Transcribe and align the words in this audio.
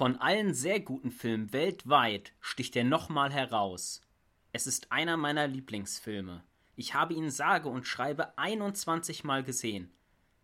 Von 0.00 0.16
allen 0.16 0.54
sehr 0.54 0.80
guten 0.80 1.10
Filmen 1.10 1.52
weltweit 1.52 2.32
sticht 2.40 2.74
er 2.74 2.84
nochmal 2.84 3.30
heraus. 3.30 4.00
Es 4.50 4.66
ist 4.66 4.90
einer 4.90 5.18
meiner 5.18 5.46
Lieblingsfilme. 5.46 6.42
Ich 6.74 6.94
habe 6.94 7.12
ihn 7.12 7.30
sage 7.30 7.68
und 7.68 7.86
schreibe 7.86 8.38
21 8.38 9.24
Mal 9.24 9.44
gesehen. 9.44 9.92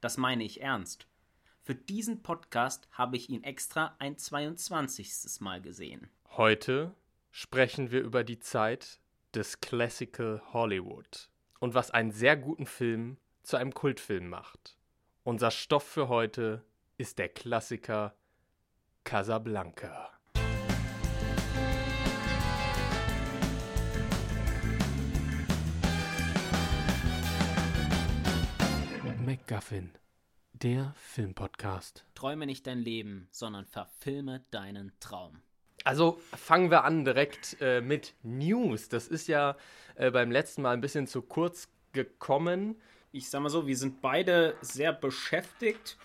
Das 0.02 0.18
meine 0.18 0.44
ich 0.44 0.60
ernst. 0.60 1.06
Für 1.62 1.74
diesen 1.74 2.22
Podcast 2.22 2.86
habe 2.92 3.16
ich 3.16 3.30
ihn 3.30 3.44
extra 3.44 3.96
ein 3.98 4.18
22. 4.18 5.40
Mal 5.40 5.62
gesehen. 5.62 6.10
Heute 6.36 6.94
sprechen 7.30 7.90
wir 7.90 8.02
über 8.02 8.24
die 8.24 8.40
Zeit 8.40 9.00
des 9.34 9.62
Classical 9.62 10.42
Hollywood 10.52 11.30
und 11.60 11.72
was 11.72 11.90
einen 11.90 12.10
sehr 12.10 12.36
guten 12.36 12.66
Film 12.66 13.16
zu 13.42 13.56
einem 13.56 13.72
Kultfilm 13.72 14.28
macht. 14.28 14.76
Unser 15.24 15.50
Stoff 15.50 15.84
für 15.84 16.08
heute 16.08 16.62
ist 16.98 17.18
der 17.18 17.30
Klassiker 17.30 18.14
Casablanca. 19.06 20.10
MacGuffin, 29.24 29.92
der 30.54 30.92
Filmpodcast. 30.96 32.04
Träume 32.16 32.46
nicht 32.46 32.66
dein 32.66 32.80
Leben, 32.80 33.28
sondern 33.30 33.64
verfilme 33.64 34.44
deinen 34.50 34.90
Traum. 34.98 35.40
Also 35.84 36.20
fangen 36.34 36.72
wir 36.72 36.82
an 36.82 37.04
direkt 37.04 37.58
äh, 37.60 37.80
mit 37.80 38.14
News. 38.24 38.88
Das 38.88 39.06
ist 39.06 39.28
ja 39.28 39.56
äh, 39.94 40.10
beim 40.10 40.32
letzten 40.32 40.62
Mal 40.62 40.72
ein 40.72 40.80
bisschen 40.80 41.06
zu 41.06 41.22
kurz 41.22 41.68
gekommen. 41.92 42.74
Ich 43.12 43.30
sag 43.30 43.40
mal 43.40 43.50
so, 43.50 43.68
wir 43.68 43.76
sind 43.76 44.02
beide 44.02 44.56
sehr 44.62 44.92
beschäftigt. 44.92 45.96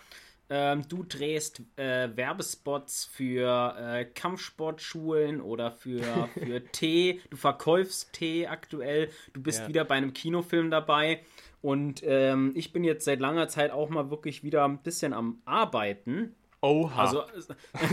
Ähm, 0.53 0.85
du 0.89 1.03
drehst 1.03 1.61
äh, 1.77 2.09
Werbespots 2.13 3.05
für 3.05 3.73
äh, 3.79 4.03
Kampfsportschulen 4.03 5.39
oder 5.39 5.71
für, 5.71 6.03
für 6.33 6.61
Tee. 6.73 7.21
Du 7.29 7.37
verkaufst 7.37 8.11
Tee 8.11 8.47
aktuell. 8.47 9.09
Du 9.31 9.41
bist 9.41 9.61
ja. 9.61 9.67
wieder 9.69 9.85
bei 9.85 9.95
einem 9.95 10.11
Kinofilm 10.11 10.69
dabei. 10.69 11.21
Und 11.61 12.03
ähm, 12.03 12.51
ich 12.53 12.73
bin 12.73 12.83
jetzt 12.83 13.05
seit 13.05 13.21
langer 13.21 13.47
Zeit 13.47 13.71
auch 13.71 13.89
mal 13.89 14.09
wirklich 14.11 14.43
wieder 14.43 14.65
ein 14.65 14.79
bisschen 14.79 15.13
am 15.13 15.41
Arbeiten. 15.45 16.35
Oha. 16.59 17.01
Also, 17.01 17.23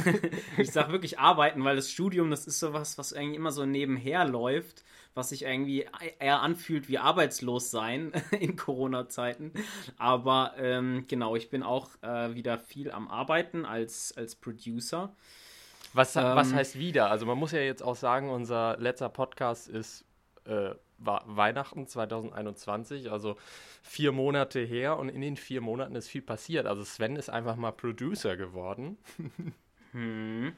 ich 0.58 0.72
sag 0.72 0.90
wirklich 0.90 1.20
arbeiten, 1.20 1.62
weil 1.62 1.76
das 1.76 1.92
Studium, 1.92 2.28
das 2.28 2.48
ist 2.48 2.58
sowas, 2.58 2.98
was 2.98 3.12
eigentlich 3.12 3.36
immer 3.36 3.52
so 3.52 3.66
nebenher 3.66 4.24
läuft 4.24 4.84
was 5.18 5.30
sich 5.30 5.42
irgendwie 5.42 5.86
eher 6.20 6.40
anfühlt 6.40 6.88
wie 6.88 6.98
arbeitslos 6.98 7.70
sein 7.70 8.12
in 8.40 8.56
Corona-Zeiten. 8.56 9.52
Aber 9.98 10.54
ähm, 10.56 11.04
genau, 11.08 11.36
ich 11.36 11.50
bin 11.50 11.62
auch 11.62 11.90
äh, 12.02 12.34
wieder 12.34 12.58
viel 12.58 12.90
am 12.90 13.08
Arbeiten 13.08 13.66
als, 13.66 14.16
als 14.16 14.36
Producer. 14.36 15.14
Was, 15.92 16.16
ähm, 16.16 16.22
was 16.22 16.54
heißt 16.54 16.78
wieder? 16.78 17.10
Also 17.10 17.26
man 17.26 17.36
muss 17.36 17.52
ja 17.52 17.60
jetzt 17.60 17.82
auch 17.82 17.96
sagen, 17.96 18.30
unser 18.30 18.76
letzter 18.78 19.08
Podcast 19.08 19.68
ist 19.68 20.04
äh, 20.44 20.70
war 20.98 21.24
Weihnachten 21.26 21.86
2021, 21.86 23.10
also 23.10 23.36
vier 23.82 24.12
Monate 24.12 24.60
her 24.60 24.98
und 24.98 25.08
in 25.08 25.20
den 25.20 25.36
vier 25.36 25.60
Monaten 25.60 25.94
ist 25.94 26.08
viel 26.08 26.22
passiert. 26.22 26.66
Also 26.66 26.84
Sven 26.84 27.16
ist 27.16 27.30
einfach 27.30 27.56
mal 27.56 27.72
Producer 27.72 28.36
geworden. 28.36 28.98
hm. 29.92 30.52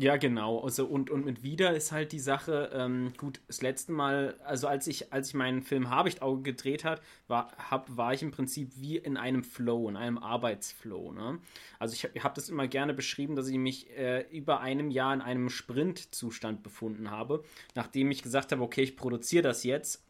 Ja, 0.00 0.16
genau. 0.16 0.60
Also 0.60 0.86
und, 0.86 1.10
und 1.10 1.24
mit 1.24 1.42
wieder 1.42 1.74
ist 1.74 1.90
halt 1.90 2.12
die 2.12 2.20
Sache, 2.20 2.70
ähm, 2.72 3.12
gut, 3.16 3.40
das 3.48 3.62
letzte 3.62 3.90
Mal, 3.90 4.36
also 4.44 4.68
als 4.68 4.86
ich, 4.86 5.12
als 5.12 5.30
ich 5.30 5.34
meinen 5.34 5.60
Film 5.60 5.90
Habichtauge 5.90 6.42
gedreht 6.42 6.84
hat, 6.84 7.02
war, 7.26 7.50
hab, 7.58 7.96
war 7.96 8.14
ich 8.14 8.22
im 8.22 8.30
Prinzip 8.30 8.70
wie 8.76 8.96
in 8.96 9.16
einem 9.16 9.42
Flow, 9.42 9.88
in 9.88 9.96
einem 9.96 10.18
Arbeitsflow. 10.18 11.10
Ne? 11.10 11.40
Also 11.80 11.94
ich 11.94 12.22
habe 12.22 12.34
das 12.36 12.48
immer 12.48 12.68
gerne 12.68 12.94
beschrieben, 12.94 13.34
dass 13.34 13.48
ich 13.48 13.58
mich 13.58 13.90
äh, 13.96 14.24
über 14.30 14.60
einem 14.60 14.92
Jahr 14.92 15.12
in 15.12 15.20
einem 15.20 15.50
Sprintzustand 15.50 16.62
befunden 16.62 17.10
habe, 17.10 17.42
nachdem 17.74 18.12
ich 18.12 18.22
gesagt 18.22 18.52
habe, 18.52 18.62
okay, 18.62 18.82
ich 18.82 18.96
produziere 18.96 19.42
das 19.42 19.64
jetzt. 19.64 20.06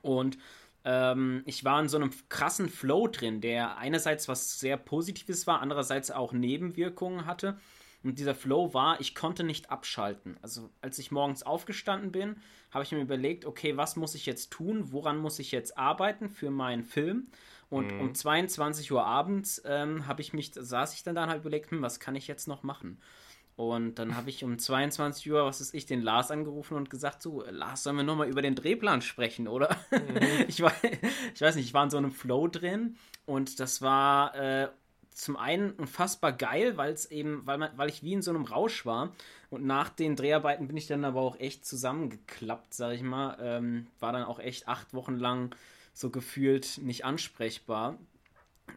Und 0.00 0.38
ähm, 0.84 1.42
ich 1.44 1.64
war 1.64 1.80
in 1.80 1.88
so 1.88 1.96
einem 1.96 2.12
krassen 2.28 2.68
Flow 2.68 3.08
drin, 3.08 3.40
der 3.40 3.78
einerseits 3.78 4.28
was 4.28 4.60
sehr 4.60 4.76
Positives 4.76 5.48
war, 5.48 5.60
andererseits 5.60 6.12
auch 6.12 6.32
Nebenwirkungen 6.32 7.26
hatte. 7.26 7.58
Und 8.08 8.18
dieser 8.18 8.34
Flow 8.34 8.72
war, 8.72 8.98
ich 9.02 9.14
konnte 9.14 9.44
nicht 9.44 9.70
abschalten. 9.70 10.38
Also 10.40 10.70
als 10.80 10.98
ich 10.98 11.10
morgens 11.10 11.42
aufgestanden 11.42 12.10
bin, 12.10 12.36
habe 12.70 12.82
ich 12.82 12.90
mir 12.90 13.02
überlegt, 13.02 13.44
okay, 13.44 13.76
was 13.76 13.96
muss 13.96 14.14
ich 14.14 14.24
jetzt 14.24 14.50
tun? 14.50 14.92
Woran 14.92 15.18
muss 15.18 15.38
ich 15.38 15.52
jetzt 15.52 15.76
arbeiten 15.76 16.30
für 16.30 16.50
meinen 16.50 16.84
Film? 16.84 17.26
Und 17.68 17.92
mhm. 17.92 18.00
um 18.00 18.14
22 18.14 18.90
Uhr 18.92 19.04
abends 19.04 19.60
ähm, 19.66 20.06
habe 20.06 20.22
ich 20.22 20.32
mich, 20.32 20.52
saß 20.54 20.94
ich 20.94 21.02
dann 21.02 21.16
da 21.16 21.24
und 21.24 21.28
habe 21.28 21.40
überlegt, 21.40 21.70
hm, 21.70 21.82
was 21.82 22.00
kann 22.00 22.16
ich 22.16 22.26
jetzt 22.28 22.48
noch 22.48 22.62
machen? 22.62 22.98
Und 23.56 23.98
dann 23.98 24.16
habe 24.16 24.30
ich 24.30 24.42
um 24.42 24.58
22 24.58 25.30
Uhr, 25.30 25.44
was 25.44 25.60
ist 25.60 25.74
ich, 25.74 25.84
den 25.84 26.00
Lars 26.00 26.30
angerufen 26.30 26.78
und 26.78 26.88
gesagt, 26.88 27.20
so, 27.20 27.44
Lars, 27.50 27.82
sollen 27.82 27.96
wir 27.96 28.04
nochmal 28.04 28.30
über 28.30 28.40
den 28.40 28.54
Drehplan 28.54 29.02
sprechen, 29.02 29.48
oder? 29.48 29.76
Mhm. 29.90 29.98
ich, 30.48 30.62
war, 30.62 30.72
ich 31.34 31.42
weiß 31.42 31.56
nicht, 31.56 31.66
ich 31.66 31.74
war 31.74 31.84
in 31.84 31.90
so 31.90 31.98
einem 31.98 32.12
Flow 32.12 32.48
drin 32.48 32.96
und 33.26 33.60
das 33.60 33.82
war 33.82 34.34
äh, 34.34 34.68
zum 35.18 35.36
einen 35.36 35.72
unfassbar 35.72 36.32
geil, 36.32 36.76
weil 36.76 36.92
es 36.92 37.10
eben, 37.10 37.44
weil 37.44 37.58
man, 37.58 37.70
weil 37.76 37.88
ich 37.88 38.04
wie 38.04 38.12
in 38.12 38.22
so 38.22 38.30
einem 38.30 38.44
Rausch 38.44 38.86
war. 38.86 39.12
Und 39.50 39.66
nach 39.66 39.88
den 39.88 40.14
Dreharbeiten 40.14 40.68
bin 40.68 40.76
ich 40.76 40.86
dann 40.86 41.04
aber 41.04 41.20
auch 41.20 41.40
echt 41.40 41.66
zusammengeklappt, 41.66 42.72
sag 42.72 42.92
ich 42.94 43.02
mal. 43.02 43.36
Ähm, 43.40 43.88
war 43.98 44.12
dann 44.12 44.22
auch 44.22 44.38
echt 44.38 44.68
acht 44.68 44.94
Wochen 44.94 45.16
lang 45.16 45.54
so 45.92 46.10
gefühlt 46.10 46.78
nicht 46.78 47.04
ansprechbar. 47.04 47.98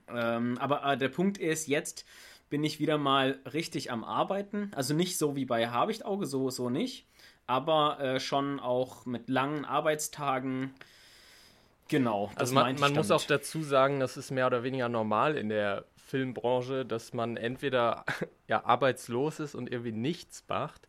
Ähm, 0.10 0.58
aber 0.58 0.84
äh, 0.84 0.98
der 0.98 1.10
Punkt 1.10 1.38
ist, 1.38 1.68
jetzt 1.68 2.06
bin 2.50 2.64
ich 2.64 2.80
wieder 2.80 2.98
mal 2.98 3.40
richtig 3.54 3.92
am 3.92 4.04
Arbeiten. 4.04 4.72
Also 4.76 4.96
nicht 4.96 5.20
so 5.20 5.36
wie 5.36 5.46
bei 5.46 5.70
Habichtauge, 5.70 6.26
so, 6.26 6.50
so 6.50 6.72
nicht. 6.72 7.06
Aber 7.46 8.00
äh, 8.00 8.20
schon 8.20 8.60
auch 8.60 9.06
mit 9.06 9.30
langen 9.30 9.64
Arbeitstagen. 9.64 10.74
Genau. 11.88 12.32
also 12.36 12.56
man, 12.56 12.80
man 12.80 12.94
muss 12.94 13.12
auch 13.12 13.26
dazu 13.26 13.64
sagen, 13.64 14.00
das 14.00 14.16
ist 14.16 14.32
mehr 14.32 14.48
oder 14.48 14.64
weniger 14.64 14.88
normal 14.88 15.36
in 15.36 15.50
der 15.50 15.86
Filmbranche, 16.12 16.86
dass 16.86 17.14
man 17.14 17.38
entweder 17.38 18.06
ja 18.48 18.66
arbeitslos 18.66 19.40
ist 19.40 19.56
und 19.56 19.72
irgendwie 19.72 19.94
nichts 19.94 20.44
macht, 20.50 20.88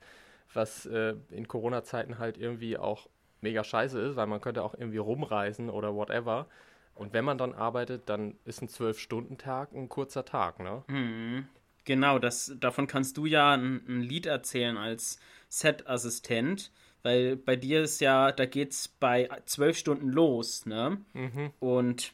was 0.52 0.84
äh, 0.86 1.14
in 1.30 1.46
Corona-Zeiten 1.46 2.18
halt 2.18 2.36
irgendwie 2.36 2.76
auch 2.76 3.08
mega 3.40 3.62
scheiße 3.62 4.00
ist, 4.00 4.16
weil 4.16 4.26
man 4.26 4.40
könnte 4.40 4.62
auch 4.62 4.74
irgendwie 4.74 4.98
rumreisen 4.98 5.70
oder 5.70 5.94
whatever. 5.94 6.46
Und 6.94 7.12
wenn 7.12 7.24
man 7.24 7.38
dann 7.38 7.54
arbeitet, 7.54 8.08
dann 8.08 8.34
ist 8.44 8.62
ein 8.62 8.68
Zwölf-Stunden-Tag 8.68 9.72
ein 9.72 9.88
kurzer 9.88 10.24
Tag, 10.24 10.58
ne? 10.58 10.82
Mhm. 10.88 11.46
Genau, 11.84 12.18
das, 12.18 12.54
davon 12.60 12.86
kannst 12.86 13.16
du 13.16 13.26
ja 13.26 13.54
ein, 13.54 13.82
ein 13.88 14.00
Lied 14.02 14.26
erzählen 14.26 14.76
als 14.76 15.18
Set-Assistent, 15.48 16.70
weil 17.02 17.36
bei 17.36 17.56
dir 17.56 17.82
ist 17.82 18.00
ja, 18.00 18.30
da 18.30 18.46
geht's 18.46 18.88
bei 18.88 19.28
zwölf 19.46 19.76
Stunden 19.76 20.08
los, 20.08 20.66
ne? 20.66 20.98
Mhm. 21.12 21.50
Und 21.60 22.12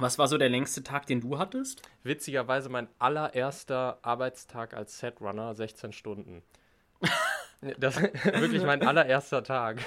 was 0.00 0.18
war 0.18 0.28
so 0.28 0.38
der 0.38 0.48
längste 0.48 0.82
Tag, 0.82 1.06
den 1.06 1.20
du 1.20 1.38
hattest? 1.38 1.82
Witzigerweise 2.02 2.68
mein 2.68 2.88
allererster 2.98 3.98
Arbeitstag 4.02 4.74
als 4.74 4.98
Setrunner, 4.98 5.54
16 5.54 5.92
Stunden. 5.92 6.42
Das 7.78 7.96
ist 7.96 8.24
wirklich 8.24 8.62
mein 8.62 8.86
allererster 8.86 9.42
Tag. 9.42 9.80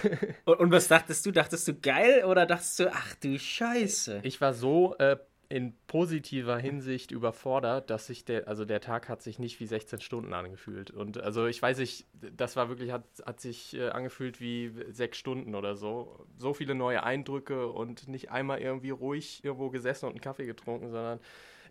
Und, 0.44 0.59
und, 0.59 0.72
was 0.73 0.89
dachtest 0.89 1.25
du? 1.25 1.31
Dachtest 1.31 1.66
du 1.69 1.73
geil 1.73 2.25
oder 2.25 2.45
dachtest 2.45 2.79
du, 2.79 2.91
ach 2.91 3.16
du 3.16 3.39
Scheiße? 3.39 4.19
Ich 4.23 4.41
war 4.41 4.53
so 4.53 4.97
äh, 4.97 5.16
in 5.51 5.75
positiver 5.88 6.57
Hinsicht 6.57 7.12
überfordert, 7.12 7.89
dass 7.89 8.07
sich 8.07 8.23
der, 8.23 8.47
also 8.47 8.63
der 8.63 8.79
Tag 8.79 9.09
hat 9.09 9.22
sich 9.22 9.38
nicht 9.38 9.59
wie 9.59 9.66
16 9.66 10.00
Stunden 10.00 10.34
angefühlt. 10.34 10.91
Und 10.91 11.17
also 11.17 11.45
ich 11.45 11.62
weiß 11.62 11.78
nicht, 11.79 12.06
das 12.13 12.56
war 12.56 12.69
wirklich, 12.69 12.91
hat, 12.91 13.03
hat 13.25 13.41
sich 13.41 13.75
äh, 13.75 13.90
angefühlt 13.90 14.40
wie 14.40 14.72
sechs 14.90 15.17
Stunden 15.17 15.53
oder 15.53 15.75
so. 15.75 16.25
So 16.38 16.53
viele 16.53 16.73
neue 16.73 17.03
Eindrücke 17.03 17.67
und 17.67 18.07
nicht 18.07 18.31
einmal 18.31 18.59
irgendwie 18.59 18.91
ruhig 18.91 19.44
irgendwo 19.44 19.69
gesessen 19.69 20.06
und 20.06 20.11
einen 20.11 20.22
Kaffee 20.22 20.45
getrunken, 20.45 20.90
sondern 20.90 21.19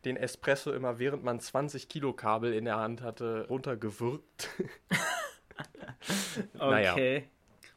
den 0.05 0.17
Espresso 0.17 0.73
immer, 0.73 0.99
während 0.99 1.25
man 1.25 1.41
20 1.41 1.89
Kilo 1.89 2.13
Kabel 2.13 2.53
in 2.53 2.67
der 2.67 2.77
Hand 2.77 3.01
hatte, 3.01 3.47
runtergewürgt. 3.49 4.49
okay. 6.59 6.59
Naja. 6.59 6.97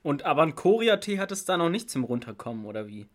Und 0.01 0.23
aber 0.23 0.43
ein 0.43 0.55
Korea-Tee 0.55 1.19
hat 1.19 1.31
es 1.31 1.45
da 1.45 1.55
noch 1.55 1.69
nicht 1.69 1.89
zum 1.89 2.03
Runterkommen, 2.03 2.65
oder 2.65 2.87
wie? 2.87 3.07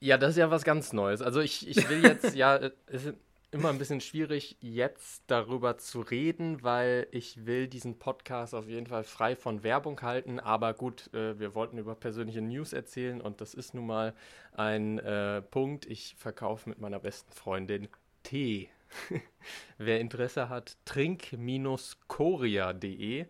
Ja, 0.00 0.16
das 0.16 0.30
ist 0.30 0.36
ja 0.36 0.50
was 0.50 0.64
ganz 0.64 0.92
Neues. 0.92 1.22
Also 1.22 1.40
ich, 1.40 1.68
ich 1.68 1.88
will 1.88 2.04
jetzt, 2.04 2.36
ja, 2.36 2.56
es 2.86 3.06
ist 3.06 3.14
immer 3.50 3.70
ein 3.70 3.78
bisschen 3.78 4.00
schwierig, 4.00 4.56
jetzt 4.60 5.24
darüber 5.26 5.78
zu 5.78 6.00
reden, 6.00 6.62
weil 6.62 7.08
ich 7.10 7.46
will 7.46 7.66
diesen 7.66 7.98
Podcast 7.98 8.54
auf 8.54 8.68
jeden 8.68 8.86
Fall 8.86 9.02
frei 9.04 9.34
von 9.34 9.62
Werbung 9.62 10.00
halten. 10.02 10.38
Aber 10.38 10.74
gut, 10.74 11.12
äh, 11.14 11.40
wir 11.40 11.54
wollten 11.54 11.78
über 11.78 11.94
persönliche 11.94 12.42
News 12.42 12.74
erzählen 12.74 13.20
und 13.20 13.40
das 13.40 13.54
ist 13.54 13.74
nun 13.74 13.86
mal 13.86 14.14
ein 14.52 14.98
äh, 14.98 15.42
Punkt. 15.42 15.86
Ich 15.86 16.14
verkaufe 16.18 16.68
mit 16.68 16.78
meiner 16.78 17.00
besten 17.00 17.32
Freundin 17.32 17.88
Tee. 18.22 18.68
Wer 19.78 20.00
Interesse 20.00 20.48
hat, 20.48 20.76
trink-korea.de 20.84 23.26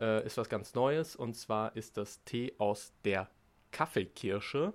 äh, 0.00 0.26
ist 0.26 0.36
was 0.36 0.48
ganz 0.48 0.74
Neues 0.74 1.16
und 1.16 1.34
zwar 1.34 1.74
ist 1.76 1.96
das 1.96 2.22
Tee 2.24 2.54
aus 2.58 2.92
der 3.04 3.28
Kaffeekirsche 3.72 4.72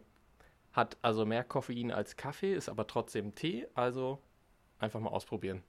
hat 0.74 0.98
also 1.02 1.26
mehr 1.26 1.44
Koffein 1.44 1.92
als 1.92 2.16
Kaffee, 2.16 2.54
ist 2.54 2.70
aber 2.70 2.88
trotzdem 2.88 3.36
Tee, 3.36 3.68
also 3.74 4.20
einfach 4.80 5.00
mal 5.00 5.10
ausprobieren. 5.10 5.64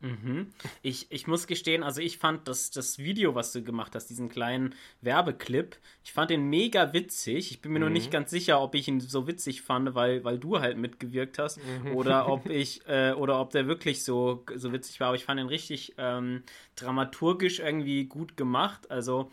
Mhm. 0.00 0.48
Ich, 0.80 1.12
ich 1.12 1.26
muss 1.26 1.46
gestehen, 1.46 1.82
also 1.82 2.00
ich 2.00 2.16
fand 2.16 2.48
das, 2.48 2.70
das 2.70 2.98
Video, 2.98 3.34
was 3.34 3.52
du 3.52 3.62
gemacht 3.62 3.94
hast, 3.94 4.06
diesen 4.06 4.30
kleinen 4.30 4.74
Werbeclip, 5.02 5.76
ich 6.02 6.12
fand 6.12 6.30
den 6.30 6.48
mega 6.48 6.94
witzig. 6.94 7.50
Ich 7.50 7.60
bin 7.60 7.72
mir 7.72 7.78
mhm. 7.78 7.84
nur 7.84 7.90
nicht 7.90 8.10
ganz 8.10 8.30
sicher, 8.30 8.60
ob 8.62 8.74
ich 8.74 8.88
ihn 8.88 9.00
so 9.00 9.26
witzig 9.26 9.60
fand, 9.60 9.94
weil, 9.94 10.24
weil 10.24 10.38
du 10.38 10.58
halt 10.58 10.78
mitgewirkt 10.78 11.38
hast 11.38 11.58
mhm. 11.58 11.94
oder 11.94 12.28
ob 12.28 12.46
ich 12.50 12.86
äh, 12.88 13.12
oder 13.12 13.40
ob 13.40 13.50
der 13.50 13.66
wirklich 13.66 14.02
so, 14.02 14.44
so 14.54 14.72
witzig 14.72 15.00
war. 15.00 15.08
Aber 15.08 15.16
ich 15.16 15.24
fand 15.24 15.38
ihn 15.38 15.48
richtig 15.48 15.94
ähm, 15.98 16.44
dramaturgisch 16.76 17.58
irgendwie 17.58 18.06
gut 18.06 18.38
gemacht. 18.38 18.90
Also 18.90 19.30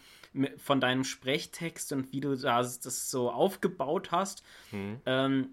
von 0.58 0.80
deinem 0.80 1.04
Sprechtext 1.04 1.92
und 1.94 2.12
wie 2.12 2.20
du 2.20 2.36
das, 2.36 2.80
das 2.80 3.10
so 3.10 3.32
aufgebaut 3.32 4.12
hast. 4.12 4.44
Mhm. 4.72 5.02
Ähm, 5.06 5.50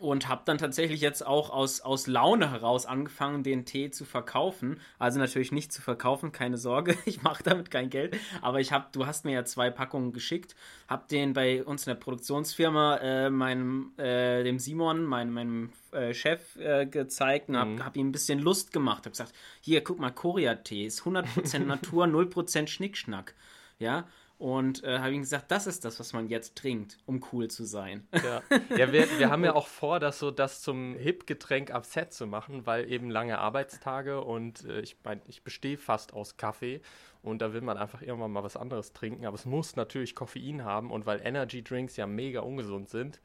und 0.00 0.28
habe 0.28 0.42
dann 0.44 0.58
tatsächlich 0.58 1.00
jetzt 1.00 1.26
auch 1.26 1.50
aus, 1.50 1.80
aus 1.80 2.06
Laune 2.06 2.50
heraus 2.50 2.86
angefangen, 2.86 3.42
den 3.42 3.64
Tee 3.64 3.90
zu 3.90 4.04
verkaufen. 4.04 4.80
Also 4.98 5.18
natürlich 5.18 5.52
nicht 5.52 5.72
zu 5.72 5.82
verkaufen, 5.82 6.32
keine 6.32 6.56
Sorge, 6.56 6.96
ich 7.04 7.22
mache 7.22 7.42
damit 7.42 7.70
kein 7.70 7.90
Geld. 7.90 8.16
Aber 8.40 8.60
ich 8.60 8.72
habe, 8.72 8.86
du 8.92 9.06
hast 9.06 9.24
mir 9.24 9.32
ja 9.32 9.44
zwei 9.44 9.70
Packungen 9.70 10.12
geschickt, 10.12 10.54
habe 10.88 11.04
den 11.10 11.32
bei 11.32 11.64
uns 11.64 11.86
in 11.86 11.90
der 11.90 12.00
Produktionsfirma 12.00 12.96
äh, 12.98 13.30
meinem, 13.30 13.92
äh, 13.98 14.42
dem 14.44 14.58
Simon, 14.58 15.04
mein, 15.04 15.30
meinem 15.30 15.72
äh, 15.92 16.14
Chef 16.14 16.56
äh, 16.56 16.86
gezeigt 16.86 17.48
und 17.48 17.56
habe 17.56 17.70
mhm. 17.70 17.84
hab 17.84 17.96
ihm 17.96 18.08
ein 18.08 18.12
bisschen 18.12 18.38
Lust 18.38 18.72
gemacht. 18.72 18.98
Habe 18.98 19.10
gesagt, 19.10 19.32
hier, 19.60 19.82
guck 19.82 19.98
mal, 19.98 20.10
Korea-Tee 20.10 20.86
ist 20.86 21.02
100% 21.02 21.58
Natur, 21.66 22.06
0% 22.06 22.66
Schnickschnack. 22.66 23.34
Ja, 23.82 24.06
und 24.38 24.82
äh, 24.84 24.98
habe 24.98 25.12
ihm 25.12 25.20
gesagt, 25.20 25.50
das 25.50 25.66
ist 25.66 25.84
das, 25.84 25.98
was 26.00 26.12
man 26.12 26.28
jetzt 26.28 26.56
trinkt, 26.56 26.98
um 27.06 27.24
cool 27.32 27.48
zu 27.48 27.64
sein. 27.64 28.06
Ja, 28.12 28.42
ja 28.76 28.92
wir, 28.92 29.18
wir 29.18 29.30
haben 29.30 29.44
ja 29.44 29.54
auch 29.54 29.66
vor, 29.66 30.00
das 30.00 30.18
so 30.18 30.30
das 30.30 30.62
zum 30.62 30.94
Hip-Getränk 30.94 31.72
ab 31.72 31.84
Set 31.84 32.12
zu 32.12 32.26
machen, 32.26 32.64
weil 32.64 32.90
eben 32.90 33.10
lange 33.10 33.38
Arbeitstage 33.38 34.20
und 34.20 34.64
äh, 34.64 34.80
ich 34.80 34.96
mein, 35.04 35.20
ich 35.26 35.42
bestehe 35.42 35.78
fast 35.78 36.12
aus 36.12 36.36
Kaffee 36.36 36.80
und 37.22 37.42
da 37.42 37.52
will 37.52 37.60
man 37.60 37.76
einfach 37.76 38.02
irgendwann 38.02 38.32
mal 38.32 38.44
was 38.44 38.56
anderes 38.56 38.92
trinken. 38.92 39.26
Aber 39.26 39.34
es 39.34 39.46
muss 39.46 39.74
natürlich 39.74 40.14
Koffein 40.14 40.64
haben 40.64 40.90
und 40.90 41.06
weil 41.06 41.20
Energy 41.24 41.62
Drinks 41.62 41.96
ja 41.96 42.06
mega 42.06 42.40
ungesund 42.40 42.88
sind, 42.88 43.20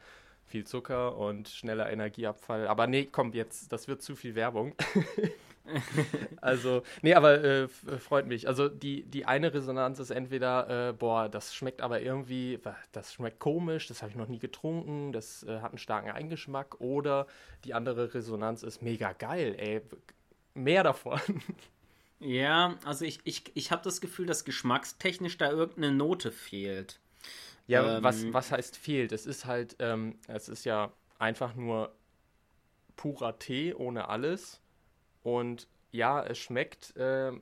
viel 0.46 0.66
Zucker 0.66 1.18
und 1.18 1.50
schneller 1.50 1.92
Energieabfall. 1.92 2.68
Aber 2.68 2.88
nee, 2.88 3.08
komm, 3.12 3.34
jetzt, 3.34 3.72
das 3.72 3.88
wird 3.88 4.02
zu 4.02 4.16
viel 4.16 4.36
Werbung. 4.36 4.76
also, 6.42 6.84
nee, 7.02 7.14
aber 7.14 7.44
äh, 7.44 7.64
äh, 7.64 7.68
freut 8.00 8.28
mich. 8.28 8.48
Also 8.48 8.70
die, 8.70 9.04
die 9.04 9.26
eine 9.26 9.54
Resonanz 9.54 10.00
ist 10.00 10.12
entweder, 10.12 10.90
äh, 10.90 10.94
boah, 10.94 11.30
das 11.30 11.54
schmeckt 11.54 11.82
aber 11.82 12.02
irgendwie, 12.02 12.60
das 12.92 13.14
schmeckt 13.14 13.40
komisch, 13.40 13.88
das 13.88 14.02
habe 14.02 14.12
ich 14.12 14.18
noch 14.18 14.28
nie 14.28 14.40
getrunken, 14.40 15.12
das 15.12 15.44
äh, 15.44 15.60
hat 15.60 15.72
einen 15.72 15.78
starken 15.78 16.12
Eingeschmack. 16.12 16.80
Oder 16.80 17.28
die 17.66 17.74
andere 17.74 18.14
Resonanz 18.14 18.64
ist 18.64 18.82
mega 18.82 19.14
geil, 19.14 19.56
ey, 19.58 19.82
mehr 20.54 20.84
davon. 20.84 21.20
Ja, 22.20 22.80
also 22.84 23.06
ich, 23.06 23.20
ich, 23.26 23.44
ich 23.54 23.72
habe 23.72 23.84
das 23.84 24.02
Gefühl, 24.02 24.26
dass 24.26 24.44
geschmackstechnisch 24.44 25.38
da 25.38 25.52
irgendeine 25.52 25.92
Note 25.92 26.32
fehlt. 26.32 27.00
Ja, 27.68 27.98
ähm, 27.98 28.04
was, 28.04 28.34
was 28.34 28.52
heißt 28.52 28.76
fehlt? 28.76 29.12
Es 29.12 29.28
ist 29.28 29.46
halt, 29.46 29.76
ähm, 29.78 30.18
es 30.28 30.50
ist 30.50 30.66
ja 30.66 30.92
einfach 31.20 31.54
nur 31.54 31.92
purer 32.96 33.38
Tee 33.38 33.76
ohne 33.76 34.10
alles 34.10 34.60
und 35.28 35.68
ja, 35.92 36.24
es 36.24 36.38
schmeckt 36.38 36.96
äh, 36.96 37.34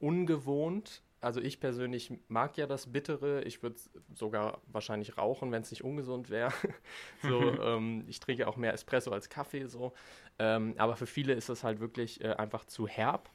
ungewohnt. 0.00 1.02
Also 1.20 1.40
ich 1.40 1.60
persönlich 1.60 2.12
mag 2.26 2.56
ja 2.56 2.66
das 2.66 2.90
Bittere. 2.90 3.44
Ich 3.44 3.62
würde 3.62 3.76
sogar 4.12 4.60
wahrscheinlich 4.66 5.18
rauchen, 5.18 5.52
wenn 5.52 5.62
es 5.62 5.70
nicht 5.70 5.84
ungesund 5.84 6.30
wäre. 6.30 6.52
so, 7.22 7.40
ähm, 7.62 8.02
ich 8.08 8.18
trinke 8.18 8.48
auch 8.48 8.56
mehr 8.56 8.72
Espresso 8.72 9.12
als 9.12 9.28
Kaffee 9.28 9.66
so. 9.66 9.92
Ähm, 10.40 10.74
aber 10.78 10.96
für 10.96 11.06
viele 11.06 11.34
ist 11.34 11.48
es 11.48 11.62
halt 11.62 11.78
wirklich 11.78 12.24
äh, 12.24 12.32
einfach 12.32 12.64
zu 12.64 12.88
herb. 12.88 13.30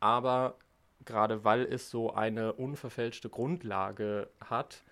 Aber 0.00 0.56
gerade 1.04 1.44
weil 1.44 1.66
es 1.66 1.90
so 1.90 2.14
eine 2.14 2.54
unverfälschte 2.54 3.28
Grundlage 3.28 4.30
hat, 4.42 4.84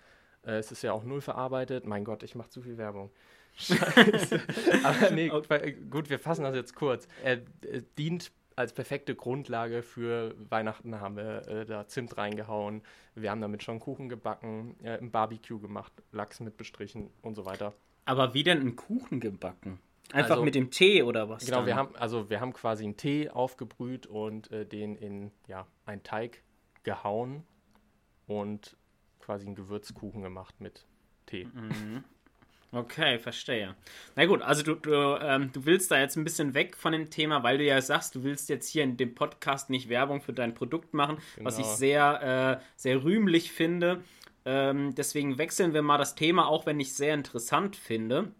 äh, 0.45 0.59
es 0.59 0.71
ist 0.71 0.83
ja 0.83 0.93
auch 0.93 1.03
null 1.03 1.21
verarbeitet. 1.21 1.87
Mein 1.87 2.03
Gott, 2.05 2.21
ich 2.21 2.35
mache 2.35 2.51
zu 2.51 2.61
viel 2.61 2.77
Werbung. 2.77 3.09
Scheiße. 3.57 4.41
Aber 4.83 5.11
nee, 5.11 5.29
gut, 5.29 6.09
wir 6.09 6.19
fassen 6.19 6.43
das 6.43 6.55
jetzt 6.55 6.75
kurz. 6.75 7.07
Er, 7.23 7.41
er 7.61 7.81
dient 7.97 8.31
als 8.55 8.73
perfekte 8.73 9.15
Grundlage 9.15 9.83
für 9.83 10.35
Weihnachten 10.49 10.99
haben 10.99 11.15
wir 11.15 11.47
äh, 11.47 11.65
da 11.65 11.87
Zimt 11.87 12.17
reingehauen. 12.17 12.81
Wir 13.13 13.29
haben 13.29 13.39
damit 13.41 13.63
schon 13.63 13.79
Kuchen 13.79 14.09
gebacken, 14.09 14.75
äh, 14.83 14.97
ein 14.97 15.11
Barbecue 15.11 15.59
gemacht, 15.59 15.93
Lachs 16.11 16.39
mit 16.39 16.57
bestrichen 16.57 17.11
und 17.21 17.35
so 17.35 17.45
weiter. 17.45 17.73
Aber 18.05 18.33
wie 18.33 18.43
denn 18.43 18.59
einen 18.59 18.75
Kuchen 18.75 19.19
gebacken? 19.19 19.79
Einfach 20.13 20.31
also, 20.31 20.43
mit 20.43 20.55
dem 20.55 20.71
Tee 20.71 21.03
oder 21.03 21.29
was? 21.29 21.45
Genau, 21.45 21.57
dann? 21.57 21.65
wir 21.67 21.75
haben 21.75 21.95
also 21.97 22.29
wir 22.29 22.39
haben 22.39 22.53
quasi 22.53 22.85
einen 22.85 22.97
Tee 22.97 23.29
aufgebrüht 23.29 24.07
und 24.07 24.51
äh, 24.51 24.65
den 24.65 24.95
in 24.95 25.31
ja 25.47 25.67
einen 25.85 26.01
Teig 26.01 26.41
gehauen 26.83 27.43
und 28.25 28.77
quasi 29.19 29.45
einen 29.45 29.55
Gewürzkuchen 29.55 30.21
gemacht 30.21 30.59
mit 30.61 30.87
Tee. 31.25 31.45
Mhm. 31.45 32.05
Okay, 32.71 33.17
verstehe. 33.17 33.75
Na 34.15 34.25
gut, 34.25 34.41
also 34.41 34.61
du, 34.61 34.75
du, 34.75 34.91
ähm, 35.21 35.51
du 35.53 35.65
willst 35.65 35.89
da 35.89 35.99
jetzt 35.99 36.17
ein 36.17 36.25
bisschen 36.25 36.53
weg 36.53 36.75
von 36.75 36.91
dem 36.91 37.09
Thema, 37.09 37.41
weil 37.41 37.57
du 37.57 37.63
ja 37.63 37.81
sagst, 37.81 38.15
du 38.15 38.23
willst 38.23 38.49
jetzt 38.49 38.67
hier 38.67 38.83
in 38.83 38.97
dem 38.97 39.15
Podcast 39.15 39.69
nicht 39.69 39.87
Werbung 39.87 40.21
für 40.21 40.33
dein 40.33 40.53
Produkt 40.53 40.93
machen, 40.93 41.17
genau. 41.35 41.47
was 41.47 41.57
ich 41.57 41.63
genau. 41.63 41.75
sehr, 41.75 42.59
äh, 42.59 42.65
sehr 42.75 43.03
rühmlich 43.03 43.53
finde. 43.53 44.03
Ähm, 44.43 44.95
deswegen 44.95 45.37
wechseln 45.37 45.73
wir 45.73 45.81
mal 45.81 45.97
das 45.97 46.15
Thema, 46.15 46.47
auch 46.47 46.65
wenn 46.65 46.79
ich 46.79 46.89
es 46.89 46.97
sehr 46.97 47.13
interessant 47.13 47.77
finde. 47.77 48.31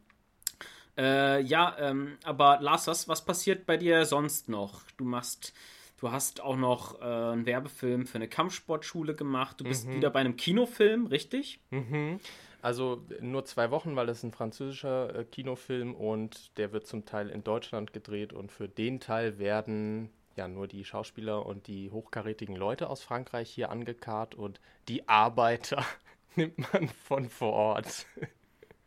Äh, 0.98 1.42
ja, 1.44 1.76
ähm, 1.80 2.18
aber 2.24 2.60
Lars, 2.60 2.88
was, 2.88 3.08
was 3.08 3.24
passiert 3.24 3.66
bei 3.66 3.78
dir 3.78 4.06
sonst 4.06 4.50
noch? 4.50 4.82
Du 4.98 5.06
machst, 5.06 5.54
du 6.00 6.12
hast 6.12 6.42
auch 6.42 6.58
noch 6.58 7.00
äh, 7.02 7.06
einen 7.06 7.46
Werbefilm 7.46 8.08
für 8.08 8.16
eine 8.16 8.28
Kampfsportschule 8.28 9.16
gemacht. 9.16 9.60
Du 9.62 9.64
bist 9.64 9.88
mhm. 9.88 9.96
wieder 9.96 10.10
bei 10.10 10.20
einem 10.20 10.36
Kinofilm, 10.36 11.06
richtig? 11.06 11.60
Mhm. 11.70 12.20
Also 12.62 13.06
nur 13.22 13.46
zwei 13.46 13.72
Wochen, 13.72 13.96
weil 13.96 14.08
das 14.08 14.20
ist 14.20 14.24
ein 14.24 14.32
französischer 14.32 15.16
äh, 15.16 15.26
Kinofilm 15.26 15.94
und 15.94 16.58
der 16.58 16.72
wird 16.72 16.88
zum 16.88 17.06
Teil 17.06 17.30
in 17.30 17.44
Deutschland 17.44 17.94
gedreht 17.94 18.34
und 18.34 18.52
für 18.52 18.68
den 18.68 19.00
Teil 19.00 19.38
werden 19.38 20.10
ja 20.36 20.48
nur 20.48 20.68
die 20.68 20.86
Schauspieler 20.86 21.46
und 21.46 21.68
die 21.68 21.92
hochkarätigen 21.92 22.56
Leute 22.56 22.90
aus 22.90 23.04
Frankreich 23.04 23.50
hier 23.50 23.70
angekarrt 23.70 24.36
und 24.36 24.60
die 24.88 25.08
Arbeiter 25.08 25.84
nimmt 26.36 26.72
man 26.74 26.88
von 26.88 27.30
vor 27.30 27.54
Ort. 27.54 28.06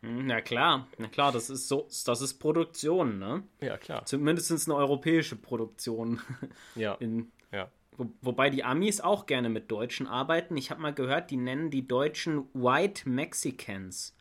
Hm, 0.01 0.25
na 0.25 0.41
klar, 0.41 0.87
na 0.97 1.07
klar, 1.07 1.31
das 1.31 1.49
ist 1.49 1.67
so, 1.67 1.87
das 2.05 2.21
ist 2.21 2.39
Produktion, 2.39 3.19
ne? 3.19 3.43
Ja, 3.59 3.77
klar. 3.77 4.05
Zumindest 4.05 4.67
eine 4.67 4.75
europäische 4.75 5.35
Produktion. 5.35 6.21
Ja. 6.75 6.95
In, 6.95 7.31
ja. 7.51 7.69
Wo, 8.01 8.11
wobei 8.21 8.49
die 8.49 8.63
Amis 8.63 8.99
auch 8.99 9.27
gerne 9.27 9.49
mit 9.49 9.69
Deutschen 9.69 10.07
arbeiten. 10.07 10.57
Ich 10.57 10.71
habe 10.71 10.81
mal 10.81 10.93
gehört, 10.93 11.29
die 11.29 11.37
nennen 11.37 11.69
die 11.69 11.87
Deutschen 11.87 12.45
White 12.53 13.07
Mexicans. 13.07 14.15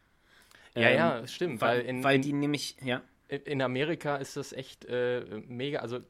Ja, 0.74 0.88
ähm, 0.88 0.96
ja, 0.96 1.26
stimmt. 1.26 1.62
Weil, 1.62 1.78
weil, 1.78 1.86
in, 1.86 2.04
weil 2.04 2.18
die 2.20 2.34
nämlich, 2.34 2.76
ja. 2.82 3.00
In 3.28 3.62
Amerika 3.62 4.16
ist 4.16 4.36
das 4.36 4.52
echt 4.52 4.84
äh, 4.86 5.24
mega. 5.46 5.78
Also 5.78 6.00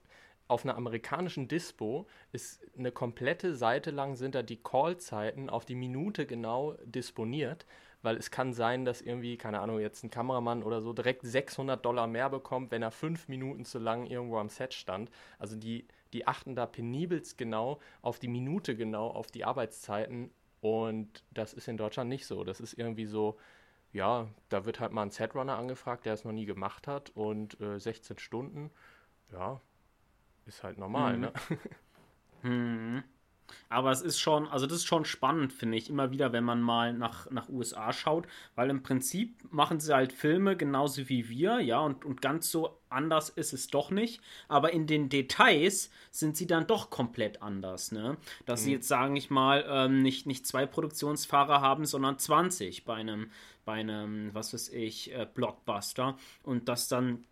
auf 0.48 0.64
einer 0.64 0.76
amerikanischen 0.76 1.46
Dispo 1.46 2.08
ist 2.32 2.60
eine 2.76 2.90
komplette 2.90 3.54
Seite 3.54 3.92
lang 3.92 4.16
sind 4.16 4.34
da 4.34 4.42
die 4.42 4.56
Callzeiten 4.56 5.48
auf 5.48 5.64
die 5.64 5.76
Minute 5.76 6.26
genau 6.26 6.76
disponiert, 6.84 7.66
weil 8.02 8.16
es 8.16 8.32
kann 8.32 8.52
sein, 8.52 8.84
dass 8.84 9.00
irgendwie, 9.00 9.36
keine 9.36 9.60
Ahnung, 9.60 9.78
jetzt 9.78 10.02
ein 10.02 10.10
Kameramann 10.10 10.64
oder 10.64 10.80
so 10.80 10.92
direkt 10.92 11.22
600 11.22 11.84
Dollar 11.84 12.08
mehr 12.08 12.30
bekommt, 12.30 12.72
wenn 12.72 12.82
er 12.82 12.90
fünf 12.90 13.28
Minuten 13.28 13.64
zu 13.64 13.78
lang 13.78 14.06
irgendwo 14.06 14.38
am 14.38 14.48
Set 14.48 14.74
stand. 14.74 15.10
Also 15.38 15.54
die 15.56 15.86
die 16.12 16.26
achten 16.26 16.54
da 16.54 16.66
penibelst 16.66 17.38
genau 17.38 17.80
auf 18.02 18.18
die 18.18 18.28
Minute 18.28 18.76
genau, 18.76 19.08
auf 19.08 19.30
die 19.30 19.44
Arbeitszeiten. 19.44 20.30
Und 20.60 21.24
das 21.30 21.54
ist 21.54 21.68
in 21.68 21.76
Deutschland 21.76 22.08
nicht 22.08 22.26
so. 22.26 22.44
Das 22.44 22.60
ist 22.60 22.74
irgendwie 22.74 23.06
so, 23.06 23.38
ja, 23.92 24.28
da 24.48 24.64
wird 24.64 24.80
halt 24.80 24.92
mal 24.92 25.02
ein 25.02 25.10
Setrunner 25.10 25.56
angefragt, 25.56 26.06
der 26.06 26.14
es 26.14 26.24
noch 26.24 26.32
nie 26.32 26.46
gemacht 26.46 26.86
hat. 26.86 27.10
Und 27.10 27.60
äh, 27.60 27.78
16 27.78 28.18
Stunden, 28.18 28.70
ja, 29.32 29.60
ist 30.46 30.62
halt 30.62 30.78
normal, 30.78 31.14
mhm. 31.14 31.20
ne? 31.20 31.32
Mhm. 32.42 33.04
Aber 33.68 33.90
es 33.90 34.02
ist 34.02 34.18
schon, 34.18 34.48
also 34.48 34.66
das 34.66 34.78
ist 34.78 34.86
schon 34.86 35.04
spannend, 35.04 35.52
finde 35.52 35.78
ich, 35.78 35.90
immer 35.90 36.10
wieder, 36.10 36.32
wenn 36.32 36.44
man 36.44 36.60
mal 36.60 36.92
nach, 36.92 37.30
nach 37.30 37.48
USA 37.48 37.92
schaut, 37.92 38.26
weil 38.54 38.70
im 38.70 38.82
Prinzip 38.82 39.36
machen 39.52 39.80
sie 39.80 39.94
halt 39.94 40.12
Filme 40.12 40.56
genauso 40.56 41.08
wie 41.08 41.28
wir, 41.28 41.60
ja, 41.60 41.80
und, 41.80 42.04
und 42.04 42.22
ganz 42.22 42.50
so 42.50 42.80
anders 42.90 43.28
ist 43.30 43.52
es 43.52 43.68
doch 43.68 43.90
nicht. 43.90 44.20
Aber 44.48 44.72
in 44.72 44.86
den 44.86 45.08
Details 45.08 45.90
sind 46.10 46.36
sie 46.36 46.46
dann 46.46 46.66
doch 46.66 46.90
komplett 46.90 47.42
anders, 47.42 47.92
ne? 47.92 48.16
Dass 48.46 48.60
mhm. 48.60 48.64
sie 48.64 48.72
jetzt, 48.72 48.88
sagen 48.88 49.16
ich 49.16 49.30
mal, 49.30 49.64
ähm, 49.68 50.02
nicht, 50.02 50.26
nicht 50.26 50.46
zwei 50.46 50.66
Produktionsfahrer 50.66 51.60
haben, 51.60 51.84
sondern 51.84 52.18
20 52.18 52.84
bei 52.84 52.94
einem, 52.94 53.30
bei 53.64 53.74
einem, 53.74 54.34
was 54.34 54.52
weiß 54.52 54.70
ich, 54.70 55.12
äh, 55.12 55.26
Blockbuster 55.32 56.16
und 56.42 56.68
dass 56.68 56.88
dann 56.88 57.24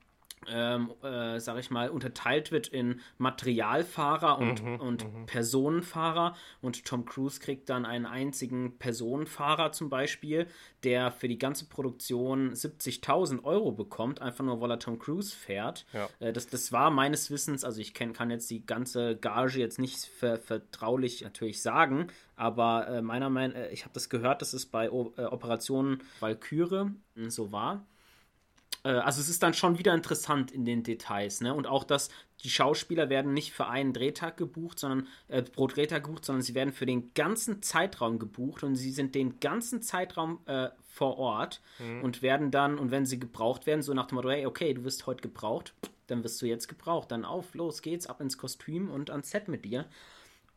ähm, 0.48 0.92
äh, 1.02 1.40
sag 1.40 1.58
ich 1.58 1.70
mal, 1.70 1.90
unterteilt 1.90 2.52
wird 2.52 2.68
in 2.68 3.00
Materialfahrer 3.18 4.38
und, 4.38 4.62
mhm, 4.62 4.76
und 4.76 5.12
mhm. 5.12 5.26
Personenfahrer. 5.26 6.34
Und 6.60 6.84
Tom 6.84 7.04
Cruise 7.04 7.40
kriegt 7.40 7.68
dann 7.68 7.84
einen 7.84 8.06
einzigen 8.06 8.78
Personenfahrer 8.78 9.72
zum 9.72 9.88
Beispiel, 9.90 10.46
der 10.84 11.10
für 11.10 11.28
die 11.28 11.38
ganze 11.38 11.66
Produktion 11.66 12.52
70.000 12.52 13.44
Euro 13.44 13.72
bekommt, 13.72 14.22
einfach 14.22 14.44
nur 14.44 14.60
weil 14.60 14.70
er 14.70 14.78
Tom 14.78 14.98
Cruise 14.98 15.34
fährt. 15.34 15.86
Ja. 15.92 16.08
Äh, 16.20 16.32
das, 16.32 16.46
das 16.48 16.72
war 16.72 16.90
meines 16.90 17.30
Wissens, 17.30 17.64
also 17.64 17.80
ich 17.80 17.94
kenn, 17.94 18.12
kann 18.12 18.30
jetzt 18.30 18.50
die 18.50 18.64
ganze 18.64 19.16
Gage 19.16 19.58
jetzt 19.58 19.78
nicht 19.78 20.04
ver, 20.04 20.38
vertraulich 20.38 21.22
natürlich 21.22 21.62
sagen, 21.62 22.08
aber 22.36 22.86
äh, 22.88 23.02
meiner 23.02 23.30
Meinung 23.30 23.56
nach, 23.56 23.64
äh, 23.64 23.72
ich 23.72 23.84
habe 23.84 23.94
das 23.94 24.08
gehört, 24.08 24.42
dass 24.42 24.52
es 24.52 24.66
bei 24.66 24.90
o 24.90 25.12
äh, 25.16 25.22
Operation 25.22 26.02
Valkyrie 26.20 26.90
so 27.28 27.50
war. 27.50 27.84
Äh, 28.84 28.90
also 28.90 29.20
es 29.20 29.28
ist 29.28 29.42
dann 29.42 29.54
schon 29.54 29.78
wieder 29.78 29.94
interessant 29.94 30.50
in 30.50 30.64
den 30.64 30.82
Details, 30.82 31.40
ne? 31.40 31.54
Und 31.54 31.66
auch, 31.66 31.84
dass 31.84 32.10
die 32.44 32.50
Schauspieler 32.50 33.10
werden 33.10 33.34
nicht 33.34 33.52
für 33.52 33.66
einen 33.66 33.92
Drehtag 33.92 34.36
gebucht, 34.36 34.78
sondern 34.78 35.08
äh, 35.28 35.42
pro 35.42 35.66
Drehtag 35.66 36.04
gebucht, 36.04 36.24
sondern 36.24 36.42
sie 36.42 36.54
werden 36.54 36.72
für 36.72 36.86
den 36.86 37.12
ganzen 37.14 37.62
Zeitraum 37.62 38.18
gebucht 38.18 38.62
und 38.62 38.76
sie 38.76 38.92
sind 38.92 39.14
den 39.14 39.40
ganzen 39.40 39.82
Zeitraum 39.82 40.38
äh, 40.46 40.68
vor 40.86 41.18
Ort 41.18 41.60
mhm. 41.78 42.02
und 42.02 42.22
werden 42.22 42.50
dann, 42.50 42.78
und 42.78 42.90
wenn 42.90 43.06
sie 43.06 43.18
gebraucht 43.18 43.66
werden, 43.66 43.82
so 43.82 43.92
nach 43.92 44.06
dem 44.06 44.16
Motto, 44.16 44.30
hey, 44.30 44.46
okay, 44.46 44.72
du 44.74 44.84
wirst 44.84 45.06
heute 45.06 45.22
gebraucht, 45.22 45.74
dann 46.06 46.24
wirst 46.24 46.40
du 46.42 46.46
jetzt 46.46 46.68
gebraucht. 46.68 47.10
Dann 47.10 47.24
auf, 47.24 47.54
los 47.54 47.82
geht's, 47.82 48.06
ab 48.06 48.20
ins 48.20 48.38
Kostüm 48.38 48.90
und 48.90 49.10
ans 49.10 49.30
Set 49.30 49.48
mit 49.48 49.64
dir. 49.64 49.86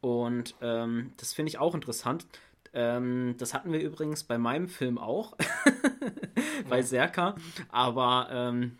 Und 0.01 0.55
ähm, 0.61 1.13
das 1.17 1.33
finde 1.33 1.49
ich 1.49 1.59
auch 1.59 1.75
interessant. 1.75 2.25
Ähm, 2.73 3.35
das 3.37 3.53
hatten 3.53 3.71
wir 3.71 3.81
übrigens 3.81 4.23
bei 4.23 4.37
meinem 4.37 4.67
Film 4.67 4.97
auch, 4.97 5.35
bei 6.69 6.81
Serka. 6.81 7.35
Aber 7.69 8.27
ähm, 8.31 8.77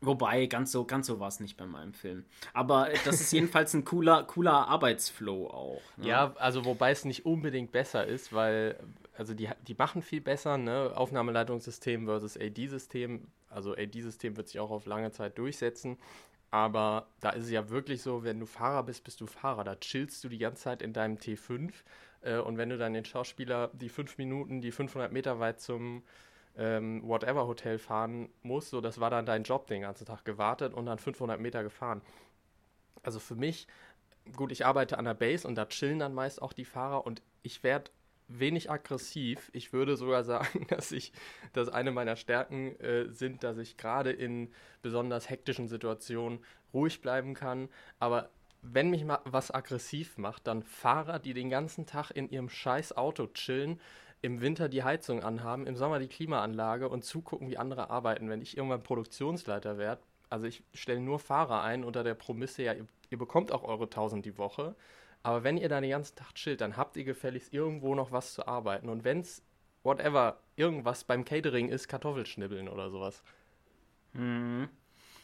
Wobei, 0.00 0.46
ganz 0.46 0.72
so, 0.72 0.84
ganz 0.84 1.06
so 1.06 1.20
war 1.20 1.28
es 1.28 1.40
nicht 1.40 1.56
bei 1.56 1.66
meinem 1.66 1.94
Film. 1.94 2.24
Aber 2.52 2.90
das 3.04 3.20
ist 3.20 3.32
jedenfalls 3.32 3.72
ein 3.74 3.84
cooler, 3.84 4.24
cooler 4.24 4.68
Arbeitsflow 4.68 5.46
auch. 5.48 5.80
Ne? 5.96 6.08
Ja, 6.08 6.34
also 6.36 6.64
wobei 6.64 6.90
es 6.90 7.04
nicht 7.04 7.24
unbedingt 7.24 7.72
besser 7.72 8.06
ist, 8.06 8.32
weil, 8.32 8.78
also 9.16 9.32
die, 9.32 9.48
die 9.66 9.74
machen 9.74 10.02
viel 10.02 10.20
besser, 10.20 10.58
ne? 10.58 10.92
Aufnahmeleitungssystem 10.94 12.04
versus 12.04 12.36
AD-System. 12.36 13.26
Also 13.48 13.74
AD-System 13.74 14.36
wird 14.36 14.48
sich 14.48 14.60
auch 14.60 14.70
auf 14.70 14.86
lange 14.86 15.12
Zeit 15.12 15.38
durchsetzen. 15.38 15.96
Aber 16.50 17.06
da 17.20 17.30
ist 17.30 17.44
es 17.44 17.50
ja 17.50 17.70
wirklich 17.70 18.02
so, 18.02 18.22
wenn 18.22 18.40
du 18.40 18.46
Fahrer 18.46 18.82
bist, 18.82 19.04
bist 19.04 19.20
du 19.20 19.26
Fahrer. 19.26 19.64
Da 19.64 19.76
chillst 19.76 20.22
du 20.24 20.28
die 20.28 20.38
ganze 20.38 20.62
Zeit 20.62 20.82
in 20.82 20.92
deinem 20.92 21.16
T5 21.16 21.72
äh, 22.22 22.38
und 22.38 22.58
wenn 22.58 22.68
du 22.68 22.76
dann 22.76 22.92
den 22.92 23.04
Schauspieler 23.04 23.70
die 23.72 23.88
fünf 23.88 24.18
Minuten, 24.18 24.60
die 24.60 24.72
500 24.72 25.12
Meter 25.12 25.38
weit 25.38 25.60
zum 25.60 26.02
ähm, 26.56 27.02
Whatever 27.06 27.46
Hotel 27.46 27.78
fahren 27.78 28.28
musst, 28.42 28.70
so 28.70 28.80
das 28.80 29.00
war 29.00 29.10
dann 29.10 29.26
dein 29.26 29.44
Job 29.44 29.66
den 29.66 29.82
ganzen 29.82 30.06
Tag 30.06 30.24
gewartet 30.24 30.74
und 30.74 30.86
dann 30.86 30.98
500 30.98 31.40
Meter 31.40 31.62
gefahren. 31.62 32.02
Also 33.02 33.18
für 33.18 33.34
mich, 33.34 33.66
gut, 34.36 34.52
ich 34.52 34.66
arbeite 34.66 34.98
an 34.98 35.04
der 35.04 35.14
Base 35.14 35.46
und 35.46 35.54
da 35.54 35.66
chillen 35.66 35.98
dann 35.98 36.14
meist 36.14 36.42
auch 36.42 36.52
die 36.52 36.64
Fahrer 36.64 37.06
und 37.06 37.22
ich 37.42 37.62
werde 37.62 37.90
wenig 38.28 38.70
aggressiv. 38.70 39.50
Ich 39.52 39.72
würde 39.72 39.96
sogar 39.96 40.24
sagen, 40.24 40.66
dass 40.68 40.92
ich, 40.92 41.12
dass 41.52 41.68
eine 41.68 41.90
meiner 41.90 42.16
Stärken 42.16 42.78
äh, 42.80 43.08
sind, 43.10 43.42
dass 43.42 43.58
ich 43.58 43.76
gerade 43.76 44.12
in 44.12 44.52
besonders 44.82 45.28
hektischen 45.28 45.68
Situationen 45.68 46.40
ruhig 46.72 47.00
bleiben 47.00 47.34
kann. 47.34 47.68
Aber 47.98 48.30
wenn 48.62 48.90
mich 48.90 49.04
mal 49.04 49.20
was 49.24 49.50
aggressiv 49.50 50.18
macht, 50.18 50.46
dann 50.46 50.62
Fahrer, 50.62 51.18
die 51.18 51.34
den 51.34 51.50
ganzen 51.50 51.86
Tag 51.86 52.10
in 52.10 52.28
ihrem 52.28 52.48
scheiß 52.48 52.96
Auto 52.96 53.26
chillen, 53.28 53.80
im 54.22 54.40
Winter 54.40 54.68
die 54.68 54.82
Heizung 54.82 55.22
anhaben, 55.22 55.66
im 55.66 55.76
Sommer 55.76 55.98
die 55.98 56.08
Klimaanlage 56.08 56.88
und 56.88 57.04
zugucken, 57.04 57.48
wie 57.48 57.56
andere 57.56 57.90
arbeiten. 57.90 58.28
Wenn 58.28 58.42
ich 58.42 58.56
irgendwann 58.56 58.82
Produktionsleiter 58.82 59.78
werde, 59.78 60.02
also 60.28 60.46
ich 60.46 60.62
stelle 60.74 61.00
nur 61.00 61.18
Fahrer 61.18 61.62
ein 61.62 61.84
unter 61.84 62.04
der 62.04 62.14
Promisse, 62.14 62.62
ja, 62.62 62.72
ihr, 62.74 62.86
ihr, 63.10 63.18
bekommt 63.18 63.50
auch 63.52 63.64
eure 63.64 63.84
1000 63.84 64.24
die 64.24 64.38
Woche, 64.38 64.74
aber 65.22 65.42
wenn 65.44 65.56
ihr 65.56 65.68
da 65.68 65.80
den 65.80 65.90
ganzen 65.90 66.16
Tag 66.16 66.34
chillt, 66.34 66.60
dann 66.60 66.76
habt 66.76 66.96
ihr 66.96 67.04
gefälligst 67.04 67.52
irgendwo 67.52 67.94
noch 67.94 68.12
was 68.12 68.34
zu 68.34 68.46
arbeiten. 68.46 68.88
Und 68.88 69.04
wenn 69.04 69.20
es, 69.20 69.42
whatever, 69.82 70.40
irgendwas 70.56 71.04
beim 71.04 71.24
Catering 71.24 71.68
ist, 71.68 71.88
Kartoffelschnibbeln 71.88 72.68
oder 72.68 72.90
sowas. 72.90 73.22
Mhm. 74.12 74.68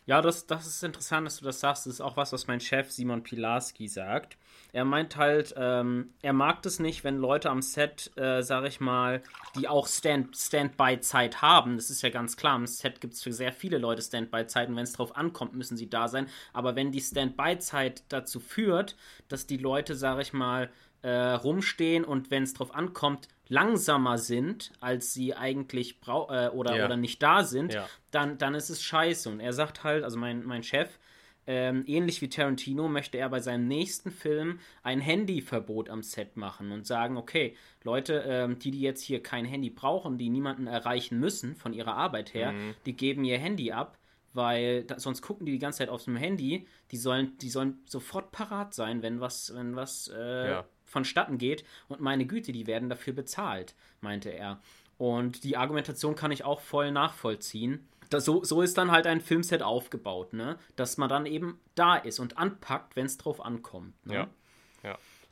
Ja, 0.08 0.22
das, 0.22 0.46
das 0.46 0.68
ist 0.68 0.84
interessant, 0.84 1.26
dass 1.26 1.38
du 1.38 1.44
das 1.44 1.58
sagst. 1.58 1.84
Das 1.86 1.94
ist 1.94 2.00
auch 2.00 2.16
was, 2.16 2.32
was 2.32 2.46
mein 2.46 2.60
Chef 2.60 2.92
Simon 2.92 3.24
Pilarski 3.24 3.88
sagt. 3.88 4.38
Er 4.72 4.84
meint 4.84 5.16
halt, 5.16 5.52
ähm, 5.56 6.14
er 6.22 6.32
mag 6.32 6.62
das 6.62 6.78
nicht, 6.78 7.02
wenn 7.02 7.18
Leute 7.18 7.50
am 7.50 7.60
Set, 7.60 8.12
äh, 8.16 8.42
sag 8.42 8.64
ich 8.66 8.78
mal, 8.78 9.20
die 9.56 9.66
auch 9.66 9.88
Stand, 9.88 10.36
Standby-Zeit 10.36 11.42
haben. 11.42 11.74
Das 11.76 11.90
ist 11.90 12.02
ja 12.02 12.10
ganz 12.10 12.36
klar. 12.36 12.54
Am 12.54 12.68
Set 12.68 13.00
gibt 13.00 13.14
es 13.14 13.22
für 13.24 13.32
sehr 13.32 13.52
viele 13.52 13.78
Leute 13.78 14.00
Standby-Zeiten. 14.00 14.76
Wenn 14.76 14.84
es 14.84 14.92
drauf 14.92 15.16
ankommt, 15.16 15.54
müssen 15.54 15.76
sie 15.76 15.90
da 15.90 16.06
sein. 16.06 16.28
Aber 16.52 16.76
wenn 16.76 16.92
die 16.92 17.00
Standby-Zeit 17.00 18.04
dazu 18.08 18.38
führt, 18.38 18.96
dass 19.26 19.48
die 19.48 19.56
Leute, 19.56 19.96
sag 19.96 20.20
ich 20.20 20.32
mal, 20.32 20.70
äh, 21.06 21.34
rumstehen 21.34 22.04
und 22.04 22.32
wenn 22.32 22.42
es 22.42 22.52
drauf 22.52 22.74
ankommt, 22.74 23.28
langsamer 23.46 24.18
sind, 24.18 24.72
als 24.80 25.14
sie 25.14 25.34
eigentlich 25.34 26.00
brau 26.00 26.28
äh, 26.30 26.48
oder, 26.48 26.76
ja. 26.76 26.84
oder 26.84 26.96
nicht 26.96 27.22
da 27.22 27.44
sind, 27.44 27.74
ja. 27.74 27.88
dann, 28.10 28.38
dann 28.38 28.56
ist 28.56 28.70
es 28.70 28.82
scheiße. 28.82 29.30
Und 29.30 29.38
er 29.38 29.52
sagt 29.52 29.84
halt, 29.84 30.02
also 30.02 30.18
mein, 30.18 30.44
mein 30.44 30.64
Chef, 30.64 30.98
ähm, 31.46 31.84
ähnlich 31.86 32.22
wie 32.22 32.28
Tarantino 32.28 32.88
möchte 32.88 33.18
er 33.18 33.28
bei 33.28 33.38
seinem 33.38 33.68
nächsten 33.68 34.10
Film 34.10 34.58
ein 34.82 34.98
Handyverbot 34.98 35.90
am 35.90 36.02
Set 36.02 36.36
machen 36.36 36.72
und 36.72 36.88
sagen, 36.88 37.16
okay, 37.16 37.54
Leute, 37.84 38.24
ähm, 38.26 38.58
die, 38.58 38.72
die 38.72 38.80
jetzt 38.80 39.02
hier 39.02 39.22
kein 39.22 39.44
Handy 39.44 39.70
brauchen, 39.70 40.18
die 40.18 40.28
niemanden 40.28 40.66
erreichen 40.66 41.20
müssen 41.20 41.54
von 41.54 41.72
ihrer 41.72 41.94
Arbeit 41.94 42.34
her, 42.34 42.50
mhm. 42.50 42.74
die 42.84 42.96
geben 42.96 43.22
ihr 43.22 43.38
Handy 43.38 43.70
ab, 43.70 43.96
weil 44.32 44.82
da, 44.82 44.98
sonst 44.98 45.22
gucken 45.22 45.46
die 45.46 45.52
die 45.52 45.60
ganze 45.60 45.78
Zeit 45.78 45.88
auf 45.88 46.02
dem 46.02 46.16
Handy. 46.16 46.66
Die 46.90 46.96
sollen, 46.96 47.38
die 47.38 47.48
sollen 47.48 47.78
sofort 47.86 48.32
parat 48.32 48.74
sein, 48.74 49.02
wenn 49.02 49.20
was, 49.20 49.54
wenn 49.54 49.76
was 49.76 50.12
äh, 50.12 50.50
ja 50.50 50.64
vonstatten 50.96 51.36
geht. 51.36 51.64
Und 51.88 52.00
meine 52.00 52.24
Güte, 52.24 52.52
die 52.52 52.66
werden 52.66 52.88
dafür 52.88 53.12
bezahlt, 53.12 53.74
meinte 54.00 54.30
er. 54.30 54.60
Und 54.96 55.44
die 55.44 55.58
Argumentation 55.58 56.14
kann 56.14 56.32
ich 56.32 56.44
auch 56.44 56.62
voll 56.62 56.90
nachvollziehen. 56.90 57.86
Das, 58.08 58.24
so, 58.24 58.42
so 58.44 58.62
ist 58.62 58.78
dann 58.78 58.90
halt 58.90 59.06
ein 59.06 59.20
Filmset 59.20 59.62
aufgebaut, 59.62 60.32
ne? 60.32 60.58
Dass 60.74 60.96
man 60.96 61.10
dann 61.10 61.26
eben 61.26 61.60
da 61.74 61.96
ist 61.96 62.18
und 62.18 62.38
anpackt, 62.38 62.96
wenn 62.96 63.04
es 63.04 63.18
drauf 63.18 63.44
ankommt. 63.44 63.94
Ne? 64.06 64.14
Ja. 64.14 64.28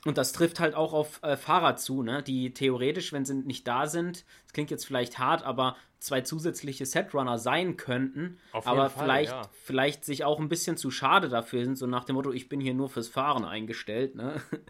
Und 0.05 0.19
das 0.19 0.33
trifft 0.33 0.59
halt 0.59 0.75
auch 0.75 0.93
auf 0.93 1.19
äh, 1.23 1.35
Fahrer 1.35 1.77
zu, 1.77 2.03
ne? 2.03 2.21
die 2.21 2.53
theoretisch, 2.53 3.11
wenn 3.11 3.25
sie 3.25 3.33
nicht 3.33 3.67
da 3.67 3.87
sind, 3.87 4.23
das 4.43 4.53
klingt 4.53 4.69
jetzt 4.69 4.85
vielleicht 4.85 5.17
hart, 5.17 5.43
aber 5.43 5.75
zwei 5.97 6.21
zusätzliche 6.21 6.85
Setrunner 6.85 7.39
sein 7.39 7.75
könnten, 7.75 8.37
aber 8.51 8.91
Fall, 8.91 9.03
vielleicht, 9.03 9.31
ja. 9.31 9.41
vielleicht 9.63 10.05
sich 10.05 10.23
auch 10.23 10.39
ein 10.39 10.47
bisschen 10.47 10.77
zu 10.77 10.91
schade 10.91 11.27
dafür 11.27 11.65
sind, 11.65 11.75
so 11.75 11.87
nach 11.87 12.05
dem 12.05 12.15
Motto, 12.15 12.31
ich 12.31 12.47
bin 12.47 12.61
hier 12.61 12.75
nur 12.75 12.87
fürs 12.87 13.07
Fahren 13.07 13.43
eingestellt. 13.43 14.15
Ne? 14.15 14.41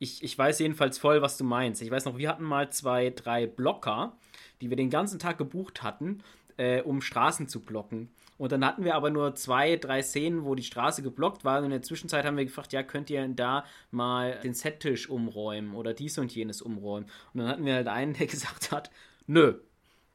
Ich, 0.00 0.22
ich 0.22 0.38
weiß 0.38 0.60
jedenfalls 0.60 0.96
voll, 0.96 1.22
was 1.22 1.36
du 1.38 1.42
meinst. 1.42 1.82
Ich 1.82 1.90
weiß 1.90 2.04
noch, 2.04 2.18
wir 2.18 2.28
hatten 2.28 2.44
mal 2.44 2.70
zwei, 2.70 3.10
drei 3.10 3.48
Blocker, 3.48 4.16
die 4.60 4.70
wir 4.70 4.76
den 4.76 4.90
ganzen 4.90 5.18
Tag 5.18 5.38
gebucht 5.38 5.82
hatten, 5.82 6.22
äh, 6.56 6.82
um 6.82 7.02
Straßen 7.02 7.48
zu 7.48 7.64
blocken. 7.64 8.08
Und 8.38 8.52
dann 8.52 8.64
hatten 8.64 8.84
wir 8.84 8.94
aber 8.94 9.10
nur 9.10 9.34
zwei, 9.34 9.76
drei 9.76 10.00
Szenen, 10.02 10.44
wo 10.44 10.54
die 10.54 10.62
Straße 10.62 11.02
geblockt 11.02 11.44
war. 11.44 11.58
Und 11.58 11.64
in 11.64 11.70
der 11.70 11.82
Zwischenzeit 11.82 12.24
haben 12.24 12.36
wir 12.36 12.44
gefragt, 12.44 12.72
ja, 12.72 12.82
könnt 12.82 13.10
ihr 13.10 13.26
da 13.28 13.64
mal 13.90 14.38
den 14.42 14.54
Settisch 14.54 15.10
umräumen 15.10 15.74
oder 15.74 15.92
dies 15.92 16.16
und 16.18 16.34
jenes 16.34 16.62
umräumen? 16.62 17.10
Und 17.34 17.40
dann 17.40 17.48
hatten 17.48 17.64
wir 17.66 17.74
halt 17.74 17.88
einen, 17.88 18.14
der 18.14 18.26
gesagt 18.28 18.70
hat, 18.70 18.90
nö, 19.26 19.54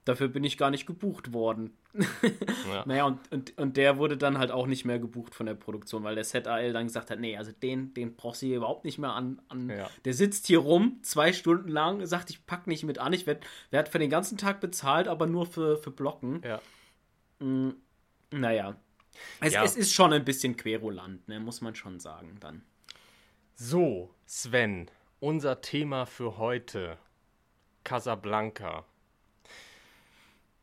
dafür 0.06 0.30
bin 0.30 0.44
ich 0.44 0.58
gar 0.58 0.72
nicht 0.72 0.86
gebucht 0.86 1.34
worden. 1.34 1.77
ja. 1.94 2.84
Naja, 2.86 3.06
und, 3.06 3.20
und, 3.32 3.58
und 3.58 3.77
der 3.77 3.98
wurde 3.98 4.18
dann 4.18 4.38
halt 4.38 4.51
auch 4.51 4.68
nicht 4.68 4.86
mehr 4.86 5.00
gebucht 5.00 5.36
von 5.36 5.46
der 5.46 5.53
Produktion, 5.53 6.03
weil 6.03 6.15
der 6.15 6.24
ZAL 6.24 6.74
dann 6.74 6.88
gesagt 6.88 7.12
hat, 7.12 7.20
nee, 7.20 7.38
also 7.38 7.51
den, 7.51 7.94
den 7.94 8.15
brauchst 8.15 8.42
du 8.42 8.48
hier 8.48 8.58
überhaupt 8.58 8.86
nicht 8.86 8.98
mehr 8.98 9.12
an. 9.12 9.42
an 9.50 9.70
ja. 9.70 9.89
Der 10.06 10.13
sitzt 10.13 10.48
hier 10.48 10.60
rum, 10.60 11.00
zwei 11.03 11.34
Stunden 11.34 11.70
lang, 11.70 12.06
sagt, 12.06 12.30
ich 12.30 12.46
pack 12.46 12.68
nicht 12.68 12.84
mit 12.84 13.00
an, 13.00 13.13
ich 13.13 13.27
werde 13.27 13.42
werd 13.70 13.89
für 13.89 14.00
den 14.00 14.10
ganzen 14.10 14.38
Tag 14.38 14.60
bezahlt, 14.60 15.08
aber 15.08 15.27
nur 15.27 15.46
für, 15.46 15.77
für 15.77 15.92
Blocken. 15.92 16.42
Ja. 16.44 16.62
Mhm. 17.39 17.75
Naja. 18.40 18.75
Es, 19.40 19.54
ja. 19.54 19.63
es 19.63 19.75
ist 19.75 19.94
schon 19.94 20.12
ein 20.12 20.25
bisschen 20.25 20.58
querulant, 20.58 21.28
ne, 21.28 21.40
muss 21.40 21.62
man 21.62 21.75
schon 21.75 22.00
sagen 22.00 22.38
dann. 22.40 22.63
So, 23.56 24.13
Sven, 24.25 24.90
unser 25.20 25.62
Thema 25.62 26.06
für 26.06 26.38
heute. 26.38 26.98
Casablanca. 27.84 28.86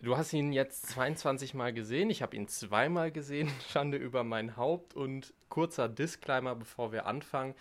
Du 0.01 0.17
hast 0.17 0.33
ihn 0.33 0.53
jetzt 0.53 0.87
22 0.87 1.55
Mal 1.55 1.73
gesehen. 1.73 2.09
Ich 2.09 2.23
habe 2.23 2.35
ihn 2.35 2.49
zweimal 2.49 3.13
gesehen. 3.13 3.51
Schande 3.71 3.99
über 3.99 4.25
mein 4.25 4.57
Haupt. 4.57 4.95
Und 4.95 5.35
kurzer 5.49 5.89
Disclaimer, 5.89 6.55
bevor 6.55 6.93
wir 6.93 7.07
anfangen. 7.07 7.55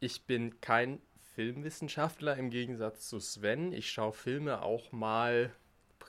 Ich 0.00 0.24
bin 0.24 0.60
kein 0.60 1.00
Filmwissenschaftler 1.34 2.36
im 2.36 2.50
Gegensatz 2.50 3.08
zu 3.08 3.20
Sven. 3.20 3.72
Ich 3.72 3.90
schaue 3.90 4.12
Filme 4.12 4.62
auch 4.62 4.90
mal 4.92 5.52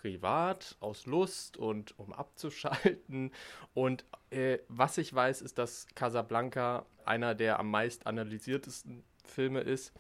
privat, 0.04 0.76
aus 0.82 1.06
Lust 1.06 1.56
und 1.56 1.98
um 1.98 2.12
abzuschalten. 2.12 3.32
Und 3.74 4.04
äh, 4.32 4.60
was 4.68 4.98
ich 4.98 5.14
weiß, 5.14 5.42
ist, 5.42 5.58
dass 5.58 5.88
Casablanca 5.96 6.86
einer 7.06 7.36
der 7.36 7.58
am 7.58 7.72
meist 7.72 8.06
analysiertesten 8.06 9.02
Filme 9.24 9.62
ist. 9.62 9.94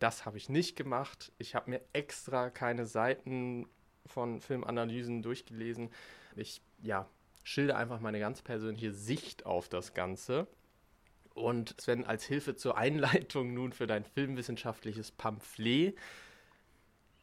Das 0.00 0.26
habe 0.26 0.38
ich 0.38 0.48
nicht 0.48 0.74
gemacht. 0.74 1.30
Ich 1.38 1.54
habe 1.54 1.70
mir 1.70 1.80
extra 1.92 2.50
keine 2.50 2.84
Seiten 2.84 3.68
von 4.06 4.40
Filmanalysen 4.40 5.22
durchgelesen. 5.22 5.90
Ich, 6.34 6.60
ja, 6.82 7.08
schilder 7.44 7.76
einfach 7.76 8.00
meine 8.00 8.18
ganz 8.18 8.42
persönliche 8.42 8.92
Sicht 8.92 9.46
auf 9.46 9.68
das 9.68 9.94
Ganze. 9.94 10.48
Und 11.32 11.80
Sven, 11.80 12.04
als 12.04 12.24
Hilfe 12.24 12.56
zur 12.56 12.76
Einleitung 12.76 13.54
nun 13.54 13.72
für 13.72 13.86
dein 13.86 14.04
filmwissenschaftliches 14.04 15.12
Pamphlet. 15.12 15.96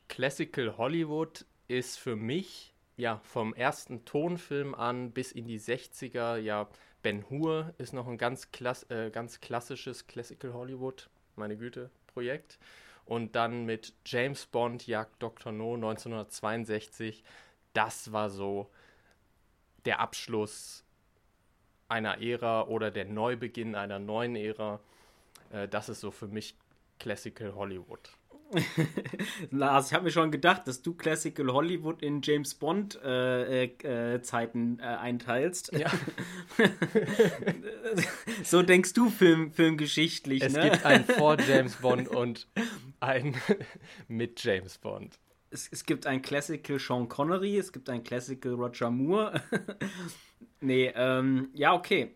Classical 0.08 0.78
Hollywood 0.78 1.46
ist 1.72 1.98
für 1.98 2.16
mich 2.16 2.74
ja 2.98 3.20
vom 3.24 3.54
ersten 3.54 4.06
Tonfilm 4.06 4.76
an 4.76 5.12
bis 5.12 5.32
in 5.32 5.48
die 5.48 5.60
60er, 5.60 6.38
ja, 6.38 6.68
Ben 7.02 7.28
Hur 7.30 7.74
ist 7.78 7.94
noch 7.94 8.08
ein 8.08 8.18
ganz, 8.18 8.52
klass 8.52 8.84
äh, 8.92 9.10
ganz 9.10 9.40
klassisches 9.40 10.06
Classical 10.06 10.54
Hollywood, 10.54 11.10
meine 11.36 11.58
Güte, 11.58 11.90
Projekt. 12.08 12.60
Und 13.06 13.36
dann 13.36 13.66
mit 13.66 13.94
James 14.06 14.46
Bond 14.46 14.86
Jagd 14.86 15.24
Dr. 15.24 15.52
No 15.52 15.74
1962, 15.74 17.24
das 17.74 18.12
war 18.12 18.30
so 18.30 18.70
der 19.86 20.00
Abschluss 20.00 20.84
einer 21.88 22.22
Ära 22.22 22.68
oder 22.68 22.92
der 22.92 23.06
Neubeginn 23.06 23.76
einer 23.76 23.98
neuen 23.98 24.36
Ära. 24.36 24.80
Äh, 25.52 25.68
das 25.68 25.90
ist 25.90 26.02
so 26.02 26.12
für 26.12 26.28
mich 26.28 26.56
Classical 27.00 27.56
Hollywood. 27.56 28.12
Lars, 29.52 29.88
ich 29.88 29.94
habe 29.94 30.06
mir 30.06 30.12
schon 30.12 30.32
gedacht, 30.32 30.68
dass 30.68 30.82
du 30.82 30.94
Classical 30.94 31.52
Hollywood 31.52 32.02
in 32.02 32.22
James 32.22 32.56
Bond 32.56 33.00
äh, 33.04 33.64
äh, 33.64 34.22
Zeiten 34.22 34.80
äh, 34.80 34.84
einteilst. 34.84 35.72
Ja. 35.74 35.92
so 38.44 38.62
denkst 38.62 38.94
du 38.94 39.10
Film, 39.10 39.52
filmgeschichtlich. 39.52 40.44
Es 40.44 40.54
ne? 40.54 40.70
gibt 40.70 40.86
einen 40.86 41.06
vor 41.06 41.38
James 41.48 41.76
Bond 41.78 42.08
und 42.08 42.48
einen 43.00 43.36
mit 44.08 44.44
James 44.44 44.78
Bond. 44.78 45.20
Es, 45.50 45.68
es 45.72 45.86
gibt 45.86 46.08
ein 46.08 46.22
Classical 46.22 46.80
Sean 46.80 47.10
Connery, 47.10 47.58
es 47.58 47.74
gibt 47.74 47.90
ein 47.90 48.04
Classical 48.04 48.54
Roger 48.54 48.90
Moore. 48.90 49.42
nee, 50.62 50.92
ähm, 50.96 51.50
ja, 51.54 51.74
okay. 51.74 52.16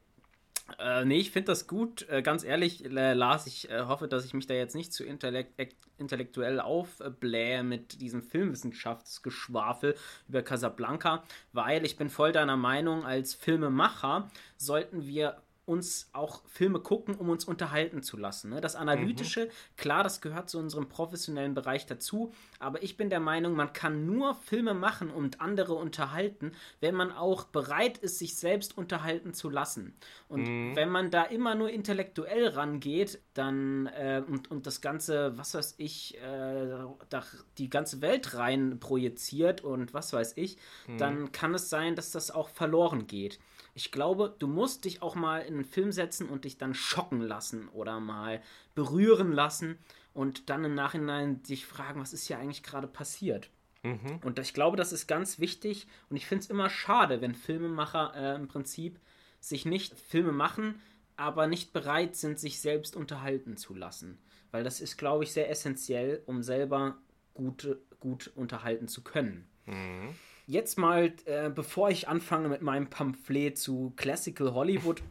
Äh, 0.79 1.05
nee, 1.05 1.19
ich 1.19 1.31
finde 1.31 1.47
das 1.47 1.67
gut. 1.67 2.07
Äh, 2.09 2.21
ganz 2.21 2.43
ehrlich, 2.43 2.85
äh, 2.85 3.13
Lars, 3.13 3.47
ich 3.47 3.69
äh, 3.69 3.81
hoffe, 3.81 4.07
dass 4.07 4.25
ich 4.25 4.33
mich 4.33 4.47
da 4.47 4.53
jetzt 4.53 4.75
nicht 4.75 4.93
zu 4.93 5.03
intellekt 5.03 5.75
intellektuell 5.97 6.59
aufblähe 6.59 7.63
mit 7.63 8.01
diesem 8.01 8.21
Filmwissenschaftsgeschwafel 8.21 9.95
über 10.27 10.41
Casablanca, 10.41 11.23
weil 11.53 11.85
ich 11.85 11.95
bin 11.95 12.09
voll 12.09 12.33
deiner 12.33 12.57
Meinung, 12.57 13.05
als 13.05 13.33
Filmemacher 13.33 14.29
sollten 14.57 15.05
wir 15.07 15.37
uns 15.65 16.09
auch 16.13 16.43
Filme 16.47 16.79
gucken, 16.79 17.15
um 17.15 17.29
uns 17.29 17.45
unterhalten 17.45 18.03
zu 18.03 18.17
lassen. 18.17 18.51
Ne? 18.51 18.61
Das 18.61 18.75
Analytische, 18.75 19.45
mhm. 19.45 19.49
klar, 19.77 20.03
das 20.03 20.21
gehört 20.21 20.49
zu 20.49 20.59
unserem 20.59 20.87
professionellen 20.87 21.55
Bereich 21.55 21.87
dazu, 21.87 22.31
aber 22.59 22.83
ich 22.83 22.97
bin 22.97 23.09
der 23.09 23.19
Meinung, 23.19 23.55
man 23.55 23.73
kann 23.73 24.05
nur 24.05 24.35
Filme 24.35 24.75
machen 24.75 25.09
und 25.09 25.41
andere 25.41 25.73
unterhalten, 25.73 26.51
wenn 26.81 26.93
man 26.93 27.11
auch 27.11 27.45
bereit 27.45 27.97
ist, 27.97 28.19
sich 28.19 28.35
selbst 28.35 28.77
unterhalten 28.77 29.33
zu 29.33 29.49
lassen. 29.49 29.95
Und 30.27 30.43
mhm. 30.43 30.75
wenn 30.75 30.89
man 30.89 31.09
da 31.09 31.23
immer 31.23 31.55
nur 31.55 31.71
intellektuell 31.71 32.49
rangeht, 32.49 33.19
dann 33.33 33.87
äh, 33.87 34.21
und, 34.27 34.51
und 34.51 34.67
das 34.67 34.81
Ganze, 34.81 35.35
was 35.37 35.55
weiß 35.55 35.75
ich, 35.77 36.17
äh, 36.17 36.67
da, 37.09 37.23
die 37.57 37.69
ganze 37.71 38.01
Welt 38.01 38.35
rein 38.35 38.79
projiziert 38.79 39.63
und 39.63 39.95
was 39.95 40.13
weiß 40.13 40.33
ich, 40.37 40.57
mhm. 40.87 40.97
dann 40.99 41.31
kann 41.31 41.55
es 41.55 41.71
sein, 41.71 41.95
dass 41.95 42.11
das 42.11 42.29
auch 42.29 42.49
verloren 42.49 43.07
geht. 43.07 43.39
Ich 43.77 43.91
glaube, 43.91 44.33
du 44.39 44.47
musst 44.47 44.85
dich 44.85 45.01
auch 45.01 45.15
mal 45.15 45.39
in 45.39 45.55
einen 45.55 45.65
Film 45.65 45.91
setzen 45.91 46.29
und 46.29 46.45
dich 46.45 46.57
dann 46.57 46.73
schocken 46.73 47.19
lassen 47.19 47.67
oder 47.69 47.99
mal 47.99 48.41
berühren 48.73 49.33
lassen 49.33 49.77
und 50.13 50.49
dann 50.49 50.63
im 50.63 50.73
Nachhinein 50.73 51.43
dich 51.43 51.65
fragen, 51.65 51.99
was 51.99 52.13
ist 52.13 52.25
hier 52.25 52.39
eigentlich 52.39 52.63
gerade 52.63 52.87
passiert. 52.87 53.49
Mhm. 53.83 54.19
Und 54.23 54.39
ich 54.39 54.53
glaube, 54.53 54.77
das 54.77 54.93
ist 54.93 55.07
ganz 55.07 55.39
wichtig 55.39 55.87
und 56.09 56.15
ich 56.15 56.25
finde 56.25 56.43
es 56.45 56.49
immer 56.49 56.69
schade, 56.69 57.19
wenn 57.19 57.35
Filmemacher 57.35 58.13
äh, 58.15 58.35
im 58.35 58.47
Prinzip 58.47 58.97
sich 59.41 59.65
nicht 59.65 59.99
Filme 59.99 60.31
machen, 60.31 60.81
aber 61.17 61.47
nicht 61.47 61.73
bereit 61.73 62.15
sind, 62.15 62.39
sich 62.39 62.61
selbst 62.61 62.95
unterhalten 62.95 63.57
zu 63.57 63.75
lassen. 63.75 64.17
Weil 64.51 64.63
das 64.63 64.79
ist, 64.79 64.97
glaube 64.97 65.25
ich, 65.25 65.33
sehr 65.33 65.49
essentiell, 65.49 66.23
um 66.25 66.43
selber 66.43 66.97
gut, 67.33 67.77
gut 67.99 68.31
unterhalten 68.35 68.87
zu 68.87 69.03
können. 69.03 69.49
Mhm. 69.65 70.15
Jetzt 70.47 70.77
mal, 70.77 71.11
äh, 71.25 71.49
bevor 71.49 71.89
ich 71.89 72.07
anfange 72.07 72.49
mit 72.49 72.61
meinem 72.61 72.87
Pamphlet 72.87 73.57
zu 73.57 73.93
Classical 73.95 74.53
Hollywood. 74.53 75.01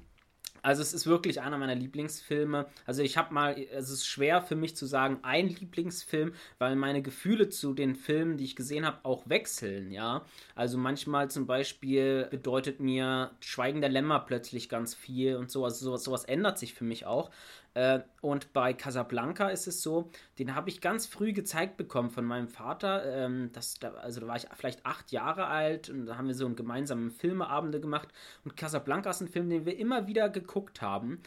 Also 0.62 0.80
es 0.80 0.94
ist 0.94 1.06
wirklich 1.06 1.42
einer 1.42 1.58
meiner 1.58 1.74
Lieblingsfilme. 1.74 2.66
Also 2.86 3.02
ich 3.02 3.18
habe 3.18 3.34
mal, 3.34 3.54
es 3.72 3.90
ist 3.90 4.06
schwer 4.06 4.40
für 4.40 4.54
mich 4.54 4.76
zu 4.76 4.86
sagen, 4.86 5.18
ein 5.22 5.48
Lieblingsfilm, 5.48 6.32
weil 6.58 6.74
meine 6.74 7.02
Gefühle 7.02 7.50
zu 7.50 7.74
den 7.74 7.96
Filmen, 7.96 8.38
die 8.38 8.44
ich 8.44 8.56
gesehen 8.56 8.86
habe, 8.86 9.00
auch 9.02 9.28
wechseln, 9.28 9.90
ja. 9.90 10.24
Also 10.54 10.78
manchmal 10.78 11.30
zum 11.30 11.46
Beispiel 11.46 12.28
bedeutet 12.30 12.80
mir 12.80 13.32
Schweigen 13.40 13.82
der 13.82 13.90
Lämmer 13.90 14.20
plötzlich 14.20 14.70
ganz 14.70 14.94
viel 14.94 15.36
und 15.36 15.50
so. 15.50 15.66
Also 15.66 15.84
sowas, 15.84 16.04
sowas 16.04 16.24
ändert 16.24 16.58
sich 16.58 16.72
für 16.72 16.84
mich 16.84 17.04
auch. 17.04 17.30
Äh, 17.74 18.00
und 18.20 18.52
bei 18.52 18.72
Casablanca 18.72 19.48
ist 19.48 19.66
es 19.66 19.82
so, 19.82 20.10
den 20.38 20.54
habe 20.54 20.70
ich 20.70 20.80
ganz 20.80 21.06
früh 21.06 21.32
gezeigt 21.32 21.76
bekommen 21.76 22.10
von 22.10 22.24
meinem 22.24 22.48
Vater. 22.48 23.04
Ähm, 23.04 23.50
das, 23.52 23.74
da, 23.74 23.92
also 23.94 24.20
da 24.20 24.28
war 24.28 24.36
ich 24.36 24.46
vielleicht 24.56 24.86
acht 24.86 25.10
Jahre 25.12 25.48
alt 25.48 25.90
und 25.90 26.06
da 26.06 26.16
haben 26.16 26.28
wir 26.28 26.34
so 26.34 26.46
einen 26.46 26.56
gemeinsamen 26.56 27.10
Filmeabende 27.10 27.80
gemacht. 27.80 28.08
Und 28.44 28.56
Casablanca 28.56 29.10
ist 29.10 29.20
ein 29.20 29.28
Film, 29.28 29.50
den 29.50 29.66
wir 29.66 29.76
immer 29.76 30.06
wieder 30.06 30.28
geguckt 30.28 30.82
haben. 30.82 31.20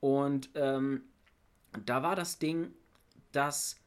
Und 0.00 0.50
ähm, 0.54 1.04
da 1.84 2.02
war 2.02 2.16
das 2.16 2.38
Ding, 2.38 2.72
dass 3.32 3.80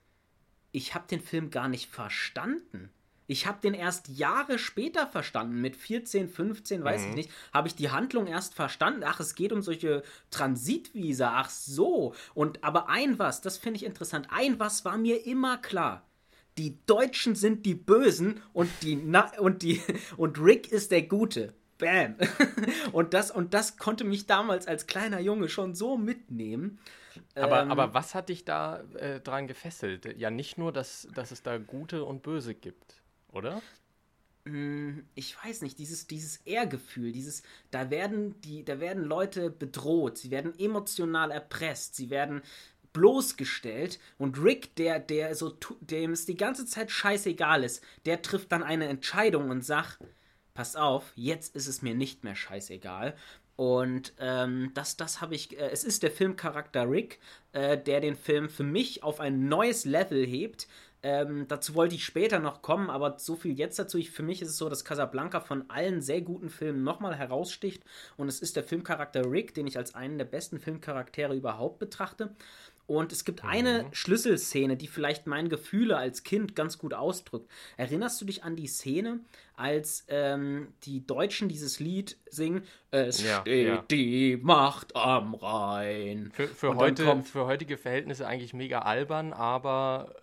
ich 0.71 0.95
habe 0.95 1.07
den 1.07 1.21
Film 1.21 1.51
gar 1.51 1.67
nicht 1.67 1.89
verstanden. 1.89 2.91
Ich 3.27 3.45
habe 3.45 3.59
den 3.61 3.73
erst 3.73 4.07
Jahre 4.07 4.57
später 4.57 5.05
verstanden, 5.05 5.59
mit 5.59 5.75
14, 5.75 6.29
15, 6.29 6.83
weiß 6.83 7.01
mhm. 7.01 7.09
ich 7.09 7.15
nicht, 7.15 7.31
habe 7.53 7.67
ich 7.67 7.75
die 7.75 7.91
Handlung 7.91 8.25
erst 8.25 8.55
verstanden. 8.55 9.03
Ach, 9.05 9.19
es 9.19 9.35
geht 9.35 9.51
um 9.51 9.61
solche 9.61 10.01
Transitvisa, 10.31 11.33
ach 11.35 11.49
so. 11.49 12.15
Und 12.33 12.63
aber 12.63 12.89
ein 12.89 13.19
was, 13.19 13.41
das 13.41 13.57
finde 13.57 13.77
ich 13.77 13.85
interessant, 13.85 14.27
ein 14.31 14.59
was 14.59 14.85
war 14.85 14.97
mir 14.97 15.25
immer 15.25 15.57
klar. 15.57 16.03
Die 16.57 16.79
Deutschen 16.85 17.35
sind 17.35 17.65
die 17.65 17.75
Bösen 17.75 18.41
und 18.53 18.69
die 18.81 18.95
Na 18.95 19.31
und 19.39 19.61
die 19.61 19.81
und 20.17 20.39
Rick 20.39 20.71
ist 20.71 20.91
der 20.91 21.03
Gute. 21.03 21.53
Bam. 21.77 22.15
und 22.93 23.13
das 23.13 23.29
und 23.29 23.53
das 23.53 23.77
konnte 23.77 24.03
mich 24.03 24.25
damals 24.25 24.67
als 24.67 24.87
kleiner 24.87 25.19
Junge 25.19 25.49
schon 25.49 25.75
so 25.75 25.97
mitnehmen. 25.97 26.79
Aber, 27.35 27.63
ähm, 27.63 27.71
aber 27.71 27.93
was 27.93 28.15
hat 28.15 28.29
dich 28.29 28.45
da 28.45 28.81
äh, 28.95 29.19
dran 29.19 29.47
gefesselt? 29.47 30.17
Ja, 30.17 30.31
nicht 30.31 30.57
nur, 30.57 30.71
dass, 30.71 31.07
dass 31.13 31.31
es 31.31 31.43
da 31.43 31.57
Gute 31.57 32.03
und 32.03 32.23
Böse 32.23 32.55
gibt 32.55 33.03
oder? 33.37 33.61
Mm, 34.45 34.99
ich 35.15 35.35
weiß 35.43 35.61
nicht, 35.61 35.77
dieses, 35.79 36.07
dieses 36.07 36.37
Ehrgefühl, 36.37 37.11
dieses, 37.11 37.43
da 37.71 37.89
werden 37.89 38.39
die, 38.41 38.65
da 38.65 38.79
werden 38.79 39.03
Leute 39.03 39.49
bedroht, 39.49 40.17
sie 40.17 40.31
werden 40.31 40.57
emotional 40.57 41.31
erpresst, 41.31 41.95
sie 41.95 42.09
werden 42.09 42.41
bloßgestellt 42.93 43.99
und 44.17 44.41
Rick, 44.41 44.75
der, 44.75 44.99
der 44.99 45.35
so, 45.35 45.55
dem 45.81 46.11
es 46.11 46.25
die 46.25 46.37
ganze 46.37 46.65
Zeit 46.65 46.89
scheißegal 46.89 47.63
ist, 47.63 47.83
der 48.05 48.21
trifft 48.21 48.51
dann 48.51 48.63
eine 48.63 48.87
Entscheidung 48.87 49.49
und 49.49 49.63
sagt, 49.63 49.99
pass 50.53 50.75
auf, 50.75 51.11
jetzt 51.15 51.55
ist 51.55 51.67
es 51.67 51.83
mir 51.83 51.93
nicht 51.93 52.23
mehr 52.23 52.35
scheißegal. 52.35 53.15
Und 53.57 54.13
ähm, 54.19 54.71
das, 54.75 54.97
das 54.97 55.19
habe 55.19 55.33
ich. 55.33 55.59
Äh, 55.59 55.69
es 55.71 55.83
ist 55.83 56.03
der 56.03 56.11
Filmcharakter 56.11 56.89
Rick, 56.89 57.19
äh, 57.53 57.75
der 57.75 58.01
den 58.01 58.15
Film 58.15 58.49
für 58.49 58.63
mich 58.63 59.03
auf 59.03 59.19
ein 59.19 59.47
neues 59.47 59.83
Level 59.83 60.25
hebt, 60.25 60.67
ähm, 61.03 61.45
dazu 61.47 61.75
wollte 61.75 61.95
ich 61.95 62.05
später 62.05 62.39
noch 62.39 62.61
kommen, 62.61 62.89
aber 62.89 63.19
so 63.19 63.35
viel 63.35 63.57
jetzt 63.57 63.77
dazu. 63.77 63.97
Ich, 63.97 64.11
für 64.11 64.23
mich 64.23 64.41
ist 64.41 64.49
es 64.49 64.57
so, 64.57 64.69
dass 64.69 64.83
Casablanca 64.83 65.39
von 65.39 65.69
allen 65.69 66.01
sehr 66.01 66.21
guten 66.21 66.49
Filmen 66.49 66.83
nochmal 66.83 67.15
heraussticht 67.15 67.83
und 68.17 68.27
es 68.27 68.39
ist 68.39 68.55
der 68.55 68.63
Filmcharakter 68.63 69.29
Rick, 69.29 69.53
den 69.53 69.67
ich 69.67 69.77
als 69.77 69.95
einen 69.95 70.17
der 70.17 70.25
besten 70.25 70.59
Filmcharaktere 70.59 71.35
überhaupt 71.35 71.79
betrachte. 71.79 72.35
Und 72.87 73.11
es 73.11 73.25
gibt 73.25 73.43
mhm. 73.43 73.49
eine 73.49 73.85
Schlüsselszene, 73.91 74.77
die 74.77 74.87
vielleicht 74.87 75.27
meine 75.27 75.49
Gefühle 75.49 75.97
als 75.97 76.23
Kind 76.23 76.55
ganz 76.55 76.77
gut 76.77 76.93
ausdrückt. 76.93 77.51
Erinnerst 77.75 78.19
du 78.21 78.25
dich 78.25 78.45
an 78.45 78.55
die 78.55 78.67
Szene, 78.67 79.19
als 79.57 80.05
ähm, 80.07 80.69
die 80.83 81.05
Deutschen 81.05 81.49
dieses 81.49 81.81
Lied 81.81 82.17
singen? 82.29 82.63
Es 82.89 83.21
ja, 83.21 83.41
steht 83.41 83.67
ja. 83.67 83.83
die 83.91 84.39
Macht 84.41 84.95
am 84.95 85.35
Rhein. 85.35 86.31
Für, 86.33 86.47
für, 86.47 86.75
heute, 86.77 87.23
für 87.23 87.45
heutige 87.45 87.77
Verhältnisse 87.77 88.25
eigentlich 88.25 88.53
mega 88.53 88.79
albern, 88.79 89.33
aber 89.33 90.15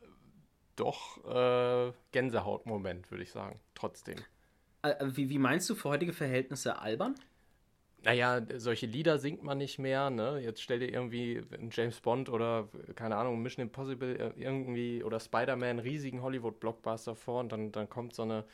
doch 0.77 1.25
äh, 1.25 1.93
Gänsehautmoment, 2.13 3.11
würde 3.11 3.23
ich 3.23 3.31
sagen, 3.31 3.61
trotzdem. 3.75 4.17
Äh, 4.83 4.91
äh, 4.91 5.17
wie, 5.17 5.29
wie 5.29 5.39
meinst 5.39 5.69
du 5.71 5.75
für 5.75 5.89
heutige 5.89 6.13
Verhältnisse 6.13 6.79
albern? 6.79 7.15
Naja, 8.03 8.43
solche 8.57 8.85
Lieder 8.85 9.19
singt 9.19 9.43
man 9.43 9.57
nicht 9.57 9.79
mehr, 9.79 10.11
ne? 10.11 10.39
Jetzt 10.39 10.61
stell 10.61 10.79
dir 10.79 10.93
irgendwie 10.93 11.43
einen 11.53 11.71
James 11.73 12.01
Bond 12.01 12.29
oder, 12.29 12.69
keine 12.97 13.17
Ahnung, 13.17 13.41
Mission 13.41 13.63
Impossible 13.63 14.17
äh, 14.17 14.33
irgendwie 14.37 15.03
oder 15.03 15.21
Spider-Man, 15.21 15.79
riesigen 15.79 16.21
Hollywood-Blockbuster 16.21 17.17
vor 17.17 17.41
und 17.41 17.51
dann, 17.51 17.73
dann 17.73 17.89
kommt 17.89 18.15
so 18.15 18.23
eine, 18.23 18.45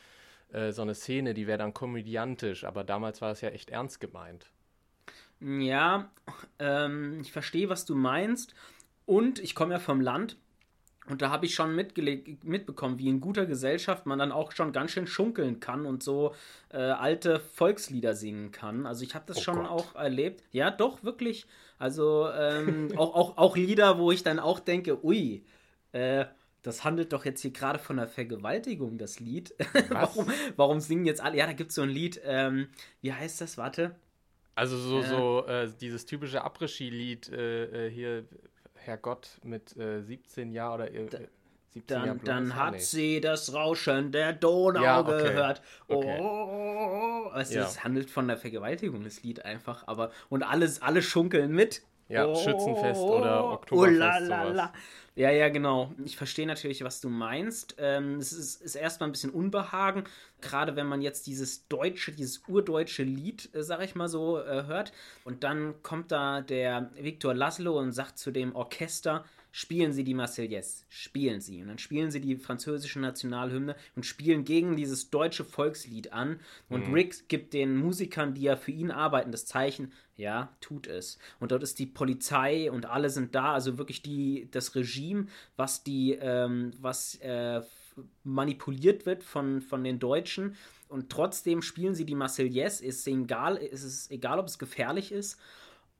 äh, 0.53 0.71
so 0.71 0.83
eine 0.83 0.95
Szene, 0.95 1.33
die 1.33 1.47
wäre 1.47 1.57
dann 1.57 1.73
komödiantisch, 1.73 2.63
aber 2.63 2.85
damals 2.85 3.21
war 3.21 3.31
es 3.31 3.41
ja 3.41 3.49
echt 3.49 3.69
ernst 3.71 3.99
gemeint. 3.99 4.49
Ja, 5.41 6.11
ähm, 6.59 7.19
ich 7.19 7.33
verstehe, 7.33 7.67
was 7.67 7.85
du 7.85 7.95
meinst 7.95 8.55
und 9.05 9.39
ich 9.39 9.53
komme 9.53 9.73
ja 9.73 9.79
vom 9.79 9.99
Land 9.99 10.37
Und 11.07 11.21
da 11.21 11.31
habe 11.31 11.47
ich 11.47 11.55
schon 11.55 11.75
mitbekommen, 11.75 12.99
wie 12.99 13.09
in 13.09 13.21
guter 13.21 13.47
Gesellschaft 13.47 14.05
man 14.05 14.19
dann 14.19 14.31
auch 14.31 14.51
schon 14.51 14.71
ganz 14.71 14.91
schön 14.91 15.07
schunkeln 15.07 15.59
kann 15.59 15.85
und 15.87 16.03
so 16.03 16.35
äh, 16.69 16.77
alte 16.77 17.39
Volkslieder 17.39 18.13
singen 18.13 18.51
kann. 18.51 18.85
Also 18.85 19.03
ich 19.03 19.15
habe 19.15 19.25
das 19.27 19.37
oh 19.37 19.41
schon 19.41 19.55
Gott. 19.57 19.69
auch 19.69 19.95
erlebt. 19.95 20.43
Ja, 20.51 20.69
doch, 20.69 21.03
wirklich. 21.03 21.47
Also 21.79 22.29
ähm, 22.29 22.89
auch, 22.97 23.15
auch, 23.15 23.37
auch 23.37 23.57
Lieder, 23.57 23.97
wo 23.97 24.11
ich 24.11 24.21
dann 24.21 24.39
auch 24.39 24.59
denke, 24.59 25.03
ui, 25.03 25.43
äh, 25.91 26.25
das 26.61 26.83
handelt 26.83 27.11
doch 27.13 27.25
jetzt 27.25 27.41
hier 27.41 27.51
gerade 27.51 27.79
von 27.79 27.97
einer 27.97 28.07
Vergewaltigung, 28.07 28.99
das 28.99 29.19
Lied. 29.19 29.55
warum, 29.89 30.27
warum 30.55 30.79
singen 30.79 31.05
jetzt 31.05 31.21
alle? 31.21 31.37
Ja, 31.37 31.47
da 31.47 31.53
gibt 31.53 31.71
es 31.71 31.75
so 31.75 31.81
ein 31.81 31.89
Lied, 31.89 32.21
ähm, 32.23 32.67
wie 33.01 33.11
heißt 33.11 33.41
das? 33.41 33.57
Warte. 33.57 33.95
Also 34.53 34.77
so, 34.77 34.99
äh, 34.99 35.07
so 35.07 35.45
äh, 35.47 35.69
dieses 35.81 36.05
typische 36.05 36.43
Après-Ski-Lied 36.43 37.29
äh, 37.29 37.87
äh 37.87 37.89
hier, 37.89 38.25
Herrgott, 38.83 39.39
mit 39.43 39.69
17 39.69 40.51
Jahren 40.51 40.89
oder 40.89 41.19
da, 41.19 41.19
17 41.73 41.83
dann, 41.87 42.05
Jahr 42.05 42.15
dann 42.23 42.55
hat 42.55 42.73
nicht. 42.73 42.85
sie 42.85 43.21
das 43.21 43.53
Rauschen 43.53 44.11
der 44.11 44.33
Donau 44.33 44.81
ja, 44.81 44.99
okay. 44.99 45.23
gehört. 45.23 45.61
Okay. 45.87 46.19
Oh, 46.19 47.29
also 47.31 47.55
ja. 47.55 47.63
es 47.63 47.83
handelt 47.83 48.09
von 48.09 48.27
der 48.27 48.37
Vergewaltigung, 48.37 49.03
das 49.03 49.23
Lied 49.23 49.45
einfach, 49.45 49.87
aber 49.87 50.11
und 50.29 50.43
alles, 50.43 50.81
alle 50.81 51.01
schunkeln 51.01 51.51
mit. 51.51 51.81
Ja, 52.09 52.25
oh, 52.27 52.35
Schützenfest 52.35 52.99
oder 52.99 53.45
oh, 53.45 53.53
Oktoberfest. 53.53 53.95
Oh, 53.95 53.99
la, 53.99 54.17
la, 54.17 54.43
la. 54.43 54.73
Ja, 55.15 55.29
ja, 55.29 55.49
genau. 55.49 55.93
Ich 56.05 56.15
verstehe 56.15 56.47
natürlich, 56.47 56.83
was 56.85 57.01
du 57.01 57.09
meinst. 57.09 57.75
Ähm, 57.79 58.15
es 58.15 58.31
ist, 58.31 58.61
ist 58.61 58.75
erstmal 58.75 59.09
ein 59.09 59.11
bisschen 59.11 59.31
Unbehagen, 59.31 60.05
gerade 60.39 60.77
wenn 60.77 60.87
man 60.87 61.01
jetzt 61.01 61.27
dieses 61.27 61.67
deutsche, 61.67 62.13
dieses 62.13 62.43
urdeutsche 62.47 63.03
Lied, 63.03 63.53
äh, 63.53 63.61
sag 63.61 63.81
ich 63.83 63.93
mal 63.93 64.07
so, 64.07 64.39
äh, 64.39 64.65
hört. 64.67 64.93
Und 65.25 65.43
dann 65.43 65.75
kommt 65.83 66.11
da 66.13 66.39
der 66.41 66.91
Viktor 66.95 67.33
Laszlo 67.33 67.77
und 67.77 67.91
sagt 67.91 68.19
zu 68.19 68.31
dem 68.31 68.55
Orchester, 68.55 69.25
spielen 69.51 69.91
Sie 69.91 70.03
die 70.03 70.13
Marseillaise, 70.13 70.85
spielen 70.87 71.41
Sie. 71.41 71.61
Und 71.61 71.67
dann 71.67 71.77
spielen 71.77 72.09
sie 72.09 72.21
die 72.21 72.37
französische 72.37 72.99
Nationalhymne 72.99 73.75
und 73.95 74.05
spielen 74.05 74.45
gegen 74.45 74.75
dieses 74.75 75.09
deutsche 75.09 75.43
Volkslied 75.43 76.13
an. 76.13 76.39
Und 76.69 76.87
mhm. 76.87 76.93
Rick 76.93 77.27
gibt 77.27 77.53
den 77.53 77.75
Musikern, 77.75 78.33
die 78.33 78.43
ja 78.43 78.55
für 78.55 78.71
ihn 78.71 78.91
arbeiten, 78.91 79.31
das 79.31 79.45
Zeichen, 79.45 79.91
ja, 80.15 80.55
tut 80.61 80.87
es. 80.87 81.17
Und 81.39 81.51
dort 81.51 81.63
ist 81.63 81.79
die 81.79 81.85
Polizei 81.85 82.71
und 82.71 82.85
alle 82.85 83.09
sind 83.09 83.35
da, 83.35 83.53
also 83.53 83.77
wirklich 83.77 84.01
die, 84.01 84.47
das 84.51 84.75
Regime, 84.75 85.27
was 85.57 85.83
die, 85.83 86.13
ähm, 86.13 86.71
was 86.79 87.15
äh, 87.15 87.61
manipuliert 88.23 89.05
wird 89.05 89.23
von, 89.23 89.61
von 89.61 89.83
den 89.83 89.99
Deutschen. 89.99 90.55
Und 90.87 91.09
trotzdem 91.09 91.61
spielen 91.61 91.95
sie 91.95 92.05
die 92.05 92.15
Marseillaise, 92.15 92.85
ist 92.85 93.05
egal, 93.07 93.57
ist 93.57 93.83
es 93.83 94.11
egal, 94.11 94.39
ob 94.39 94.47
es 94.47 94.59
gefährlich 94.59 95.11
ist 95.11 95.37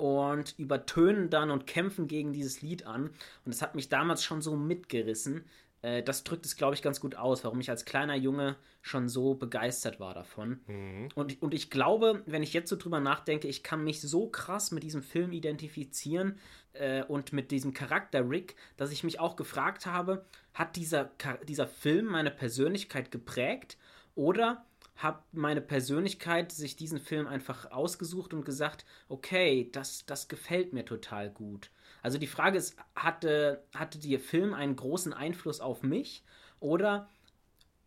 und 0.02 0.56
übertönen 0.58 1.30
dann 1.30 1.52
und 1.52 1.68
kämpfen 1.68 2.08
gegen 2.08 2.34
dieses 2.34 2.64
Lied 2.64 2.88
an. 2.88 3.12
Und 3.46 3.52
es 3.52 3.62
hat 3.62 3.76
mich 3.76 3.88
damals 3.88 4.24
schon 4.24 4.42
so 4.42 4.56
mitgerissen. 4.56 5.46
Äh, 5.84 6.02
das 6.02 6.24
drückt 6.24 6.44
es, 6.48 6.56
glaube 6.56 6.74
ich, 6.74 6.82
ganz 6.82 7.00
gut 7.00 7.14
aus, 7.16 7.44
warum 7.44 7.60
ich 7.60 7.70
als 7.70 7.86
kleiner 7.86 8.16
Junge 8.16 8.56
schon 8.82 9.08
so 9.08 9.36
begeistert 9.36 10.00
war 10.00 10.16
davon. 10.16 10.60
Mhm. 10.66 11.10
Und, 11.14 11.40
und 11.44 11.54
ich 11.54 11.70
glaube, 11.70 12.24
wenn 12.26 12.42
ich 12.42 12.54
jetzt 12.54 12.70
so 12.70 12.78
drüber 12.78 13.00
nachdenke, 13.00 13.48
ich 13.48 13.62
kann 13.62 13.84
mich 13.84 14.02
so 14.02 14.28
krass 14.28 14.72
mit 14.72 14.82
diesem 14.82 15.04
Film 15.04 15.34
identifizieren 15.34 16.40
äh, 16.74 17.04
und 17.04 17.32
mit 17.32 17.52
diesem 17.52 17.72
Charakter 17.72 18.28
Rick, 18.28 18.56
dass 18.78 18.92
ich 18.92 19.04
mich 19.04 19.20
auch 19.20 19.36
gefragt 19.36 19.86
habe, 19.86 20.26
hat 20.56 20.78
dieser, 20.78 21.12
dieser 21.48 21.68
Film 21.68 22.08
meine 22.08 22.32
Persönlichkeit 22.32 23.12
geprägt 23.12 23.78
oder 24.16 24.66
habe 25.02 25.24
meine 25.32 25.62
Persönlichkeit 25.62 26.52
sich 26.52 26.76
diesen 26.76 27.00
Film 27.00 27.28
einfach 27.28 27.72
ausgesucht 27.72 28.34
und 28.34 28.46
gesagt, 28.46 28.86
okay, 29.10 29.70
das, 29.72 30.06
das 30.06 30.28
gefällt 30.28 30.74
mir 30.74 30.86
total 30.86 31.30
gut. 31.30 31.72
Also 32.02 32.18
die 32.18 32.28
Frage 32.28 32.58
ist, 32.58 32.76
hatte, 32.96 33.64
hatte 33.74 34.00
der 34.00 34.20
Film 34.20 34.54
einen 34.54 34.76
großen 34.76 35.14
Einfluss 35.14 35.60
auf 35.60 35.84
mich 35.84 36.24
oder 36.60 37.10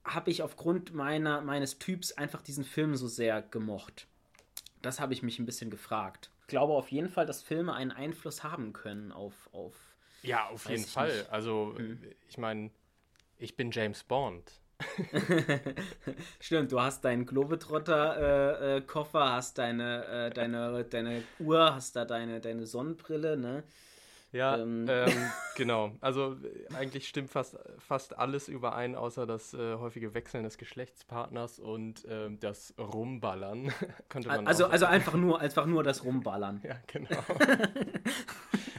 habe 0.05 0.31
ich 0.31 0.43
aufgrund 0.43 0.95
meiner, 0.95 1.41
meines 1.41 1.79
Typs 1.79 2.13
einfach 2.13 2.43
diesen 2.43 2.65
Film 2.65 2.95
so 2.95 3.09
sehr 3.09 3.43
gemocht? 3.43 4.07
Das 4.83 5.01
habe 5.01 5.15
ich 5.15 5.23
mich 5.23 5.39
ein 5.39 5.47
bisschen 5.47 5.71
gefragt. 5.71 6.31
Ich 6.43 6.49
glaube 6.49 6.75
auf 6.75 6.93
jeden 6.93 7.09
Fall, 7.09 7.27
dass 7.27 7.43
Filme 7.43 7.73
einen 7.73 7.91
Einfluss 7.91 8.43
haben 8.43 8.73
können 8.73 9.13
auf. 9.13 9.49
auf 9.53 9.75
ja, 10.23 10.49
auf 10.49 10.69
jeden 10.69 10.85
Fall. 10.85 11.17
Nicht. 11.17 11.31
Also, 11.31 11.75
hm. 11.77 11.99
ich 12.29 12.39
meine, 12.39 12.71
ich 13.39 13.57
bin 13.57 13.71
James 13.71 14.05
Bond. 14.05 14.53
Stimmt, 16.41 16.73
du 16.73 16.81
hast 16.81 17.05
deinen 17.05 17.27
Globetrotter-Koffer, 17.27 19.21
äh, 19.21 19.29
äh, 19.29 19.33
hast 19.33 19.59
deine, 19.59 20.07
äh, 20.07 20.31
deine, 20.31 20.85
deine 20.85 21.23
Uhr, 21.39 21.75
hast 21.75 21.97
da 21.97 22.05
deine, 22.05 22.41
deine 22.41 22.67
Sonnenbrille, 22.67 23.37
ne? 23.37 23.65
Ja, 24.35 24.57
ähm. 24.59 24.87
Ähm, 24.89 25.13
genau. 25.57 25.93
Also 26.01 26.37
eigentlich 26.77 27.07
stimmt 27.07 27.31
fast, 27.31 27.57
fast 27.79 28.19
alles 28.19 28.49
überein, 28.49 28.97
außer 28.97 29.27
das 29.27 29.55
äh, 29.55 29.77
häufige 29.77 30.13
Wechseln 30.13 30.43
des 30.43 30.59
Geschlechtspartners 30.59 31.61
und 31.61 32.05
ähm, 32.11 32.41
das 32.41 32.75
Rumballern. 32.77 33.73
Könnte 34.09 34.29
man 34.29 34.47
also, 34.49 34.67
also 34.67 34.87
einfach, 34.87 35.15
nur, 35.15 35.41
einfach 35.41 35.67
nur 35.67 35.85
das 35.85 36.03
Rumballern. 36.03 36.61
Ja, 36.65 36.75
genau. 36.89 37.11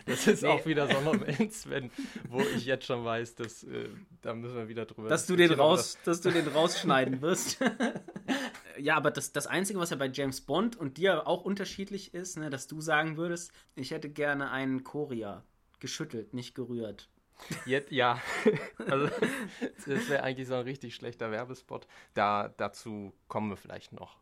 Das 0.06 0.28
ist 0.28 0.44
nee. 0.44 0.50
auch 0.50 0.65
wieder 0.65 0.88
so 0.88 0.98
ein 0.98 1.04
Moment, 1.04 1.52
Sven, 1.52 1.89
wo 2.30 2.39
ich 2.39 2.65
jetzt 2.65 2.86
schon 2.86 3.04
weiß, 3.04 3.36
dass 3.36 3.63
äh, 3.63 3.89
da 4.22 4.34
müssen 4.34 4.56
wir 4.56 4.68
wieder 4.68 4.86
drüber 4.86 5.10
dass 5.10 5.26
du 5.26 5.36
den 5.36 5.52
raus, 5.54 5.98
das... 6.06 6.22
Dass 6.22 6.34
du 6.34 6.39
den 6.39 6.48
rausschneiden 6.48 7.22
wirst. 7.22 7.60
ja, 8.78 8.96
aber 8.96 9.12
das, 9.12 9.32
das 9.32 9.48
Einzige, 9.48 9.80
was 9.80 9.89
ja 9.89 9.98
bei 9.98 10.08
James 10.08 10.41
Bond 10.41 10.76
und 10.76 10.98
dir 10.98 11.28
auch 11.28 11.41
unterschiedlich 11.41 12.13
ist, 12.13 12.38
ne, 12.38 12.50
dass 12.50 12.68
du 12.68 12.82
sagen 12.82 13.18
würdest, 13.18 13.52
ich 13.76 13.91
hätte 13.91 14.10
gerne 14.10 14.52
einen 14.52 14.84
Korea 14.84 15.44
geschüttelt, 15.80 16.34
nicht 16.34 16.56
gerührt. 16.56 17.10
Jetzt, 17.65 17.91
ja, 17.91 18.22
also 18.78 19.10
das 19.86 20.10
wäre 20.10 20.24
eigentlich 20.24 20.48
so 20.48 20.56
ein 20.56 20.63
richtig 20.63 20.96
schlechter 20.96 21.32
Werbespot. 21.32 21.88
Da, 22.13 22.54
dazu 22.58 23.13
kommen 23.28 23.50
wir 23.50 23.58
vielleicht 23.58 23.91
noch 23.91 24.18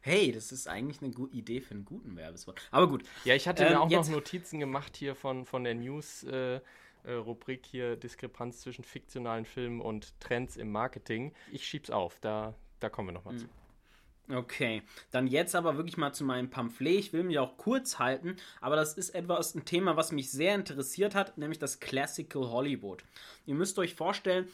hey, 0.00 0.32
das 0.32 0.52
ist 0.52 0.68
eigentlich 0.68 1.02
eine 1.02 1.12
gute 1.12 1.34
Idee 1.34 1.60
für 1.60 1.74
einen 1.74 1.84
guten 1.84 2.16
Werbespot. 2.16 2.60
Aber 2.70 2.88
gut. 2.88 3.04
Ja, 3.24 3.34
ich 3.34 3.48
hatte 3.48 3.64
ähm, 3.64 3.72
mir 3.72 3.80
auch 3.80 3.90
noch 3.90 4.08
Notizen 4.08 4.60
gemacht 4.60 4.96
hier 4.96 5.14
von, 5.14 5.44
von 5.44 5.64
der 5.64 5.74
News. 5.74 6.24
Äh, 6.24 6.60
äh, 7.06 7.58
hier 7.62 7.96
Diskrepanz 7.96 8.60
zwischen 8.60 8.84
fiktionalen 8.84 9.44
Filmen 9.44 9.80
und 9.80 10.18
Trends 10.20 10.56
im 10.56 10.72
Marketing. 10.72 11.32
Ich 11.52 11.66
schieb's 11.66 11.90
auf, 11.90 12.18
da, 12.20 12.54
da 12.80 12.88
kommen 12.88 13.08
wir 13.08 13.12
nochmal 13.12 13.34
mhm. 13.34 13.38
zu. 13.38 13.48
Okay, 14.28 14.82
dann 15.12 15.28
jetzt 15.28 15.54
aber 15.54 15.76
wirklich 15.76 15.96
mal 15.96 16.12
zu 16.12 16.24
meinem 16.24 16.50
Pamphlet. 16.50 16.98
Ich 16.98 17.12
will 17.12 17.22
mich 17.22 17.38
auch 17.38 17.56
kurz 17.56 18.00
halten, 18.00 18.36
aber 18.60 18.74
das 18.74 18.94
ist 18.94 19.10
etwas 19.10 19.54
ein 19.54 19.64
Thema, 19.64 19.96
was 19.96 20.10
mich 20.10 20.32
sehr 20.32 20.56
interessiert 20.56 21.14
hat, 21.14 21.38
nämlich 21.38 21.60
das 21.60 21.78
Classical 21.78 22.50
Hollywood. 22.50 23.04
Ihr 23.44 23.54
müsst 23.54 23.78
euch 23.78 23.94
vorstellen, 23.94 24.48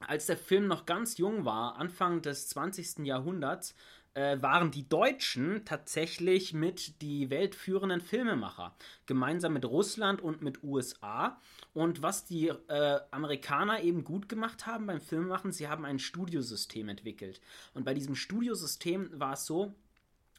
als 0.00 0.26
der 0.26 0.36
Film 0.36 0.66
noch 0.66 0.84
ganz 0.84 1.16
jung 1.16 1.46
war, 1.46 1.76
Anfang 1.76 2.20
des 2.20 2.48
20. 2.50 3.06
Jahrhunderts, 3.06 3.74
äh, 4.14 4.40
waren 4.42 4.70
die 4.70 4.88
Deutschen 4.88 5.64
tatsächlich 5.64 6.52
mit 6.52 7.00
die 7.02 7.30
weltführenden 7.30 8.00
Filmemacher, 8.00 8.74
gemeinsam 9.06 9.54
mit 9.54 9.64
Russland 9.64 10.20
und 10.20 10.42
mit 10.42 10.62
USA. 10.62 11.40
Und 11.74 12.02
was 12.02 12.24
die 12.24 12.48
äh, 12.48 13.00
Amerikaner 13.10 13.82
eben 13.82 14.04
gut 14.04 14.28
gemacht 14.28 14.66
haben 14.66 14.86
beim 14.86 15.00
Filmemachen, 15.00 15.52
sie 15.52 15.68
haben 15.68 15.84
ein 15.84 15.98
Studiosystem 15.98 16.88
entwickelt. 16.88 17.40
Und 17.74 17.84
bei 17.84 17.94
diesem 17.94 18.14
Studiosystem 18.14 19.08
war 19.18 19.32
es 19.34 19.46
so, 19.46 19.74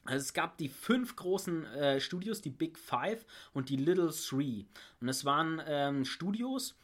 also 0.05 0.21
es 0.21 0.33
gab 0.33 0.57
die 0.57 0.69
fünf 0.69 1.15
großen 1.15 1.65
äh, 1.65 1.99
Studios, 1.99 2.41
die 2.41 2.49
Big 2.49 2.77
Five 2.77 3.25
und 3.53 3.69
die 3.69 3.77
Little 3.77 4.12
Three. 4.12 4.65
Und 4.99 5.07
es 5.07 5.23
waren 5.23 5.62
ähm, 5.65 6.05
Studios, 6.05 6.75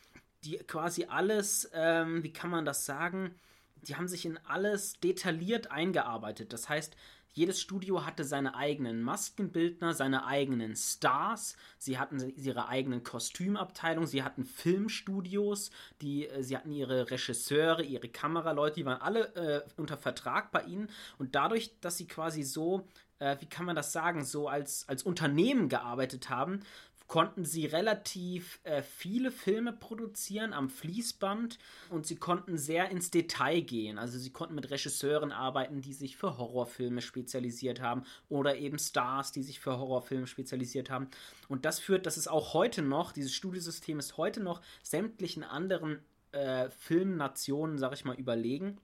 die 0.43 0.57
quasi 0.57 1.05
alles, 1.05 1.69
ähm, 1.73 2.23
wie 2.23 2.31
kann 2.31 2.49
man 2.49 2.65
das 2.65 2.85
sagen, 2.85 3.35
die 3.83 3.95
haben 3.95 4.07
sich 4.07 4.25
in 4.25 4.37
alles 4.45 4.99
detailliert 4.99 5.71
eingearbeitet. 5.71 6.53
Das 6.53 6.69
heißt, 6.69 6.95
jedes 7.33 7.61
Studio 7.61 8.05
hatte 8.05 8.23
seine 8.23 8.55
eigenen 8.55 9.01
Maskenbildner, 9.03 9.93
seine 9.93 10.25
eigenen 10.25 10.75
Stars, 10.75 11.55
sie 11.77 11.99
hatten 11.99 12.33
ihre 12.35 12.67
eigenen 12.67 13.03
Kostümabteilungen, 13.03 14.07
sie 14.07 14.23
hatten 14.23 14.45
Filmstudios, 14.45 15.69
die, 16.01 16.27
äh, 16.27 16.43
sie 16.43 16.57
hatten 16.57 16.71
ihre 16.71 17.09
Regisseure, 17.11 17.83
ihre 17.83 18.09
Kameraleute, 18.09 18.75
die 18.75 18.85
waren 18.85 19.01
alle 19.01 19.35
äh, 19.35 19.61
unter 19.77 19.97
Vertrag 19.97 20.51
bei 20.51 20.63
ihnen. 20.63 20.89
Und 21.17 21.35
dadurch, 21.35 21.79
dass 21.81 21.97
sie 21.97 22.07
quasi 22.07 22.41
so, 22.41 22.87
äh, 23.19 23.37
wie 23.39 23.45
kann 23.45 23.65
man 23.65 23.75
das 23.75 23.93
sagen, 23.93 24.25
so 24.25 24.47
als, 24.47 24.89
als 24.89 25.03
Unternehmen 25.03 25.69
gearbeitet 25.69 26.29
haben, 26.29 26.61
konnten 27.09 27.43
sie 27.43 27.65
relativ 27.65 28.59
äh, 28.63 28.83
viele 28.83 29.31
Filme 29.31 29.73
produzieren 29.73 30.53
am 30.53 30.69
Fließband 30.69 31.57
und 31.89 32.05
sie 32.05 32.15
konnten 32.15 32.57
sehr 32.57 32.89
ins 32.91 33.09
Detail 33.09 33.61
gehen. 33.61 33.97
Also 33.97 34.19
sie 34.19 34.29
konnten 34.29 34.53
mit 34.53 34.69
Regisseuren 34.69 35.31
arbeiten, 35.31 35.81
die 35.81 35.93
sich 35.93 36.15
für 36.15 36.37
Horrorfilme 36.37 37.01
spezialisiert 37.01 37.81
haben 37.81 38.03
oder 38.29 38.57
eben 38.57 38.77
Stars, 38.77 39.31
die 39.31 39.41
sich 39.41 39.59
für 39.59 39.77
Horrorfilme 39.77 40.27
spezialisiert 40.27 40.91
haben. 40.91 41.09
Und 41.47 41.65
das 41.65 41.79
führt, 41.79 42.05
das 42.05 42.15
ist 42.15 42.27
auch 42.27 42.53
heute 42.53 42.83
noch, 42.83 43.11
dieses 43.11 43.33
Studiosystem 43.33 43.97
ist 43.97 44.17
heute 44.17 44.39
noch 44.41 44.61
sämtlichen 44.83 45.43
anderen 45.43 45.99
äh, 46.31 46.69
Filmnationen, 46.69 47.79
sag 47.79 47.93
ich 47.93 48.05
mal, 48.05 48.19
überlegen. 48.19 48.77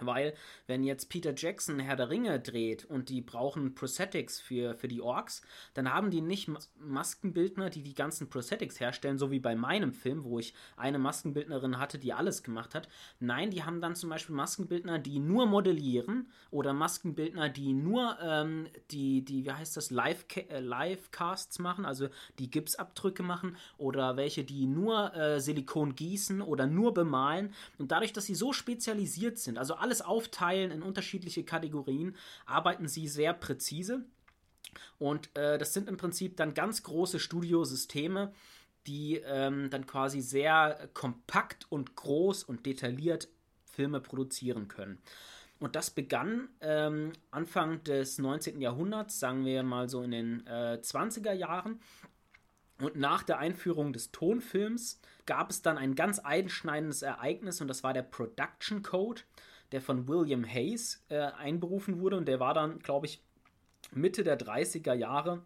Weil, 0.00 0.34
wenn 0.66 0.84
jetzt 0.84 1.10
Peter 1.10 1.34
Jackson 1.36 1.78
Herr 1.78 1.96
der 1.96 2.08
Ringe 2.08 2.40
dreht 2.40 2.86
und 2.86 3.10
die 3.10 3.20
brauchen 3.20 3.74
Prosthetics 3.74 4.40
für, 4.40 4.74
für 4.74 4.88
die 4.88 5.02
Orks, 5.02 5.42
dann 5.74 5.92
haben 5.92 6.10
die 6.10 6.22
nicht 6.22 6.50
Maskenbildner, 6.78 7.68
die 7.68 7.82
die 7.82 7.94
ganzen 7.94 8.30
Prosthetics 8.30 8.80
herstellen, 8.80 9.18
so 9.18 9.30
wie 9.30 9.38
bei 9.38 9.54
meinem 9.54 9.92
Film, 9.92 10.24
wo 10.24 10.38
ich 10.38 10.54
eine 10.76 10.98
Maskenbildnerin 10.98 11.78
hatte, 11.78 11.98
die 11.98 12.14
alles 12.14 12.42
gemacht 12.42 12.74
hat. 12.74 12.88
Nein, 13.20 13.50
die 13.50 13.64
haben 13.64 13.82
dann 13.82 13.94
zum 13.94 14.08
Beispiel 14.08 14.34
Maskenbildner, 14.34 14.98
die 14.98 15.18
nur 15.18 15.44
modellieren 15.44 16.30
oder 16.50 16.72
Maskenbildner, 16.72 17.50
die 17.50 17.74
nur 17.74 18.16
ähm, 18.22 18.68
die, 18.90 19.22
die, 19.22 19.44
wie 19.44 19.52
heißt 19.52 19.76
das, 19.76 19.90
Live-Casts 19.90 21.58
äh, 21.58 21.62
machen, 21.62 21.84
also 21.84 22.08
die 22.38 22.50
Gipsabdrücke 22.50 23.22
machen 23.22 23.58
oder 23.76 24.16
welche, 24.16 24.42
die 24.42 24.66
nur 24.66 25.14
äh, 25.14 25.38
Silikon 25.38 25.94
gießen 25.94 26.40
oder 26.40 26.66
nur 26.66 26.94
bemalen. 26.94 27.52
Und 27.76 27.92
dadurch, 27.92 28.14
dass 28.14 28.24
sie 28.24 28.34
so 28.34 28.54
spezialisiert 28.54 29.38
sind, 29.38 29.58
also 29.58 29.81
alles 29.82 30.00
aufteilen 30.00 30.70
in 30.70 30.82
unterschiedliche 30.82 31.44
Kategorien, 31.44 32.16
arbeiten 32.46 32.88
sie 32.88 33.08
sehr 33.08 33.34
präzise. 33.34 34.04
Und 34.98 35.36
äh, 35.36 35.58
das 35.58 35.74
sind 35.74 35.88
im 35.88 35.96
Prinzip 35.96 36.36
dann 36.36 36.54
ganz 36.54 36.82
große 36.82 37.18
Studiosysteme, 37.18 38.32
die 38.86 39.16
ähm, 39.24 39.70
dann 39.70 39.86
quasi 39.86 40.20
sehr 40.20 40.88
kompakt 40.94 41.66
und 41.70 41.94
groß 41.94 42.44
und 42.44 42.66
detailliert 42.66 43.28
Filme 43.64 44.00
produzieren 44.00 44.68
können. 44.68 44.98
Und 45.58 45.76
das 45.76 45.90
begann 45.90 46.48
ähm, 46.60 47.12
Anfang 47.30 47.84
des 47.84 48.18
19. 48.18 48.60
Jahrhunderts, 48.60 49.20
sagen 49.20 49.44
wir 49.44 49.62
mal 49.62 49.88
so 49.88 50.02
in 50.02 50.10
den 50.10 50.46
äh, 50.46 50.80
20er 50.82 51.32
Jahren. 51.32 51.80
Und 52.80 52.96
nach 52.96 53.22
der 53.22 53.38
Einführung 53.38 53.92
des 53.92 54.10
Tonfilms 54.10 55.00
gab 55.24 55.50
es 55.50 55.62
dann 55.62 55.78
ein 55.78 55.94
ganz 55.94 56.18
einschneidendes 56.18 57.02
Ereignis 57.02 57.60
und 57.60 57.68
das 57.68 57.84
war 57.84 57.92
der 57.92 58.02
Production 58.02 58.82
Code 58.82 59.22
der 59.72 59.80
von 59.80 60.06
William 60.08 60.44
Hayes 60.44 61.04
äh, 61.08 61.18
einberufen 61.18 62.00
wurde 62.00 62.16
und 62.16 62.26
der 62.26 62.40
war 62.40 62.54
dann, 62.54 62.78
glaube 62.78 63.06
ich, 63.06 63.22
Mitte 63.90 64.24
der 64.24 64.38
30er 64.38 64.94
Jahre 64.94 65.42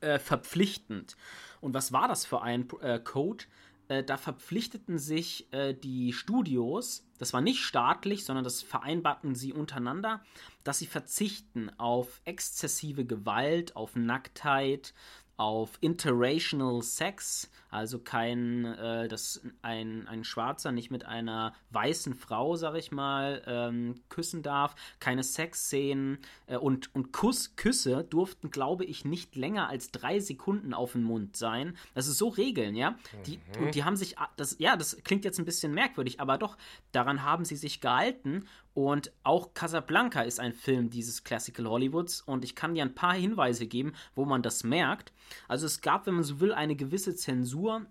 äh, 0.00 0.18
verpflichtend. 0.18 1.16
Und 1.60 1.74
was 1.74 1.92
war 1.92 2.08
das 2.08 2.26
für 2.26 2.42
ein 2.42 2.68
äh, 2.80 2.98
Code? 2.98 3.44
Äh, 3.88 4.02
da 4.02 4.16
verpflichteten 4.16 4.98
sich 4.98 5.52
äh, 5.52 5.74
die 5.74 6.12
Studios, 6.12 7.06
das 7.18 7.32
war 7.32 7.40
nicht 7.40 7.60
staatlich, 7.60 8.24
sondern 8.24 8.44
das 8.44 8.62
vereinbarten 8.62 9.34
sie 9.34 9.52
untereinander, 9.52 10.22
dass 10.62 10.78
sie 10.78 10.86
verzichten 10.86 11.70
auf 11.78 12.20
exzessive 12.24 13.04
Gewalt, 13.04 13.76
auf 13.76 13.94
Nacktheit, 13.94 14.94
auf 15.36 15.78
interracial 15.80 16.82
Sex, 16.82 17.50
also 17.70 17.98
kein, 17.98 18.64
äh, 18.64 19.08
dass 19.08 19.42
ein, 19.62 20.06
ein 20.06 20.22
Schwarzer 20.22 20.70
nicht 20.70 20.90
mit 20.90 21.06
einer 21.06 21.54
weißen 21.70 22.14
Frau, 22.14 22.54
sag 22.54 22.76
ich 22.76 22.92
mal, 22.92 23.42
ähm, 23.46 24.00
küssen 24.08 24.42
darf, 24.42 24.76
keine 25.00 25.24
Sexszenen 25.24 26.18
äh, 26.46 26.56
und, 26.56 26.94
und 26.94 27.12
Kuss, 27.12 27.56
Küsse 27.56 28.04
durften, 28.04 28.50
glaube 28.50 28.84
ich, 28.84 29.04
nicht 29.04 29.34
länger 29.34 29.68
als 29.68 29.90
drei 29.90 30.20
Sekunden 30.20 30.72
auf 30.72 30.92
den 30.92 31.02
Mund 31.02 31.36
sein. 31.36 31.76
Das 31.94 32.06
ist 32.06 32.18
so 32.18 32.28
Regeln, 32.28 32.76
ja. 32.76 32.96
Die, 33.26 33.38
mhm. 33.38 33.66
Und 33.66 33.74
die 33.74 33.82
haben 33.82 33.96
sich, 33.96 34.14
das, 34.36 34.56
ja, 34.58 34.76
das 34.76 34.96
klingt 35.02 35.24
jetzt 35.24 35.38
ein 35.38 35.44
bisschen 35.44 35.74
merkwürdig, 35.74 36.20
aber 36.20 36.38
doch, 36.38 36.56
daran 36.92 37.24
haben 37.24 37.44
sie 37.44 37.56
sich 37.56 37.80
gehalten 37.80 38.46
und 38.74 39.12
auch 39.22 39.54
Casablanca 39.54 40.22
ist 40.22 40.40
ein 40.40 40.52
Film 40.52 40.90
dieses 40.90 41.22
Classical 41.22 41.66
Hollywoods 41.66 42.20
und 42.22 42.44
ich 42.44 42.56
kann 42.56 42.74
dir 42.74 42.82
ein 42.82 42.96
paar 42.96 43.14
Hinweise 43.14 43.68
geben, 43.68 43.94
wo 44.16 44.24
man 44.24 44.42
das 44.42 44.64
merkt. 44.64 45.12
Also 45.46 45.66
es 45.66 45.80
gab, 45.80 46.06
wenn 46.06 46.14
man 46.14 46.24
so 46.24 46.40
will, 46.40 46.52
eine 46.52 46.74
gewisse 46.74 47.14
Zensur. 47.14 47.86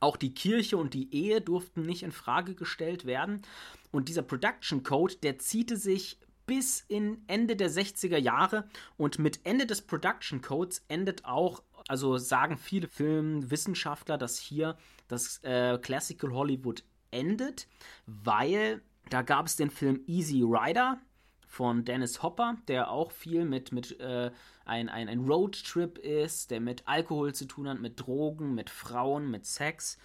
Auch 0.00 0.16
die 0.16 0.34
Kirche 0.34 0.76
und 0.76 0.94
die 0.94 1.14
Ehe 1.14 1.40
durften 1.40 1.82
nicht 1.82 2.02
in 2.02 2.12
Frage 2.12 2.54
gestellt 2.54 3.06
werden. 3.06 3.42
Und 3.90 4.08
dieser 4.08 4.22
Production 4.22 4.82
Code, 4.82 5.16
der 5.22 5.38
ziehte 5.38 5.76
sich 5.76 6.18
bis 6.44 6.84
in 6.88 7.22
Ende 7.28 7.56
der 7.56 7.70
60er 7.70 8.18
Jahre 8.18 8.68
und 8.98 9.18
mit 9.18 9.40
Ende 9.44 9.64
des 9.64 9.80
Production 9.80 10.42
Codes 10.42 10.84
endet 10.88 11.24
auch, 11.24 11.62
also 11.88 12.18
sagen 12.18 12.58
viele 12.58 12.88
Filmwissenschaftler, 12.88 14.18
dass 14.18 14.38
hier 14.38 14.76
das 15.08 15.38
äh, 15.44 15.78
Classical 15.78 16.32
Hollywood 16.32 16.82
endet, 17.12 17.68
weil 18.06 18.82
da 19.10 19.22
gab 19.22 19.46
es 19.46 19.56
den 19.56 19.70
Film 19.70 20.02
Easy 20.06 20.42
Rider 20.42 20.98
von 21.46 21.84
Dennis 21.84 22.22
Hopper, 22.22 22.56
der 22.68 22.90
auch 22.90 23.12
viel 23.12 23.44
mit, 23.44 23.72
mit 23.72 24.00
äh, 24.00 24.30
ein, 24.64 24.88
ein, 24.88 25.08
ein 25.08 25.20
Roadtrip 25.20 25.98
ist, 25.98 26.50
der 26.50 26.60
mit 26.60 26.88
Alkohol 26.88 27.34
zu 27.34 27.46
tun 27.46 27.68
hat, 27.68 27.80
mit 27.80 28.00
Drogen, 28.00 28.54
mit 28.54 28.70
Frauen, 28.70 29.30
mit 29.30 29.44
Sex. 29.44 29.98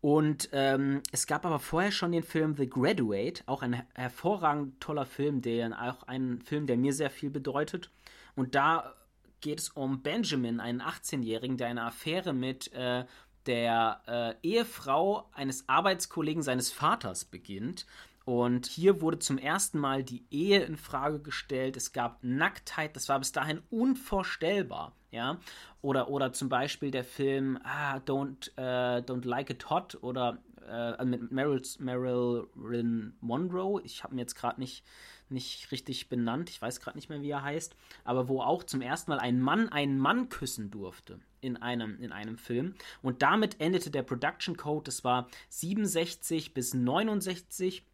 Und 0.00 0.48
ähm, 0.52 1.02
es 1.12 1.26
gab 1.26 1.44
aber 1.44 1.58
vorher 1.58 1.92
schon 1.92 2.12
den 2.12 2.22
Film 2.22 2.56
The 2.56 2.68
Graduate, 2.68 3.42
auch 3.46 3.62
ein 3.62 3.82
hervorragend 3.94 4.80
toller 4.80 5.04
Film, 5.04 5.42
der 5.42 5.78
auch 5.78 6.04
ein 6.04 6.40
Film, 6.40 6.66
der 6.66 6.78
mir 6.78 6.92
sehr 6.92 7.10
viel 7.10 7.30
bedeutet. 7.30 7.90
Und 8.34 8.54
da 8.54 8.94
geht 9.40 9.60
es 9.60 9.68
um 9.70 10.02
Benjamin, 10.02 10.60
einen 10.60 10.80
18-Jährigen, 10.80 11.56
der 11.56 11.68
eine 11.68 11.82
Affäre 11.82 12.32
mit 12.32 12.72
äh, 12.72 13.04
der 13.46 14.02
äh, 14.06 14.46
Ehefrau 14.46 15.28
eines 15.32 15.68
Arbeitskollegen 15.68 16.42
seines 16.42 16.72
Vaters 16.72 17.24
beginnt. 17.24 17.86
Und 18.30 18.66
hier 18.66 19.00
wurde 19.00 19.18
zum 19.18 19.38
ersten 19.38 19.80
Mal 19.80 20.04
die 20.04 20.24
Ehe 20.30 20.62
in 20.62 20.76
Frage 20.76 21.18
gestellt. 21.18 21.76
Es 21.76 21.92
gab 21.92 22.22
Nacktheit, 22.22 22.94
das 22.94 23.08
war 23.08 23.18
bis 23.18 23.32
dahin 23.32 23.60
unvorstellbar. 23.70 24.92
Ja? 25.10 25.40
Oder, 25.82 26.08
oder 26.10 26.32
zum 26.32 26.48
Beispiel 26.48 26.92
der 26.92 27.02
Film 27.02 27.58
ah, 27.64 27.96
Don't, 27.96 28.52
uh, 28.52 29.02
Don't 29.04 29.26
Like 29.26 29.50
It 29.50 29.68
Hot 29.68 29.98
oder 30.02 30.38
uh, 30.60 31.04
mit 31.04 31.32
Meryl, 31.32 31.60
Marilyn 31.80 33.16
Monroe. 33.20 33.82
Ich 33.82 34.04
habe 34.04 34.14
mir 34.14 34.20
jetzt 34.20 34.36
gerade 34.36 34.60
nicht, 34.60 34.84
nicht 35.28 35.72
richtig 35.72 36.08
benannt. 36.08 36.50
Ich 36.50 36.62
weiß 36.62 36.78
gerade 36.78 36.98
nicht 36.98 37.08
mehr, 37.08 37.22
wie 37.22 37.30
er 37.30 37.42
heißt. 37.42 37.74
Aber 38.04 38.28
wo 38.28 38.42
auch 38.42 38.62
zum 38.62 38.80
ersten 38.80 39.10
Mal 39.10 39.18
ein 39.18 39.40
Mann 39.40 39.70
einen 39.70 39.98
Mann 39.98 40.28
küssen 40.28 40.70
durfte 40.70 41.18
in 41.40 41.56
einem, 41.56 42.00
in 42.00 42.12
einem 42.12 42.38
Film. 42.38 42.74
Und 43.02 43.22
damit 43.22 43.60
endete 43.60 43.90
der 43.90 44.04
Production 44.04 44.56
Code. 44.56 44.84
Das 44.84 45.02
war 45.02 45.26
67 45.48 46.54
bis 46.54 46.74
69. 46.74 47.84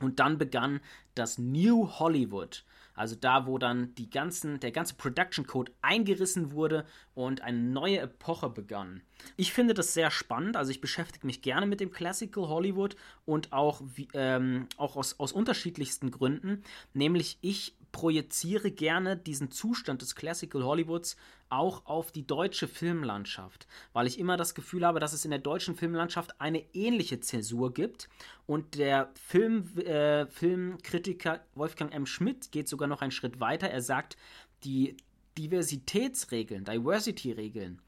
Und 0.00 0.20
dann 0.20 0.38
begann 0.38 0.80
das 1.14 1.38
New 1.38 1.88
Hollywood. 1.98 2.64
Also 2.96 3.14
da, 3.14 3.46
wo 3.46 3.58
dann 3.58 3.94
die 3.94 4.08
ganzen, 4.08 4.58
der 4.58 4.72
ganze 4.72 4.94
Production 4.94 5.46
Code 5.46 5.70
eingerissen 5.82 6.52
wurde 6.52 6.86
und 7.14 7.42
eine 7.42 7.58
neue 7.58 8.00
Epoche 8.00 8.48
begann. 8.48 9.02
Ich 9.36 9.52
finde 9.52 9.74
das 9.74 9.92
sehr 9.92 10.10
spannend. 10.10 10.56
Also 10.56 10.70
ich 10.70 10.80
beschäftige 10.80 11.26
mich 11.26 11.42
gerne 11.42 11.66
mit 11.66 11.80
dem 11.80 11.90
Classical 11.90 12.48
Hollywood 12.48 12.96
und 13.26 13.52
auch, 13.52 13.82
ähm, 14.14 14.66
auch 14.78 14.96
aus, 14.96 15.20
aus 15.20 15.32
unterschiedlichsten 15.32 16.10
Gründen. 16.10 16.62
Nämlich 16.94 17.38
ich 17.42 17.76
projiziere 17.96 18.72
gerne 18.72 19.16
diesen 19.16 19.50
Zustand 19.50 20.02
des 20.02 20.14
Classical 20.14 20.62
Hollywoods 20.62 21.16
auch 21.48 21.86
auf 21.86 22.12
die 22.12 22.26
deutsche 22.26 22.68
Filmlandschaft, 22.68 23.66
weil 23.94 24.06
ich 24.06 24.18
immer 24.18 24.36
das 24.36 24.54
Gefühl 24.54 24.84
habe, 24.84 25.00
dass 25.00 25.14
es 25.14 25.24
in 25.24 25.30
der 25.30 25.40
deutschen 25.40 25.76
Filmlandschaft 25.76 26.38
eine 26.38 26.62
ähnliche 26.74 27.20
Zäsur 27.20 27.72
gibt 27.72 28.10
und 28.44 28.74
der 28.74 29.10
Film, 29.14 29.78
äh, 29.78 30.26
Filmkritiker 30.26 31.40
Wolfgang 31.54 31.94
M. 31.94 32.04
Schmidt 32.04 32.52
geht 32.52 32.68
sogar 32.68 32.86
noch 32.86 33.00
einen 33.00 33.12
Schritt 33.12 33.40
weiter. 33.40 33.70
Er 33.70 33.80
sagt, 33.80 34.18
die 34.62 34.98
Diversitätsregeln, 35.38 36.66
Diversity-Regeln, 36.66 37.80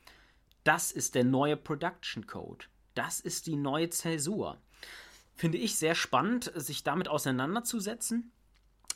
das 0.65 0.91
ist 0.91 1.17
der 1.17 1.25
neue 1.25 1.59
Production 1.59 2.27
Code. 2.27 2.65
Das 2.95 3.21
ist 3.21 3.47
die 3.47 3.57
neue 3.57 3.91
Zäsur. 3.91 4.57
Finde 5.35 5.59
ich 5.59 5.77
sehr 5.77 5.95
spannend, 5.95 6.51
sich 6.55 6.83
damit 6.83 7.09
auseinanderzusetzen. 7.09 8.33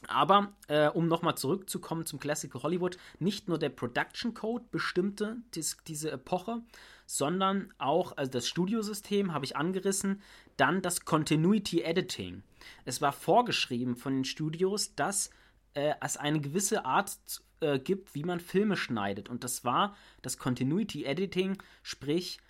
Aber 0.08 0.52
äh, 0.68 0.88
um 0.88 1.08
nochmal 1.08 1.36
zurückzukommen 1.36 2.06
zum 2.06 2.18
Classical 2.18 2.62
Hollywood, 2.62 2.98
nicht 3.18 3.48
nur 3.48 3.58
der 3.58 3.68
Production 3.70 4.34
Code 4.34 4.64
bestimmte 4.70 5.36
dies, 5.54 5.76
diese 5.86 6.10
Epoche, 6.10 6.62
sondern 7.06 7.72
auch 7.78 8.16
also 8.16 8.30
das 8.30 8.48
Studiosystem 8.48 9.32
habe 9.32 9.44
ich 9.44 9.56
angerissen, 9.56 10.22
dann 10.56 10.82
das 10.82 11.04
Continuity 11.04 11.82
Editing. 11.82 12.42
Es 12.84 13.00
war 13.00 13.12
vorgeschrieben 13.12 13.96
von 13.96 14.14
den 14.14 14.24
Studios, 14.24 14.94
dass 14.94 15.30
äh, 15.74 15.94
es 16.00 16.16
eine 16.16 16.40
gewisse 16.40 16.84
Art 16.84 17.16
äh, 17.60 17.78
gibt, 17.78 18.14
wie 18.14 18.24
man 18.24 18.40
Filme 18.40 18.76
schneidet. 18.76 19.28
Und 19.28 19.44
das 19.44 19.64
war 19.64 19.96
das 20.20 20.38
Continuity 20.38 21.04
Editing, 21.04 21.58
sprich 21.82 22.40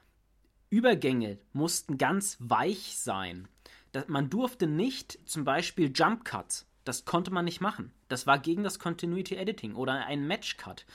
Übergänge 0.70 1.38
mussten 1.52 1.98
ganz 1.98 2.38
weich 2.40 2.96
sein. 2.98 3.46
man 4.06 4.30
durfte 4.30 4.66
nicht 4.66 5.18
zum 5.28 5.44
Beispiel 5.44 5.92
Jump 5.94 6.24
Cuts 6.24 6.66
das 6.84 7.04
konnte 7.04 7.30
man 7.30 7.44
nicht 7.44 7.60
machen. 7.60 7.92
Das 8.08 8.26
war 8.26 8.38
gegen 8.38 8.62
das 8.62 8.78
Continuity 8.78 9.36
Editing 9.36 9.74
oder 9.74 10.06
ein 10.06 10.26
Match 10.26 10.56
Cut. 10.56 10.86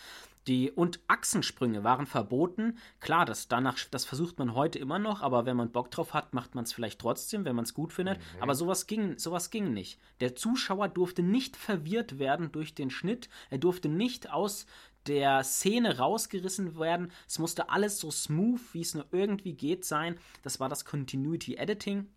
Die, 0.48 0.72
und 0.72 1.02
Achsensprünge 1.08 1.84
waren 1.84 2.06
verboten. 2.06 2.78
Klar, 3.02 3.26
das, 3.26 3.50
danach, 3.50 3.78
das 3.92 4.06
versucht 4.06 4.40
man 4.40 4.56
heute 4.56 4.80
immer 4.80 4.98
noch, 4.98 5.22
aber 5.22 5.46
wenn 5.46 5.58
man 5.58 5.72
Bock 5.72 5.92
drauf 5.92 6.14
hat, 6.14 6.34
macht 6.34 6.56
man 6.56 6.64
es 6.64 6.72
vielleicht 6.72 7.00
trotzdem, 7.00 7.44
wenn 7.44 7.56
man 7.56 7.66
es 7.66 7.74
gut 7.74 7.92
findet. 7.92 8.18
Mhm. 8.18 8.44
Aber 8.44 8.56
sowas 8.56 8.88
ging, 8.88 9.18
sowas 9.18 9.50
ging 9.50 9.74
nicht. 9.74 10.00
Der 10.22 10.36
Zuschauer 10.36 10.88
durfte 10.88 11.22
nicht 11.22 11.58
verwirrt 11.58 12.18
werden 12.18 12.54
durch 12.54 12.74
den 12.74 12.90
Schnitt. 12.90 13.28
Er 13.50 13.58
durfte 13.58 13.90
nicht 13.90 14.32
aus 14.32 14.66
der 15.08 15.44
Szene 15.44 15.98
rausgerissen 15.98 16.80
werden. 16.80 17.12
Es 17.28 17.40
musste 17.40 17.70
alles 17.70 18.00
so 18.00 18.10
smooth, 18.10 18.62
wie 18.72 18.82
es 18.82 18.94
nur 18.94 19.06
irgendwie 19.12 19.54
geht, 19.54 19.84
sein. 19.84 20.18
Das 20.44 20.62
war 20.62 20.70
das 20.70 20.86
Continuity 20.86 21.56
Editing. 21.56 22.08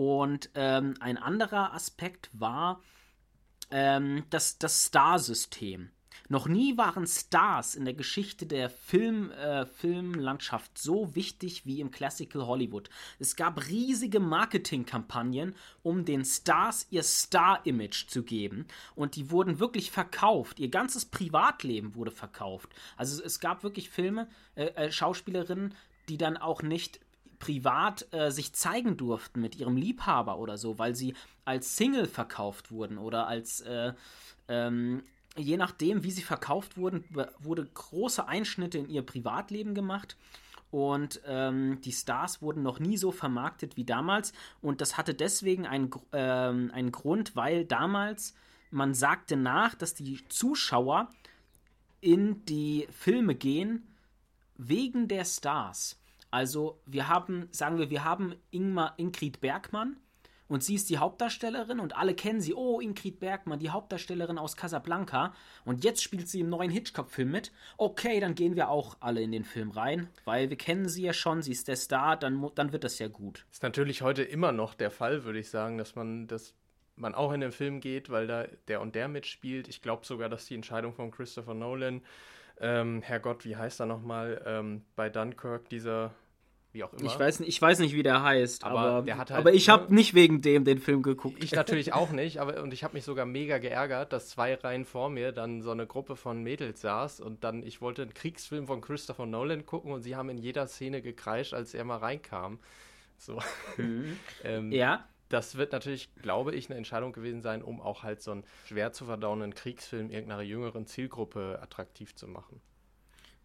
Und 0.00 0.48
ähm, 0.54 0.94
ein 1.00 1.18
anderer 1.18 1.74
Aspekt 1.74 2.30
war 2.32 2.80
ähm, 3.70 4.24
das, 4.30 4.56
das 4.56 4.84
Star-System. 4.84 5.90
Noch 6.30 6.48
nie 6.48 6.78
waren 6.78 7.06
Stars 7.06 7.74
in 7.74 7.84
der 7.84 7.92
Geschichte 7.92 8.46
der 8.46 8.70
Film, 8.70 9.30
äh, 9.32 9.66
Filmlandschaft 9.66 10.78
so 10.78 11.14
wichtig 11.14 11.66
wie 11.66 11.80
im 11.80 11.90
Classical 11.90 12.46
Hollywood. 12.46 12.88
Es 13.18 13.36
gab 13.36 13.68
riesige 13.68 14.20
Marketingkampagnen, 14.20 15.54
um 15.82 16.06
den 16.06 16.24
Stars 16.24 16.86
ihr 16.88 17.02
Star-Image 17.02 18.08
zu 18.08 18.22
geben. 18.22 18.64
Und 18.94 19.16
die 19.16 19.30
wurden 19.30 19.60
wirklich 19.60 19.90
verkauft. 19.90 20.60
Ihr 20.60 20.70
ganzes 20.70 21.04
Privatleben 21.04 21.94
wurde 21.94 22.10
verkauft. 22.10 22.70
Also 22.96 23.22
es 23.22 23.38
gab 23.38 23.64
wirklich 23.64 23.90
Filme, 23.90 24.28
äh, 24.54 24.68
äh, 24.68 24.90
Schauspielerinnen, 24.90 25.74
die 26.08 26.16
dann 26.16 26.38
auch 26.38 26.62
nicht 26.62 27.00
privat 27.40 28.06
äh, 28.12 28.30
sich 28.30 28.52
zeigen 28.52 28.96
durften 28.96 29.40
mit 29.40 29.56
ihrem 29.56 29.76
Liebhaber 29.76 30.38
oder 30.38 30.56
so, 30.56 30.78
weil 30.78 30.94
sie 30.94 31.14
als 31.44 31.76
Single 31.76 32.06
verkauft 32.06 32.70
wurden 32.70 32.98
oder 32.98 33.26
als 33.26 33.62
äh, 33.62 33.92
ähm, 34.46 35.02
je 35.36 35.56
nachdem, 35.56 36.04
wie 36.04 36.10
sie 36.10 36.22
verkauft 36.22 36.76
wurden, 36.76 37.04
wurde 37.40 37.64
große 37.64 38.26
Einschnitte 38.28 38.78
in 38.78 38.88
ihr 38.88 39.02
Privatleben 39.02 39.74
gemacht. 39.74 40.16
Und 40.70 41.20
ähm, 41.26 41.80
die 41.80 41.92
Stars 41.92 42.42
wurden 42.42 42.62
noch 42.62 42.78
nie 42.78 42.96
so 42.96 43.10
vermarktet 43.10 43.76
wie 43.76 43.84
damals. 43.84 44.32
Und 44.60 44.80
das 44.80 44.96
hatte 44.96 45.14
deswegen 45.14 45.66
einen, 45.66 45.90
ähm, 46.12 46.70
einen 46.72 46.92
Grund, 46.92 47.34
weil 47.34 47.64
damals 47.64 48.34
man 48.70 48.94
sagte 48.94 49.36
nach, 49.36 49.74
dass 49.74 49.94
die 49.94 50.20
Zuschauer 50.28 51.10
in 52.00 52.44
die 52.44 52.86
Filme 52.90 53.34
gehen 53.34 53.86
wegen 54.56 55.08
der 55.08 55.24
Stars. 55.24 55.99
Also 56.30 56.80
wir 56.86 57.08
haben, 57.08 57.48
sagen 57.50 57.78
wir, 57.78 57.90
wir 57.90 58.04
haben 58.04 58.34
Ingmar, 58.50 58.94
Ingrid 58.96 59.40
Bergmann, 59.40 59.96
und 60.50 60.64
sie 60.64 60.74
ist 60.74 60.90
die 60.90 60.98
Hauptdarstellerin 60.98 61.78
und 61.78 61.96
alle 61.96 62.12
kennen 62.12 62.40
sie. 62.40 62.54
Oh, 62.54 62.80
Ingrid 62.80 63.20
Bergmann, 63.20 63.60
die 63.60 63.70
Hauptdarstellerin 63.70 64.36
aus 64.36 64.56
Casablanca. 64.56 65.32
Und 65.64 65.84
jetzt 65.84 66.02
spielt 66.02 66.26
sie 66.26 66.40
im 66.40 66.48
neuen 66.48 66.72
Hitchcock-Film 66.72 67.30
mit. 67.30 67.52
Okay, 67.76 68.18
dann 68.18 68.34
gehen 68.34 68.56
wir 68.56 68.68
auch 68.68 68.96
alle 68.98 69.22
in 69.22 69.30
den 69.30 69.44
Film 69.44 69.70
rein, 69.70 70.08
weil 70.24 70.50
wir 70.50 70.56
kennen 70.56 70.88
sie 70.88 71.04
ja 71.04 71.12
schon, 71.12 71.40
sie 71.40 71.52
ist 71.52 71.68
der 71.68 71.76
Star, 71.76 72.16
dann, 72.16 72.50
dann 72.56 72.72
wird 72.72 72.82
das 72.82 72.98
ja 72.98 73.06
gut. 73.06 73.46
Ist 73.52 73.62
natürlich 73.62 74.02
heute 74.02 74.24
immer 74.24 74.50
noch 74.50 74.74
der 74.74 74.90
Fall, 74.90 75.22
würde 75.22 75.38
ich 75.38 75.50
sagen, 75.50 75.78
dass 75.78 75.94
man 75.94 76.26
das 76.26 76.56
man 76.96 77.14
auch 77.14 77.32
in 77.32 77.40
den 77.40 77.52
Film 77.52 77.80
geht, 77.80 78.10
weil 78.10 78.26
da 78.26 78.46
der 78.68 78.80
und 78.80 78.96
der 78.96 79.06
mitspielt. 79.06 79.68
Ich 79.68 79.80
glaube 79.80 80.04
sogar, 80.04 80.28
dass 80.28 80.46
die 80.46 80.56
Entscheidung 80.56 80.92
von 80.92 81.12
Christopher 81.12 81.54
Nolan, 81.54 82.02
ähm, 82.60 83.02
Herrgott, 83.02 83.44
wie 83.44 83.56
heißt 83.56 83.80
er 83.80 83.86
nochmal, 83.86 84.42
ähm, 84.46 84.82
bei 84.96 85.08
Dunkirk, 85.08 85.68
dieser 85.68 86.12
wie 86.72 86.84
auch 86.84 86.92
immer. 86.92 87.04
Ich 87.04 87.18
weiß, 87.18 87.40
nicht, 87.40 87.48
ich 87.48 87.60
weiß 87.60 87.80
nicht, 87.80 87.94
wie 87.94 88.02
der 88.02 88.22
heißt, 88.22 88.64
aber, 88.64 88.80
aber, 88.80 89.02
der 89.02 89.18
halt, 89.18 89.32
aber 89.32 89.52
ich 89.52 89.68
habe 89.68 89.86
ne, 89.88 89.94
nicht 89.96 90.14
wegen 90.14 90.40
dem 90.40 90.64
den 90.64 90.78
Film 90.78 91.02
geguckt. 91.02 91.42
Ich 91.42 91.52
natürlich 91.52 91.92
auch 91.92 92.10
nicht, 92.10 92.38
aber 92.38 92.62
und 92.62 92.72
ich 92.72 92.84
habe 92.84 92.94
mich 92.94 93.04
sogar 93.04 93.26
mega 93.26 93.58
geärgert, 93.58 94.12
dass 94.12 94.28
zwei 94.28 94.54
Reihen 94.54 94.84
vor 94.84 95.10
mir 95.10 95.32
dann 95.32 95.62
so 95.62 95.72
eine 95.72 95.86
Gruppe 95.86 96.14
von 96.14 96.42
Mädels 96.42 96.80
saß 96.80 97.20
und 97.20 97.42
dann, 97.42 97.64
ich 97.64 97.80
wollte 97.80 98.02
einen 98.02 98.14
Kriegsfilm 98.14 98.66
von 98.66 98.80
Christopher 98.80 99.26
Nolan 99.26 99.66
gucken 99.66 99.92
und 99.92 100.02
sie 100.02 100.14
haben 100.14 100.28
in 100.28 100.38
jeder 100.38 100.66
Szene 100.68 101.02
gekreischt, 101.02 101.54
als 101.54 101.74
er 101.74 101.84
mal 101.84 101.96
reinkam. 101.96 102.60
So. 103.18 103.40
Mhm. 103.76 104.16
ähm, 104.44 104.70
ja. 104.70 105.04
Das 105.30 105.56
wird 105.56 105.72
natürlich, 105.72 106.14
glaube 106.16 106.54
ich, 106.54 106.68
eine 106.68 106.76
Entscheidung 106.76 107.12
gewesen 107.12 107.40
sein, 107.40 107.62
um 107.62 107.80
auch 107.80 108.02
halt 108.02 108.20
so 108.20 108.32
einen 108.32 108.44
schwer 108.66 108.92
zu 108.92 109.06
verdauenden 109.06 109.54
Kriegsfilm 109.54 110.10
irgendeiner 110.10 110.42
jüngeren 110.42 110.86
Zielgruppe 110.86 111.58
attraktiv 111.62 112.14
zu 112.14 112.28
machen. 112.28 112.60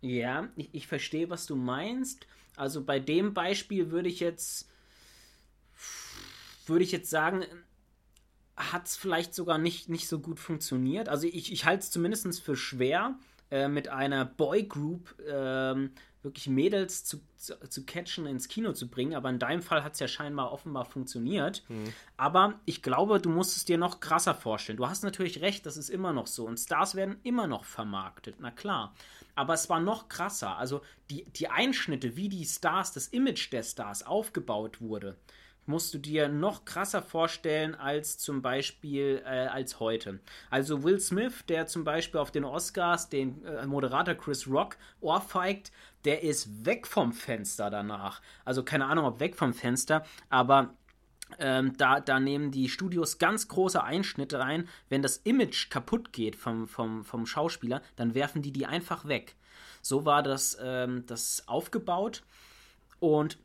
Ja, 0.02 0.50
ich, 0.58 0.70
ich 0.74 0.88
verstehe, 0.88 1.30
was 1.30 1.46
du 1.46 1.56
meinst. 1.56 2.28
Also 2.58 2.84
bei 2.84 3.00
dem 3.00 3.34
Beispiel 3.34 3.92
würde 3.92 4.10
ich 4.10 4.20
jetzt 4.20 4.70
würde 6.66 6.84
ich 6.84 6.92
jetzt 6.92 7.10
sagen, 7.10 7.46
hat 8.56 8.88
es 8.88 8.96
vielleicht 8.96 9.36
sogar 9.36 9.58
nicht, 9.58 9.90
nicht 9.90 10.08
so 10.08 10.20
gut 10.20 10.40
funktioniert. 10.40 11.10
Also 11.10 11.28
ich, 11.28 11.52
ich 11.52 11.66
halte 11.66 11.84
es 11.84 11.92
zumindest 11.92 12.42
für 12.42 12.56
schwer, 12.56 13.18
äh, 13.52 13.68
mit 13.68 13.90
einer 13.90 14.26
Boygroup 14.26 15.16
ähm, 15.28 15.92
wirklich 16.26 16.48
Mädels 16.48 17.06
zu, 17.06 17.22
zu, 17.38 17.58
zu, 17.70 17.86
catchen, 17.86 18.26
ins 18.26 18.50
Kino 18.50 18.74
zu 18.74 18.90
bringen. 18.90 19.16
Aber 19.16 19.30
in 19.30 19.40
deinem 19.40 19.62
Fall 19.62 19.84
hat 19.84 19.94
es 19.94 20.00
ja 20.00 20.10
scheinbar 20.10 20.52
offenbar 20.52 20.84
funktioniert. 20.84 21.64
Mhm. 21.70 21.94
Aber 22.18 22.60
ich 22.66 22.82
glaube, 22.82 23.22
du 23.22 23.30
musst 23.30 23.56
es 23.56 23.64
dir 23.64 23.78
noch 23.78 24.02
krasser 24.02 24.36
vorstellen. 24.36 24.78
Du 24.78 24.90
hast 24.90 25.04
natürlich 25.04 25.40
recht, 25.40 25.66
das 25.66 25.78
ist 25.78 25.90
immer 25.90 26.12
noch 26.12 26.28
so. 26.28 26.46
Und 26.46 26.60
Stars 26.60 26.96
werden 26.96 27.16
immer 27.24 27.48
noch 27.48 27.64
vermarktet, 27.64 28.36
na 28.40 28.52
klar 28.52 28.94
aber 29.36 29.54
es 29.54 29.70
war 29.70 29.80
noch 29.80 30.08
krasser. 30.08 30.58
Also 30.58 30.82
die, 31.10 31.26
die 31.26 31.50
Einschnitte, 31.50 32.16
wie 32.16 32.30
die 32.30 32.46
Stars, 32.46 32.94
das 32.94 33.08
Image 33.08 33.52
der 33.52 33.64
Stars 33.64 34.06
aufgebaut 34.06 34.82
wurde, 34.82 35.18
musst 35.66 35.94
du 35.94 35.98
dir 35.98 36.30
noch 36.30 36.66
krasser 36.66 37.02
vorstellen 37.02 37.76
als 37.76 38.18
zum 38.18 38.42
Beispiel 38.42 39.22
äh, 39.26 39.48
als 39.48 39.80
heute. 39.80 40.20
Also 40.50 40.84
Will 40.84 41.00
Smith, 41.00 41.46
der 41.48 41.68
zum 41.68 41.84
Beispiel 41.84 42.20
auf 42.20 42.32
den 42.32 42.46
Oscars 42.46 43.10
den 43.10 43.44
äh, 43.46 43.66
Moderator 43.66 44.16
Chris 44.16 44.48
Rock 44.48 44.78
ohrfeigt, 45.02 45.72
der 46.06 46.24
ist 46.24 46.66
weg 46.66 46.88
vom 46.88 47.14
Fenster 47.14 47.70
danach. 47.70 48.22
Also 48.44 48.64
keine 48.64 48.86
Ahnung, 48.86 49.06
ob 49.06 49.20
weg 49.20 49.36
vom 49.36 49.54
Fenster, 49.54 50.06
aber 50.30 50.76
ähm, 51.40 51.76
da, 51.78 52.00
da 52.00 52.20
nehmen 52.20 52.52
die 52.52 52.70
Studios 52.70 53.18
ganz 53.18 53.48
große 53.48 53.84
Einschnitte 53.84 54.40
rein. 54.40 54.70
Wenn 54.90 55.02
das 55.02 55.18
Image 55.18 55.70
kaputt 55.70 56.14
geht 56.14 56.36
vom, 56.36 56.68
vom, 56.68 57.04
vom 57.04 57.26
Schauspieler, 57.26 57.82
dann 57.96 58.14
werfen 58.14 58.42
die 58.42 58.52
die 58.52 58.66
einfach 58.66 59.08
weg. 59.08 59.36
So 59.82 60.06
war 60.06 60.24
das, 60.24 60.58
ähm, 60.62 61.06
das 61.08 61.48
aufgebaut. 61.48 62.24
Und 63.00 63.38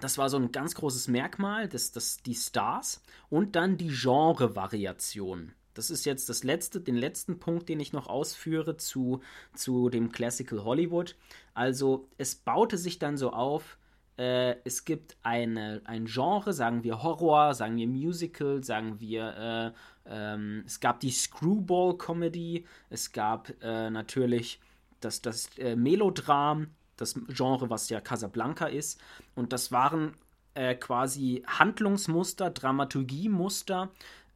das 0.00 0.18
war 0.18 0.28
so 0.28 0.36
ein 0.36 0.52
ganz 0.52 0.74
großes 0.74 1.08
Merkmal, 1.08 1.68
das, 1.68 1.92
das, 1.92 2.22
die 2.22 2.34
Stars. 2.34 3.02
Und 3.28 3.56
dann 3.56 3.76
die 3.76 3.88
Genre-Variation. 3.88 5.52
Das 5.74 5.90
ist 5.90 6.04
jetzt 6.04 6.28
das 6.28 6.42
letzte, 6.42 6.80
den 6.80 6.96
letzten 6.96 7.38
Punkt, 7.38 7.68
den 7.68 7.80
ich 7.80 7.92
noch 7.92 8.08
ausführe 8.08 8.76
zu, 8.76 9.20
zu 9.54 9.88
dem 9.88 10.10
Classical 10.12 10.64
Hollywood. 10.64 11.16
Also 11.54 12.08
es 12.18 12.34
baute 12.34 12.76
sich 12.76 12.98
dann 12.98 13.16
so 13.16 13.32
auf, 13.32 13.78
äh, 14.16 14.56
es 14.64 14.84
gibt 14.84 15.16
eine, 15.22 15.80
ein 15.84 16.06
Genre, 16.06 16.52
sagen 16.52 16.82
wir 16.82 17.02
Horror, 17.02 17.54
sagen 17.54 17.76
wir 17.76 17.86
Musical, 17.86 18.62
sagen 18.64 19.00
wir, 19.00 19.74
äh, 20.06 20.12
ähm, 20.12 20.64
es 20.66 20.80
gab 20.80 21.00
die 21.00 21.10
Screwball-Comedy, 21.10 22.66
es 22.90 23.12
gab 23.12 23.50
äh, 23.62 23.90
natürlich 23.90 24.60
das, 25.00 25.22
das 25.22 25.56
äh, 25.56 25.76
Melodram, 25.76 26.66
das 27.00 27.18
Genre, 27.28 27.70
was 27.70 27.88
ja 27.88 28.00
Casablanca 28.00 28.66
ist. 28.66 29.00
Und 29.34 29.52
das 29.52 29.72
waren 29.72 30.14
äh, 30.54 30.74
quasi 30.74 31.42
Handlungsmuster, 31.46 32.50
Dramaturgiemuster, 32.50 33.90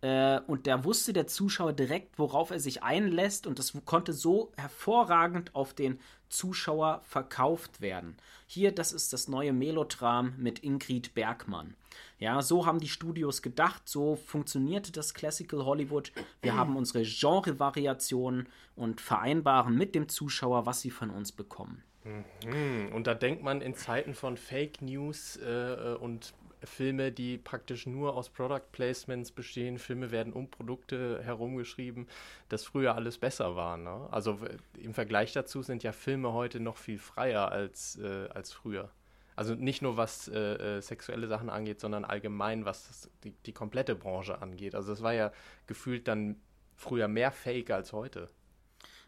äh, 0.05 0.41
und 0.47 0.67
da 0.67 0.85
wusste 0.85 1.15
der 1.15 1.27
Zuschauer 1.27 1.73
direkt, 1.73 2.19
worauf 2.19 2.51
er 2.51 2.61
sich 2.61 2.83
einlässt 2.83 3.47
und 3.47 3.59
das 3.59 3.73
konnte 3.87 4.13
so 4.13 4.53
hervorragend 4.59 5.55
auf 5.55 5.73
den 5.73 5.99
Zuschauer 6.29 7.01
verkauft 7.05 7.81
werden. 7.81 8.19
Hier, 8.47 8.71
das 8.71 8.93
ist 8.93 9.15
das 9.15 9.29
neue 9.29 9.55
Melodram 9.55 10.35
mit 10.37 10.59
Ingrid 10.59 11.15
Bergmann. 11.15 11.75
Ja, 12.19 12.43
so 12.43 12.67
haben 12.67 12.81
die 12.81 12.89
Studios 12.89 13.41
gedacht, 13.41 13.89
so 13.89 14.17
funktionierte 14.17 14.93
das 14.93 15.15
Classical 15.15 15.65
Hollywood. 15.65 16.13
Wir 16.43 16.55
haben 16.55 16.77
unsere 16.77 17.03
Genre-Variationen 17.05 18.47
und 18.77 19.01
vereinbaren 19.01 19.75
mit 19.75 19.95
dem 19.95 20.11
Zuschauer, 20.11 20.67
was 20.67 20.83
sie 20.83 20.91
von 20.91 21.09
uns 21.09 21.33
bekommen. 21.33 21.83
Mhm. 22.05 22.93
Und 22.93 23.07
da 23.07 23.15
denkt 23.15 23.43
man 23.43 23.61
in 23.61 23.75
Zeiten 23.75 24.15
von 24.15 24.37
Fake 24.37 24.83
News 24.83 25.37
äh, 25.37 25.49
äh 25.49 25.95
und 25.97 26.35
Filme, 26.67 27.13
die 27.13 27.39
praktisch 27.39 27.87
nur 27.87 28.15
aus 28.15 28.31
Product 28.31 28.73
Placements 28.73 29.31
bestehen. 29.31 29.79
Filme 29.79 30.11
werden 30.11 30.33
um 30.33 30.51
Produkte 30.51 31.23
herumgeschrieben, 31.23 32.09
dass 32.49 32.65
früher 32.65 32.95
alles 32.95 33.19
besser 33.19 33.57
war. 33.57 33.77
Ne? 33.77 34.09
Also 34.11 34.39
im 34.79 34.95
Vergleich 34.95 35.33
dazu 35.33 35.63
sind 35.63 35.83
ja 35.83 35.93
Filme 35.93 36.33
heute 36.33 36.61
noch 36.61 36.77
viel 36.77 36.99
freier 36.99 37.51
als, 37.51 37.99
äh, 37.99 38.29
als 38.33 38.53
früher. 38.53 38.91
Also 39.37 39.55
nicht 39.55 39.83
nur 39.83 39.97
was 39.97 40.29
äh, 40.29 40.77
äh 40.79 40.81
sexuelle 40.81 41.27
Sachen 41.27 41.51
angeht, 41.51 41.81
sondern 41.81 42.05
allgemein, 42.05 42.65
was 42.65 42.87
das, 42.87 43.11
die, 43.25 43.33
die 43.47 43.53
komplette 43.53 43.95
Branche 43.95 44.41
angeht. 44.41 44.75
Also 44.75 44.93
es 44.93 45.03
war 45.03 45.13
ja 45.13 45.33
gefühlt 45.67 46.07
dann 46.07 46.37
früher 46.77 47.09
mehr 47.09 47.33
Fake 47.33 47.71
als 47.71 47.93
heute. 47.93 48.29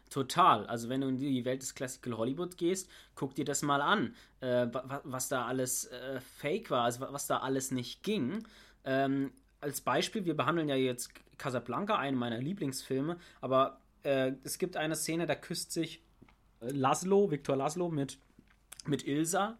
Total. 0.09 0.65
Also 0.67 0.89
wenn 0.89 1.01
du 1.01 1.07
in 1.07 1.19
die 1.19 1.43
Welt 1.45 1.61
des 1.61 1.75
Classical 1.75 2.17
Hollywood 2.17 2.57
gehst, 2.57 2.89
guck 3.15 3.35
dir 3.35 3.45
das 3.45 3.61
mal 3.61 3.81
an, 3.81 4.15
äh, 4.39 4.67
was 5.03 5.27
da 5.27 5.45
alles 5.45 5.85
äh, 5.85 6.21
fake 6.21 6.71
war, 6.71 6.83
also 6.83 7.01
was 7.11 7.27
da 7.27 7.39
alles 7.39 7.71
nicht 7.71 8.03
ging. 8.03 8.47
Ähm, 8.85 9.31
als 9.59 9.81
Beispiel, 9.81 10.25
wir 10.25 10.37
behandeln 10.37 10.69
ja 10.69 10.75
jetzt 10.75 11.11
Casablanca, 11.37 11.97
einen 11.97 12.17
meiner 12.17 12.37
Lieblingsfilme, 12.37 13.17
aber 13.41 13.81
äh, 14.03 14.33
es 14.43 14.57
gibt 14.57 14.77
eine 14.77 14.95
Szene, 14.95 15.25
da 15.25 15.35
küsst 15.35 15.71
sich 15.71 16.01
Laszlo, 16.61 17.29
Viktor 17.29 17.55
Laszlo 17.55 17.89
mit, 17.89 18.17
mit 18.85 19.05
Ilsa 19.05 19.57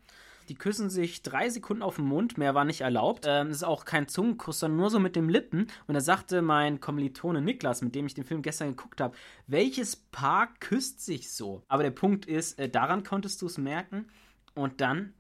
die 0.50 0.56
küssen 0.56 0.90
sich 0.90 1.22
drei 1.22 1.50
Sekunden 1.50 1.84
auf 1.84 1.98
den 1.98 2.06
Mund, 2.06 2.38
mehr 2.38 2.56
war 2.56 2.66
nicht 2.66 2.82
erlaubt. 2.82 3.26
Ähm, 3.28 3.50
ist 3.50 3.64
auch 3.64 3.86
kein 3.86 4.08
Zungenkuss, 4.08 4.60
sondern 4.60 4.78
nur 4.78 4.90
so 4.90 5.00
mit 5.00 5.16
dem 5.16 5.30
Lippen. 5.30 5.68
Und 5.88 5.94
da 5.94 6.02
sagte 6.02 6.42
mein 6.42 6.80
Kommilitone 6.80 7.42
Niklas, 7.42 7.82
mit 7.82 7.96
dem 7.96 8.06
ich 8.06 8.14
den 8.14 8.24
Film 8.24 8.42
gestern 8.42 8.70
geguckt 8.70 9.02
habe, 9.02 9.16
welches 9.48 9.96
Paar 9.96 10.54
küsst 10.60 11.04
sich 11.06 11.32
so? 11.32 11.64
Aber 11.68 11.84
der 11.84 11.92
Punkt 11.92 12.26
ist, 12.26 12.60
äh, 12.60 12.70
daran 12.70 13.04
konntest 13.04 13.42
du 13.42 13.48
es 13.48 13.58
merken. 13.58 14.08
Und 14.56 14.82
dann 14.82 15.14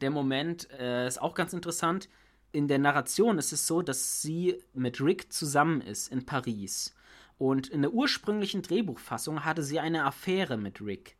der 0.00 0.10
Moment 0.10 0.70
äh, 0.78 1.06
ist 1.06 1.20
auch 1.20 1.34
ganz 1.34 1.52
interessant. 1.52 2.08
in 2.54 2.68
der 2.68 2.78
Narration 2.78 3.38
ist 3.38 3.52
es 3.52 3.66
so, 3.66 3.80
dass 3.80 4.20
sie 4.20 4.62
mit 4.74 5.00
Rick 5.00 5.32
zusammen 5.32 5.80
ist 5.80 6.12
in 6.12 6.26
Paris. 6.26 6.94
Und 7.38 7.68
in 7.68 7.82
der 7.82 7.92
ursprünglichen 7.92 8.62
Drehbuchfassung 8.62 9.44
hatte 9.44 9.62
sie 9.62 9.80
eine 9.80 10.04
Affäre 10.04 10.58
mit 10.58 10.80
Rick. 10.80 11.16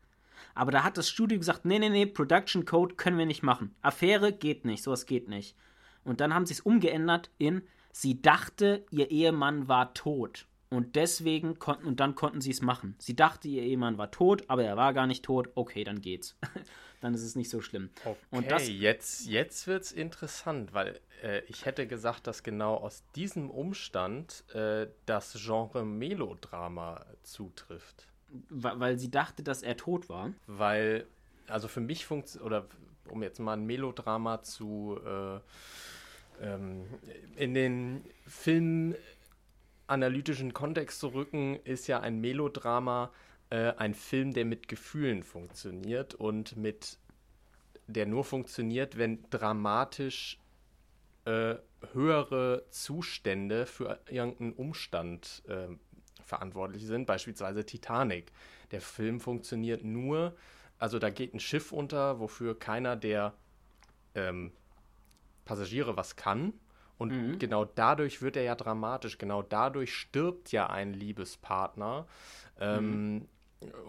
Aber 0.55 0.71
da 0.71 0.85
hat 0.85 0.99
das 0.99 1.09
Studio 1.09 1.39
gesagt, 1.39 1.65
nee, 1.65 1.79
nee, 1.79 1.89
nee, 1.89 2.07
Production 2.07 2.65
Code 2.65 2.95
können 2.95 3.19
wir 3.19 3.27
nicht 3.27 3.43
machen. 3.43 3.75
Affäre 3.83 4.33
geht 4.33 4.65
nicht, 4.65 4.83
sowas 4.83 5.07
geht 5.07 5.29
nicht. 5.29 5.57
Und 6.05 6.21
dann 6.21 6.35
haben 6.35 6.47
sie 6.47 6.55
es 6.55 6.61
umgeändert 6.61 7.31
in, 7.39 7.63
sie 7.93 8.21
dachte, 8.21 8.85
ihr 8.91 9.11
Ehemann 9.11 9.69
war 9.69 9.95
tot. 9.95 10.47
Und 10.69 10.97
deswegen 10.97 11.59
konnten, 11.59 11.87
und 11.87 12.01
dann 12.01 12.15
konnten 12.15 12.41
sie 12.41 12.51
es 12.51 12.63
machen. 12.63 12.95
Sie 12.99 13.15
dachte, 13.15 13.47
ihr 13.47 13.63
Ehemann 13.63 13.99
war 13.99 14.11
tot, 14.11 14.45
aber 14.49 14.65
er 14.65 14.77
war 14.77 14.95
gar 14.95 15.07
nicht 15.07 15.23
tot. 15.23 15.51
Okay, 15.55 15.85
dann 15.85 16.01
geht's. 16.01 16.37
dann 17.03 17.13
ist 17.13 17.23
es 17.23 17.37
nicht 17.37 17.51
so 17.51 17.61
schlimm. 17.61 17.91
Okay, 18.05 18.17
und 18.31 18.51
das, 18.51 18.69
jetzt, 18.69 19.27
jetzt 19.27 19.67
wird's 19.67 19.93
interessant, 19.93 20.73
weil 20.73 20.99
äh, 21.23 21.43
ich 21.47 21.67
hätte 21.67 21.87
gesagt, 21.87 22.27
dass 22.27 22.43
genau 22.43 22.77
aus 22.77 23.05
diesem 23.15 23.51
Umstand 23.51 24.45
äh, 24.55 24.87
das 25.05 25.35
Genre 25.35 25.85
Melodrama 25.85 27.05
zutrifft. 27.23 28.09
Weil 28.49 28.99
sie 28.99 29.11
dachte, 29.11 29.43
dass 29.43 29.63
er 29.63 29.77
tot 29.77 30.09
war? 30.09 30.33
Weil, 30.47 31.07
also 31.49 31.69
für 31.69 31.81
mich 31.81 32.07
funktioniert, 32.07 32.47
oder 32.47 32.67
um 33.09 33.23
jetzt 33.23 33.41
mal 33.41 33.55
ein 33.55 33.67
Melodrama 33.67 34.43
zu 34.43 34.99
äh, 35.05 35.41
ähm, 36.41 36.85
in 37.37 37.55
den 37.55 38.05
filmanalytischen 38.27 40.53
Kontext 40.53 41.01
zu 41.01 41.09
rücken, 41.09 41.59
ist 41.65 41.89
ja 41.89 42.01
ein 42.01 42.21
Melodrama 42.21 43.11
äh, 43.51 43.73
ein 43.77 43.95
Film, 43.95 44.33
der 44.33 44.45
mit 44.45 44.69
Gefühlen 44.69 45.23
funktioniert 45.23 46.15
und 46.15 46.57
mit 46.57 46.99
der 47.87 48.07
nur 48.07 48.25
funktioniert, 48.25 48.97
wenn 48.97 49.25
dramatisch 49.31 50.39
äh, 51.25 51.57
höhere 51.93 52.65
Zustände 52.71 53.67
für 53.67 54.01
irgendeinen 54.09 54.53
Umstand 54.53 55.43
äh, 55.49 55.69
verantwortlich 56.33 56.87
sind, 56.87 57.07
beispielsweise 57.07 57.67
Titanic. 57.67 58.33
Der 58.71 58.81
Film 58.81 59.21
funktioniert 59.21 59.85
nur, 59.85 60.35
also 60.79 60.99
da 60.99 61.11
geht 61.11 61.35
ein 61.35 61.41
Schiff 61.41 61.73
unter, 61.73 62.21
wofür 62.21 62.59
keiner 62.59 62.97
der 62.97 63.35
ähm, 64.15 64.53
Passagiere 65.45 65.95
was 65.95 66.17
kann. 66.17 66.55
Und 66.97 67.13
mhm. 67.13 67.39
genau 67.39 67.67
dadurch 67.67 68.23
wird 68.23 68.37
er 68.37 68.45
ja 68.45 68.55
dramatisch. 68.55 69.19
Genau 69.19 69.43
dadurch 69.43 69.95
stirbt 69.95 70.53
ja 70.53 70.71
ein 70.71 70.95
Liebespartner 70.95 72.07
ähm, 72.59 73.15
mhm. 73.15 73.29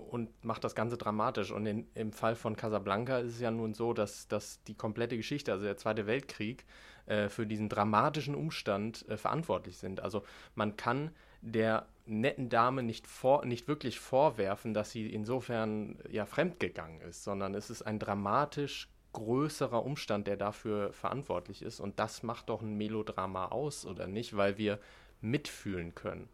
und 0.10 0.44
macht 0.44 0.66
das 0.66 0.76
Ganze 0.76 0.98
dramatisch. 0.98 1.52
Und 1.52 1.66
in, 1.66 1.88
im 1.96 2.12
Fall 2.12 2.36
von 2.36 2.58
Casablanca 2.58 3.20
ist 3.20 3.36
es 3.36 3.40
ja 3.40 3.52
nun 3.52 3.74
so, 3.74 3.94
dass, 3.94 4.28
dass 4.28 4.62
die 4.64 4.76
komplette 4.76 5.16
Geschichte, 5.16 5.54
also 5.54 5.64
der 5.64 5.78
Zweite 5.78 6.08
Weltkrieg, 6.08 6.66
äh, 7.06 7.30
für 7.30 7.48
diesen 7.48 7.70
dramatischen 7.70 8.36
Umstand 8.36 9.08
äh, 9.08 9.16
verantwortlich 9.16 9.78
sind. 9.78 10.02
Also 10.02 10.24
man 10.56 10.76
kann 10.76 11.12
der 11.44 11.88
netten 12.06 12.50
Dame 12.50 12.84
nicht, 12.84 13.06
vor, 13.08 13.46
nicht 13.46 13.68
wirklich 13.68 14.00
vorwerfen, 14.00 14.74
dass 14.74 14.92
sie 14.92 15.08
insofern 15.08 16.00
ja 16.10 16.26
fremdgegangen 16.26 17.02
ist, 17.02 17.24
sondern 17.24 17.54
es 17.54 17.70
ist 17.70 17.82
ein 17.82 18.00
dramatisch 18.00 18.90
größerer 19.14 19.86
Umstand, 19.86 20.26
der 20.28 20.38
dafür 20.38 20.92
verantwortlich 20.92 21.62
ist. 21.62 21.80
Und 21.80 22.00
das 22.00 22.24
macht 22.24 22.50
doch 22.50 22.62
ein 22.62 22.78
Melodrama 22.78 23.48
aus, 23.48 23.86
oder 23.86 24.08
nicht? 24.08 24.36
Weil 24.36 24.58
wir 24.58 24.80
mitfühlen 25.22 25.94
können. 25.94 26.28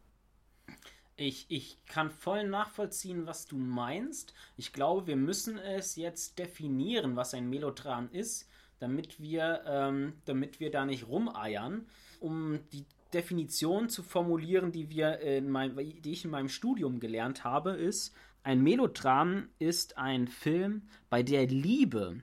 Ich, 1.18 1.48
ich 1.50 1.84
kann 1.86 2.10
voll 2.10 2.48
nachvollziehen, 2.48 3.28
was 3.28 3.46
du 3.46 3.58
meinst. 3.58 4.34
Ich 4.56 4.72
glaube, 4.72 5.08
wir 5.08 5.18
müssen 5.18 5.58
es 5.58 5.98
jetzt 5.98 6.40
definieren, 6.40 7.18
was 7.18 7.34
ein 7.34 7.50
Melodram 7.50 8.10
ist, 8.14 8.50
damit 8.80 9.20
wir, 9.20 9.62
ähm, 9.66 10.14
damit 10.24 10.62
wir 10.62 10.72
da 10.72 10.86
nicht 10.86 11.08
rumeiern. 11.08 11.86
Um 12.22 12.60
die 12.72 12.86
Definition 13.14 13.90
zu 13.90 14.04
formulieren, 14.04 14.72
die, 14.72 14.90
wir 14.90 15.20
in 15.20 15.50
mein, 15.50 15.76
die 15.76 16.12
ich 16.12 16.26
in 16.26 16.32
meinem 16.32 16.50
Studium 16.50 17.00
gelernt 17.00 17.44
habe, 17.44 17.72
ist, 17.72 18.14
ein 18.44 18.62
Melodram 18.62 19.50
ist 19.60 19.98
ein 19.98 20.28
Film, 20.28 20.84
bei 21.10 21.24
der 21.24 21.48
Liebe 21.48 22.22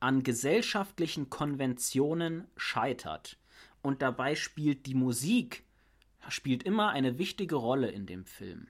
an 0.00 0.22
gesellschaftlichen 0.22 1.30
Konventionen 1.30 2.46
scheitert. 2.56 3.38
Und 3.82 4.02
dabei 4.02 4.34
spielt 4.34 4.86
die 4.86 4.94
Musik 4.94 5.64
spielt 6.30 6.62
immer 6.62 6.90
eine 6.90 7.18
wichtige 7.18 7.56
Rolle 7.56 7.90
in 7.90 8.06
dem 8.06 8.24
Film. 8.24 8.68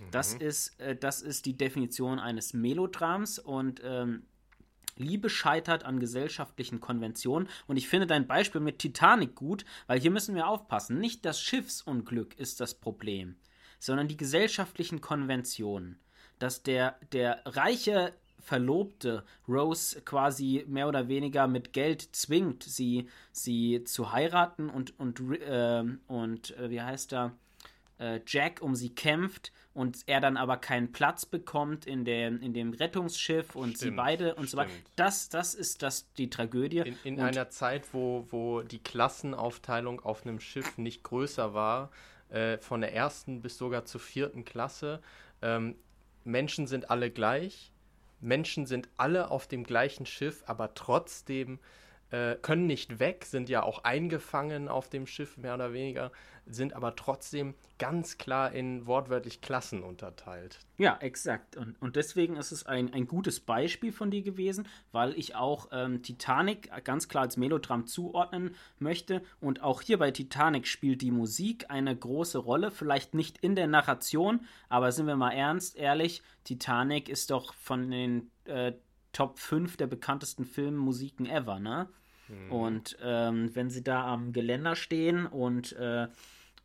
Mhm. 0.00 0.10
Das, 0.10 0.34
ist, 0.34 0.80
äh, 0.80 0.96
das 0.96 1.22
ist 1.22 1.46
die 1.46 1.56
Definition 1.56 2.18
eines 2.18 2.54
Melodrams 2.54 3.38
und 3.38 3.80
ähm, 3.84 4.24
Liebe 4.96 5.30
scheitert 5.30 5.84
an 5.84 6.00
gesellschaftlichen 6.00 6.80
Konventionen. 6.80 7.48
Und 7.66 7.76
ich 7.76 7.88
finde 7.88 8.06
dein 8.06 8.26
Beispiel 8.26 8.60
mit 8.60 8.78
Titanic 8.78 9.34
gut, 9.34 9.64
weil 9.86 10.00
hier 10.00 10.10
müssen 10.10 10.34
wir 10.34 10.48
aufpassen. 10.48 10.98
Nicht 10.98 11.24
das 11.24 11.40
Schiffsunglück 11.40 12.38
ist 12.38 12.60
das 12.60 12.74
Problem, 12.74 13.36
sondern 13.78 14.08
die 14.08 14.16
gesellschaftlichen 14.16 15.00
Konventionen. 15.00 15.98
Dass 16.38 16.62
der, 16.62 16.96
der 17.12 17.42
reiche 17.44 18.12
Verlobte 18.42 19.24
Rose 19.46 20.00
quasi 20.02 20.64
mehr 20.66 20.88
oder 20.88 21.06
weniger 21.06 21.46
mit 21.46 21.72
Geld 21.72 22.02
zwingt, 22.14 22.64
sie, 22.64 23.08
sie 23.30 23.84
zu 23.84 24.10
heiraten 24.12 24.68
und, 24.68 24.98
und, 24.98 25.20
äh, 25.20 25.84
und 26.08 26.56
äh, 26.58 26.70
wie 26.70 26.82
heißt 26.82 27.12
er? 27.12 27.32
Äh, 27.98 28.20
Jack 28.26 28.60
um 28.60 28.74
sie 28.74 28.90
kämpft 28.90 29.52
und 29.74 30.02
er 30.06 30.20
dann 30.20 30.36
aber 30.36 30.56
keinen 30.58 30.92
Platz 30.92 31.24
bekommt 31.24 31.86
in 31.86 32.04
dem, 32.04 32.40
in 32.40 32.52
dem 32.52 32.72
Rettungsschiff 32.72 33.54
und 33.54 33.76
stimmt, 33.76 33.78
sie 33.78 33.90
beide 33.90 34.34
und 34.34 34.48
so 34.48 34.56
weiter. 34.56 34.70
Das, 34.96 35.28
das 35.28 35.54
ist 35.54 35.82
das, 35.82 36.12
die 36.14 36.28
Tragödie. 36.28 36.78
In, 36.78 36.98
in 37.04 37.20
einer 37.20 37.48
Zeit, 37.48 37.92
wo, 37.92 38.26
wo 38.30 38.62
die 38.62 38.80
Klassenaufteilung 38.80 40.00
auf 40.00 40.26
einem 40.26 40.40
Schiff 40.40 40.76
nicht 40.78 41.02
größer 41.02 41.54
war, 41.54 41.90
äh, 42.28 42.58
von 42.58 42.80
der 42.80 42.94
ersten 42.94 43.40
bis 43.40 43.56
sogar 43.56 43.84
zur 43.84 44.00
vierten 44.00 44.44
Klasse, 44.44 45.00
ähm, 45.40 45.76
Menschen 46.24 46.66
sind 46.66 46.90
alle 46.90 47.10
gleich, 47.10 47.72
Menschen 48.20 48.66
sind 48.66 48.88
alle 48.96 49.30
auf 49.30 49.48
dem 49.48 49.64
gleichen 49.64 50.06
Schiff, 50.06 50.44
aber 50.46 50.74
trotzdem 50.74 51.58
äh, 52.12 52.36
können 52.36 52.66
nicht 52.66 53.00
weg, 53.00 53.24
sind 53.24 53.48
ja 53.48 53.62
auch 53.62 53.84
eingefangen 53.84 54.68
auf 54.68 54.88
dem 54.90 55.06
Schiff, 55.06 55.38
mehr 55.38 55.54
oder 55.54 55.72
weniger, 55.72 56.12
sind 56.44 56.74
aber 56.74 56.94
trotzdem 56.94 57.54
ganz 57.78 58.18
klar 58.18 58.52
in 58.52 58.86
wortwörtlich 58.86 59.40
Klassen 59.40 59.82
unterteilt. 59.82 60.58
Ja, 60.76 60.98
exakt. 61.00 61.56
Und, 61.56 61.80
und 61.80 61.96
deswegen 61.96 62.36
ist 62.36 62.52
es 62.52 62.66
ein, 62.66 62.92
ein 62.92 63.06
gutes 63.06 63.40
Beispiel 63.40 63.92
von 63.92 64.10
dir 64.10 64.22
gewesen, 64.22 64.68
weil 64.90 65.14
ich 65.18 65.36
auch 65.36 65.68
ähm, 65.72 66.02
Titanic 66.02 66.70
ganz 66.84 67.08
klar 67.08 67.22
als 67.22 67.36
Melodram 67.36 67.86
zuordnen 67.86 68.56
möchte. 68.78 69.22
Und 69.40 69.62
auch 69.62 69.80
hier 69.80 69.98
bei 69.98 70.10
Titanic 70.10 70.66
spielt 70.66 71.00
die 71.00 71.12
Musik 71.12 71.70
eine 71.70 71.96
große 71.96 72.38
Rolle. 72.38 72.70
Vielleicht 72.70 73.14
nicht 73.14 73.38
in 73.38 73.56
der 73.56 73.68
Narration, 73.68 74.40
aber 74.68 74.92
sind 74.92 75.06
wir 75.06 75.16
mal 75.16 75.32
ernst, 75.32 75.76
ehrlich, 75.76 76.22
Titanic 76.44 77.08
ist 77.08 77.30
doch 77.30 77.54
von 77.54 77.90
den 77.90 78.30
äh, 78.44 78.72
Top 79.12 79.38
5 79.38 79.76
der 79.76 79.86
bekanntesten 79.86 80.44
Filmmusiken 80.44 81.26
ever, 81.26 81.58
ne? 81.60 81.88
Mhm. 82.32 82.52
Und 82.52 82.98
ähm, 83.02 83.54
wenn 83.54 83.70
sie 83.70 83.82
da 83.82 84.06
am 84.06 84.32
Geländer 84.32 84.74
stehen 84.76 85.26
und 85.26 85.72
äh, 85.72 86.08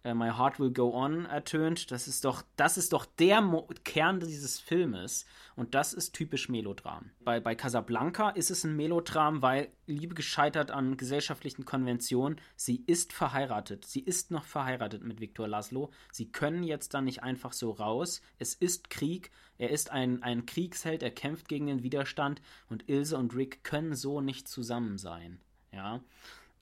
äh, 0.07 0.13
My 0.13 0.30
Heart 0.30 0.59
Will 0.59 0.72
Go 0.72 0.93
On 0.93 1.26
ertönt, 1.26 1.91
das 1.91 2.07
ist 2.07 2.24
doch, 2.24 2.43
das 2.55 2.78
ist 2.78 2.93
doch 2.93 3.05
der 3.05 3.41
Mo 3.41 3.68
Kern 3.84 4.20
dieses 4.20 4.59
Filmes. 4.59 5.26
Und 5.55 5.74
das 5.74 5.93
ist 5.93 6.13
typisch 6.13 6.49
Melodram. 6.49 7.11
Bei, 7.20 7.39
bei 7.39 7.55
Casablanca 7.55 8.30
ist 8.30 8.51
es 8.51 8.63
ein 8.63 8.76
Melodram, 8.76 9.41
weil 9.41 9.70
Liebe 9.86 10.15
gescheitert 10.15 10.72
an 10.72 10.97
gesellschaftlichen 10.97 11.65
Konventionen. 11.65 12.39
Sie 12.55 12.84
ist 12.86 13.11
verheiratet. 13.11 13.86
Sie 13.86 14.01
ist 14.01 14.32
noch 14.32 14.45
verheiratet 14.45 15.03
mit 15.03 15.20
Viktor 15.20 15.47
Laszlo. 15.47 15.91
Sie 16.11 16.32
können 16.32 16.63
jetzt 16.63 16.93
da 16.93 17.01
nicht 17.01 17.24
einfach 17.24 17.53
so 17.53 17.72
raus. 17.72 18.22
Es 18.38 18.53
ist 18.53 18.89
Krieg. 18.89 19.32
Er 19.57 19.72
ist 19.72 19.91
ein, 19.91 20.22
ein 20.22 20.45
Kriegsheld. 20.45 21.01
Er 21.01 21.11
kämpft 21.11 21.49
gegen 21.49 21.68
den 21.68 21.84
Widerstand. 21.84 22.41
Und 22.70 22.88
Ilse 22.88 23.18
und 23.18 23.36
Rick 23.36 23.63
können 23.63 23.95
so 23.95 24.22
nicht 24.22 24.47
zusammen 24.47 24.97
sein. 24.97 25.39
Ja. 25.72 26.01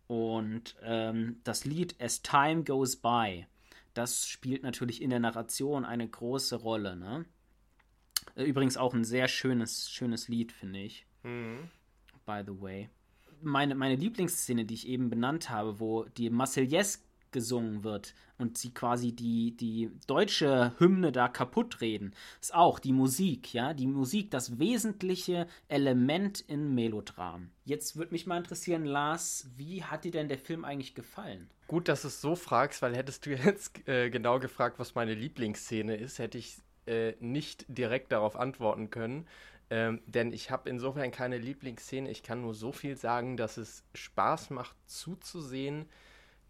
Und 0.07 0.75
ähm, 0.83 1.39
das 1.43 1.65
Lied 1.65 1.95
As 1.99 2.21
Time 2.21 2.63
Goes 2.63 2.95
By, 2.95 3.47
das 3.93 4.27
spielt 4.27 4.63
natürlich 4.63 5.01
in 5.01 5.09
der 5.09 5.19
Narration 5.19 5.85
eine 5.85 6.07
große 6.07 6.57
Rolle. 6.57 6.95
Ne? 6.95 7.25
Übrigens 8.35 8.77
auch 8.77 8.93
ein 8.93 9.05
sehr 9.05 9.27
schönes, 9.27 9.89
schönes 9.89 10.27
Lied, 10.27 10.51
finde 10.51 10.79
ich. 10.79 11.05
Mhm. 11.23 11.69
By 12.25 12.41
the 12.45 12.61
way. 12.61 12.89
Meine, 13.41 13.75
meine 13.75 13.95
Lieblingsszene, 13.95 14.65
die 14.65 14.73
ich 14.73 14.87
eben 14.87 15.09
benannt 15.09 15.49
habe, 15.49 15.79
wo 15.79 16.05
die 16.05 16.29
Marseillaise 16.29 16.99
gesungen 17.35 17.83
wird 17.83 18.15
und 18.39 18.57
sie 18.57 18.73
quasi 18.73 19.11
die, 19.11 19.55
die 19.55 19.91
deutsche 20.07 20.73
Hymne 20.79 21.11
da 21.11 21.27
kaputt 21.27 21.81
reden, 21.81 22.15
ist 22.41 22.55
auch 22.55 22.79
die 22.79 22.93
Musik, 22.93 23.53
ja, 23.53 23.73
die 23.73 23.87
Musik, 23.87 24.31
das 24.31 24.57
wesentliche 24.57 25.47
Element 25.67 26.39
in 26.39 26.73
Melodram. 26.73 27.51
Jetzt 27.65 27.97
würde 27.97 28.13
mich 28.13 28.25
mal 28.25 28.37
interessieren, 28.37 28.85
Lars, 28.85 29.49
wie 29.57 29.83
hat 29.83 30.05
dir 30.05 30.11
denn 30.11 30.29
der 30.29 30.39
Film 30.39 30.63
eigentlich 30.65 30.95
gefallen? 30.95 31.49
Gut, 31.67 31.89
dass 31.89 32.03
du 32.03 32.07
es 32.07 32.21
so 32.21 32.35
fragst, 32.35 32.81
weil 32.81 32.95
hättest 32.95 33.25
du 33.25 33.31
jetzt 33.35 33.87
äh, 33.87 34.09
genau 34.09 34.39
gefragt, 34.39 34.79
was 34.79 34.95
meine 34.95 35.13
Lieblingsszene 35.13 35.95
ist, 35.97 36.17
hätte 36.17 36.37
ich 36.37 36.57
äh, 36.87 37.13
nicht 37.19 37.65
direkt 37.67 38.11
darauf 38.13 38.37
antworten 38.37 38.89
können. 38.89 39.27
Ähm, 39.71 40.01
denn 40.05 40.31
ich 40.31 40.51
habe 40.51 40.69
insofern 40.69 41.11
keine 41.11 41.37
Lieblingsszene. 41.37 42.09
Ich 42.09 42.21
kann 42.21 42.41
nur 42.41 42.53
so 42.53 42.71
viel 42.71 42.95
sagen, 42.95 43.35
dass 43.35 43.57
es 43.57 43.83
Spaß 43.95 44.51
macht 44.51 44.75
zuzusehen. 44.85 45.89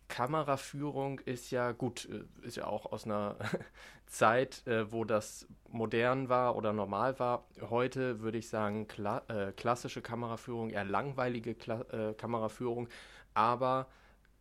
Kameraführung 0.08 1.20
ist 1.20 1.52
ja 1.52 1.72
gut, 1.72 2.08
äh, 2.10 2.46
ist 2.46 2.58
ja 2.58 2.68
auch 2.68 2.92
aus 2.92 3.06
einer 3.06 3.38
Zeit, 4.08 4.66
äh, 4.68 4.92
wo 4.92 5.04
das 5.04 5.48
modern 5.70 6.30
war 6.30 6.56
oder 6.56 6.74
normal 6.74 7.20
war. 7.20 7.48
Heute 7.62 8.22
würde 8.22 8.38
ich 8.38 8.50
sagen, 8.50 8.88
kla 8.88 9.24
äh, 9.28 9.52
klassische 9.52 10.02
Kameraführung, 10.02 10.70
eher 10.70 10.86
langweilige 10.86 11.56
Kla 11.56 11.82
äh, 11.92 12.14
Kameraführung, 12.14 12.88
aber 13.34 13.88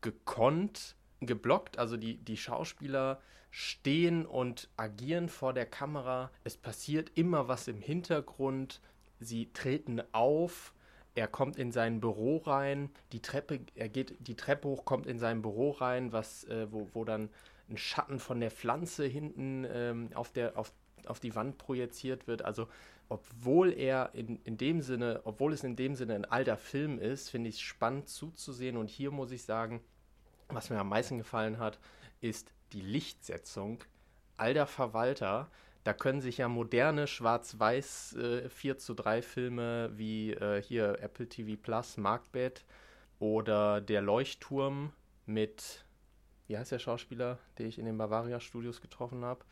gekonnt, 0.01 0.97
geblockt. 1.21 1.79
Also 1.79 1.97
die, 1.97 2.19
die 2.19 2.37
Schauspieler 2.37 3.21
stehen 3.51 4.27
und 4.27 4.69
agieren 4.77 5.29
vor 5.29 5.53
der 5.53 5.67
Kamera. 5.67 6.31
Es 6.43 6.57
passiert 6.57 7.13
immer 7.15 7.49
was 7.49 7.69
im 7.69 7.81
Hintergrund. 7.81 8.81
Sie 9.21 9.53
treten 9.53 10.03
auf. 10.13 10.75
Er 11.15 11.29
kommt 11.29 11.57
in 11.57 11.71
sein 11.71 12.01
Büro 12.01 12.39
rein. 12.39 12.91
Die 13.13 13.21
Treppe, 13.21 13.61
er 13.75 13.89
geht 13.89 14.17
die 14.27 14.37
Treppe 14.37 14.69
hoch, 14.69 14.85
kommt 14.85 15.07
in 15.07 15.19
sein 15.19 15.43
Büro 15.43 15.71
rein, 15.71 16.13
was, 16.13 16.45
äh, 16.45 16.67
wo, 16.71 16.89
wo 16.93 17.05
dann 17.05 17.31
ein 17.69 17.77
Schatten 17.77 18.19
von 18.19 18.41
der 18.41 18.51
Pflanze 18.51 19.05
hinten 19.07 19.67
ähm, 19.71 20.11
auf, 20.15 20.33
der, 20.33 20.59
auf, 20.59 20.73
auf 21.07 21.21
die 21.21 21.35
Wand 21.35 21.59
projiziert 21.59 22.27
wird. 22.27 22.43
Also 22.43 22.69
obwohl 23.09 23.73
er 23.73 24.11
in, 24.15 24.41
in 24.45 24.57
dem 24.57 24.81
Sinne, 24.81 25.21
obwohl 25.25 25.53
es 25.53 25.63
in 25.63 25.77
dem 25.77 25.95
Sinne 25.95 26.15
ein 26.15 26.25
alter 26.25 26.57
Film 26.57 26.99
ist, 26.99 27.31
finde 27.31 27.49
ich 27.49 27.57
es 27.57 27.61
spannend 27.61 28.09
zuzusehen. 28.09 28.77
Und 28.77 28.89
hier 28.89 29.11
muss 29.11 29.31
ich 29.31 29.45
sagen, 29.45 29.81
was 30.49 30.71
mir 30.71 30.79
am 30.79 30.89
meisten 30.89 31.19
gefallen 31.19 31.59
hat, 31.59 31.79
ist 32.21 32.53
die 32.73 32.81
Lichtsetzung. 32.81 33.85
Alter 34.37 34.67
Verwalter, 34.67 35.49
da 35.85 35.93
können 35.93 36.23
sich 36.23 36.39
ja 36.39 36.49
moderne 36.49 37.07
Schwarz-Weiß 37.07 38.17
äh, 38.17 38.49
4 38.49 38.79
zu 38.79 38.95
3 38.95 39.23
Filme 39.23 39.91
wie 39.95 40.33
äh, 40.33 40.63
hier 40.63 40.99
Apple 41.01 41.29
TV 41.29 41.61
Plus, 41.61 41.99
Markbett 41.99 42.65
oder 43.19 43.81
Der 43.81 44.01
Leuchtturm 44.01 44.93
mit, 45.27 45.85
wie 46.49 46.57
heißt 46.59 46.73
der 46.73 46.79
Schauspieler, 46.79 47.39
den 47.59 47.67
ich 47.67 47.79
in 47.79 47.85
den 47.85 47.99
Bavaria 47.99 48.41
Studios 48.41 48.81
getroffen 48.81 49.25
habe? 49.25 49.45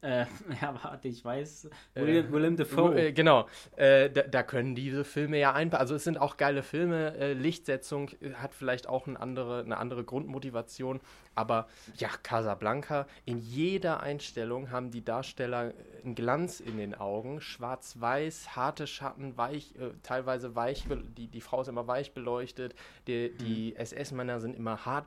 Äh, 0.00 0.26
ja, 0.62 0.78
warte, 0.82 1.08
ich 1.08 1.24
weiß. 1.24 1.68
William, 1.94 2.26
äh, 2.26 2.32
William 2.32 2.56
Dafoe. 2.56 3.08
Äh, 3.08 3.12
genau. 3.12 3.48
Äh, 3.76 4.10
da, 4.10 4.22
da, 4.22 4.42
können 4.42 4.74
diese 4.74 5.04
Filme 5.04 5.38
ja 5.38 5.52
ein. 5.52 5.72
Also, 5.72 5.94
es 5.94 6.04
sind 6.04 6.18
auch 6.18 6.36
geile 6.36 6.62
Filme. 6.62 7.16
Äh, 7.16 7.32
Lichtsetzung 7.32 8.10
äh, 8.20 8.34
hat 8.34 8.54
vielleicht 8.54 8.88
auch 8.88 9.06
eine 9.06 9.18
andere, 9.18 9.60
eine 9.60 9.76
andere 9.76 10.04
Grundmotivation. 10.04 11.00
Aber 11.34 11.68
ja, 11.96 12.08
Casablanca, 12.22 13.06
in 13.24 13.38
jeder 13.38 14.00
Einstellung 14.00 14.70
haben 14.70 14.90
die 14.90 15.04
Darsteller 15.04 15.72
einen 16.04 16.14
Glanz 16.14 16.60
in 16.60 16.78
den 16.78 16.94
Augen. 16.94 17.40
Schwarz-Weiß, 17.40 18.56
harte 18.56 18.86
Schatten, 18.86 19.36
weich, 19.36 19.74
teilweise 20.02 20.56
weich. 20.56 20.84
Die, 21.16 21.28
die 21.28 21.40
Frau 21.40 21.60
ist 21.60 21.68
immer 21.68 21.86
weich 21.86 22.12
beleuchtet. 22.12 22.74
Die, 23.06 23.32
die 23.36 23.70
mhm. 23.70 23.76
SS-Männer 23.76 24.40
sind 24.40 24.56
immer 24.56 24.84
hart, 24.84 25.06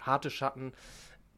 harte 0.00 0.30
Schatten 0.30 0.72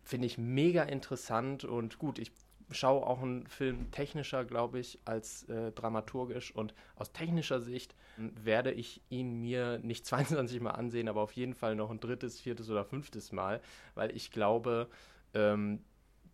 finde 0.04 0.26
ich 0.26 0.38
mega 0.38 0.82
interessant 0.82 1.64
und 1.64 1.98
gut, 1.98 2.18
ich 2.18 2.30
schaue 2.70 3.06
auch 3.06 3.22
einen 3.22 3.46
Film 3.46 3.90
technischer, 3.90 4.44
glaube 4.44 4.78
ich, 4.78 4.98
als 5.04 5.44
äh, 5.48 5.72
dramaturgisch. 5.72 6.54
Und 6.54 6.74
aus 6.96 7.12
technischer 7.12 7.60
Sicht 7.60 7.94
hm, 8.16 8.32
werde 8.42 8.72
ich 8.72 9.00
ihn 9.10 9.40
mir 9.40 9.78
nicht 9.78 10.06
22 10.06 10.60
Mal 10.60 10.72
ansehen, 10.72 11.08
aber 11.08 11.22
auf 11.22 11.32
jeden 11.32 11.54
Fall 11.54 11.74
noch 11.76 11.90
ein 11.90 12.00
drittes, 12.00 12.40
viertes 12.40 12.70
oder 12.70 12.84
fünftes 12.84 13.32
Mal, 13.32 13.60
weil 13.94 14.14
ich 14.16 14.30
glaube, 14.30 14.88
ähm, 15.34 15.84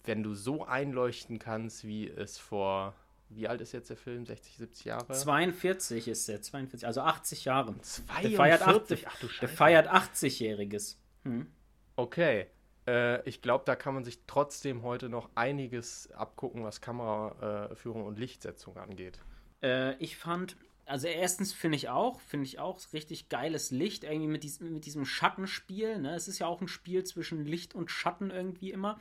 wenn 0.04 0.22
du 0.22 0.34
so 0.34 0.64
einleuchten 0.64 1.38
kannst, 1.38 1.84
wie 1.84 2.08
es 2.08 2.38
vor 2.38 2.94
wie 3.32 3.46
alt 3.46 3.60
ist 3.60 3.72
jetzt 3.72 3.88
der 3.88 3.96
Film? 3.96 4.26
60, 4.26 4.56
70 4.56 4.84
Jahre? 4.84 5.12
42 5.12 6.08
ist 6.08 6.28
er, 6.28 6.42
42, 6.42 6.86
also 6.86 7.00
80 7.00 7.44
Jahre. 7.44 7.78
42? 7.80 8.22
Der 8.22 8.36
feiert 8.36 8.62
80, 8.62 9.08
Ach, 9.08 9.20
du 9.20 9.28
der 9.40 9.48
feiert 9.48 9.88
80-Jähriges. 9.88 10.96
Hm. 11.22 11.46
Okay, 11.94 12.48
äh, 12.90 13.28
ich 13.28 13.40
glaube, 13.40 13.64
da 13.64 13.76
kann 13.76 13.94
man 13.94 14.04
sich 14.04 14.18
trotzdem 14.26 14.82
heute 14.82 15.08
noch 15.08 15.30
einiges 15.36 16.10
abgucken, 16.12 16.64
was 16.64 16.80
Kameraführung 16.80 18.04
und 18.04 18.18
Lichtsetzung 18.18 18.76
angeht. 18.76 19.20
Äh, 19.62 19.94
ich 19.96 20.16
fand, 20.16 20.56
also 20.86 21.06
erstens 21.06 21.52
finde 21.52 21.76
ich 21.76 21.88
auch, 21.88 22.20
finde 22.20 22.46
ich 22.46 22.58
auch 22.58 22.80
richtig 22.92 23.28
geiles 23.28 23.70
Licht, 23.70 24.02
irgendwie 24.02 24.26
mit, 24.26 24.42
dies, 24.42 24.60
mit 24.60 24.84
diesem 24.86 25.04
Schattenspiel. 25.04 25.98
Ne? 25.98 26.14
Es 26.14 26.26
ist 26.26 26.40
ja 26.40 26.46
auch 26.48 26.60
ein 26.60 26.68
Spiel 26.68 27.04
zwischen 27.04 27.44
Licht 27.44 27.74
und 27.74 27.90
Schatten 27.90 28.30
irgendwie 28.30 28.72
immer. 28.72 28.98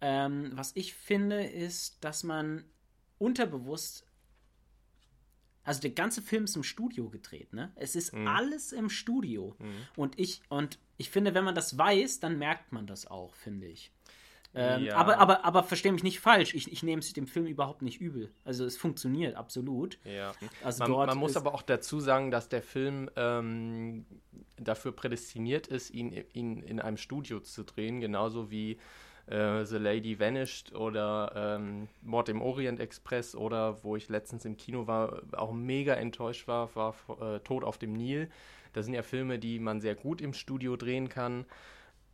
Ähm, 0.00 0.50
was 0.54 0.72
ich 0.74 0.94
finde, 0.94 1.44
ist, 1.44 2.02
dass 2.02 2.24
man 2.24 2.64
unterbewusst 3.18 4.04
also 5.64 5.80
der 5.80 5.90
ganze 5.90 6.22
Film 6.22 6.44
ist 6.44 6.56
im 6.56 6.64
Studio 6.64 7.08
gedreht, 7.08 7.52
ne? 7.52 7.72
Es 7.76 7.94
ist 7.94 8.12
mhm. 8.12 8.26
alles 8.26 8.72
im 8.72 8.90
Studio. 8.90 9.54
Mhm. 9.58 9.72
Und 9.96 10.18
ich, 10.18 10.42
und 10.48 10.78
ich 10.96 11.10
finde, 11.10 11.34
wenn 11.34 11.44
man 11.44 11.54
das 11.54 11.78
weiß, 11.78 12.20
dann 12.20 12.38
merkt 12.38 12.72
man 12.72 12.86
das 12.86 13.06
auch, 13.06 13.34
finde 13.34 13.66
ich. 13.68 13.92
Ähm, 14.54 14.84
ja. 14.84 14.96
Aber, 14.96 15.18
aber, 15.18 15.44
aber 15.44 15.62
verstehe 15.62 15.92
mich 15.92 16.02
nicht 16.02 16.20
falsch, 16.20 16.54
ich, 16.54 16.70
ich 16.70 16.82
nehme 16.82 17.00
es 17.00 17.12
dem 17.12 17.26
Film 17.26 17.46
überhaupt 17.46 17.80
nicht 17.80 18.00
übel. 18.00 18.30
Also 18.44 18.66
es 18.66 18.76
funktioniert 18.76 19.34
absolut. 19.34 19.98
Ja. 20.04 20.32
Also 20.62 20.84
man, 20.84 21.06
man 21.06 21.18
muss 21.18 21.36
aber 21.36 21.54
auch 21.54 21.62
dazu 21.62 22.00
sagen, 22.00 22.30
dass 22.30 22.48
der 22.48 22.62
Film 22.62 23.08
ähm, 23.16 24.04
dafür 24.56 24.92
prädestiniert 24.92 25.68
ist, 25.68 25.90
ihn, 25.90 26.12
ihn 26.34 26.62
in 26.62 26.80
einem 26.80 26.98
Studio 26.98 27.40
zu 27.40 27.64
drehen, 27.64 28.00
genauso 28.00 28.50
wie 28.50 28.78
äh, 29.26 29.64
The 29.64 29.76
Lady 29.76 30.18
Vanished 30.18 30.74
oder 30.74 31.56
ähm, 31.58 31.88
Mord 32.02 32.28
im 32.28 32.42
Orient 32.42 32.80
Express 32.80 33.34
oder 33.34 33.82
wo 33.84 33.96
ich 33.96 34.08
letztens 34.08 34.44
im 34.44 34.56
Kino 34.56 34.86
war, 34.86 35.22
auch 35.32 35.52
mega 35.52 35.94
enttäuscht 35.94 36.48
war, 36.48 36.74
war 36.74 36.94
äh, 37.20 37.40
Tod 37.40 37.64
auf 37.64 37.78
dem 37.78 37.92
Nil. 37.92 38.28
Das 38.72 38.86
sind 38.86 38.94
ja 38.94 39.02
Filme, 39.02 39.38
die 39.38 39.58
man 39.58 39.80
sehr 39.80 39.94
gut 39.94 40.20
im 40.20 40.32
Studio 40.32 40.76
drehen 40.76 41.08
kann, 41.08 41.44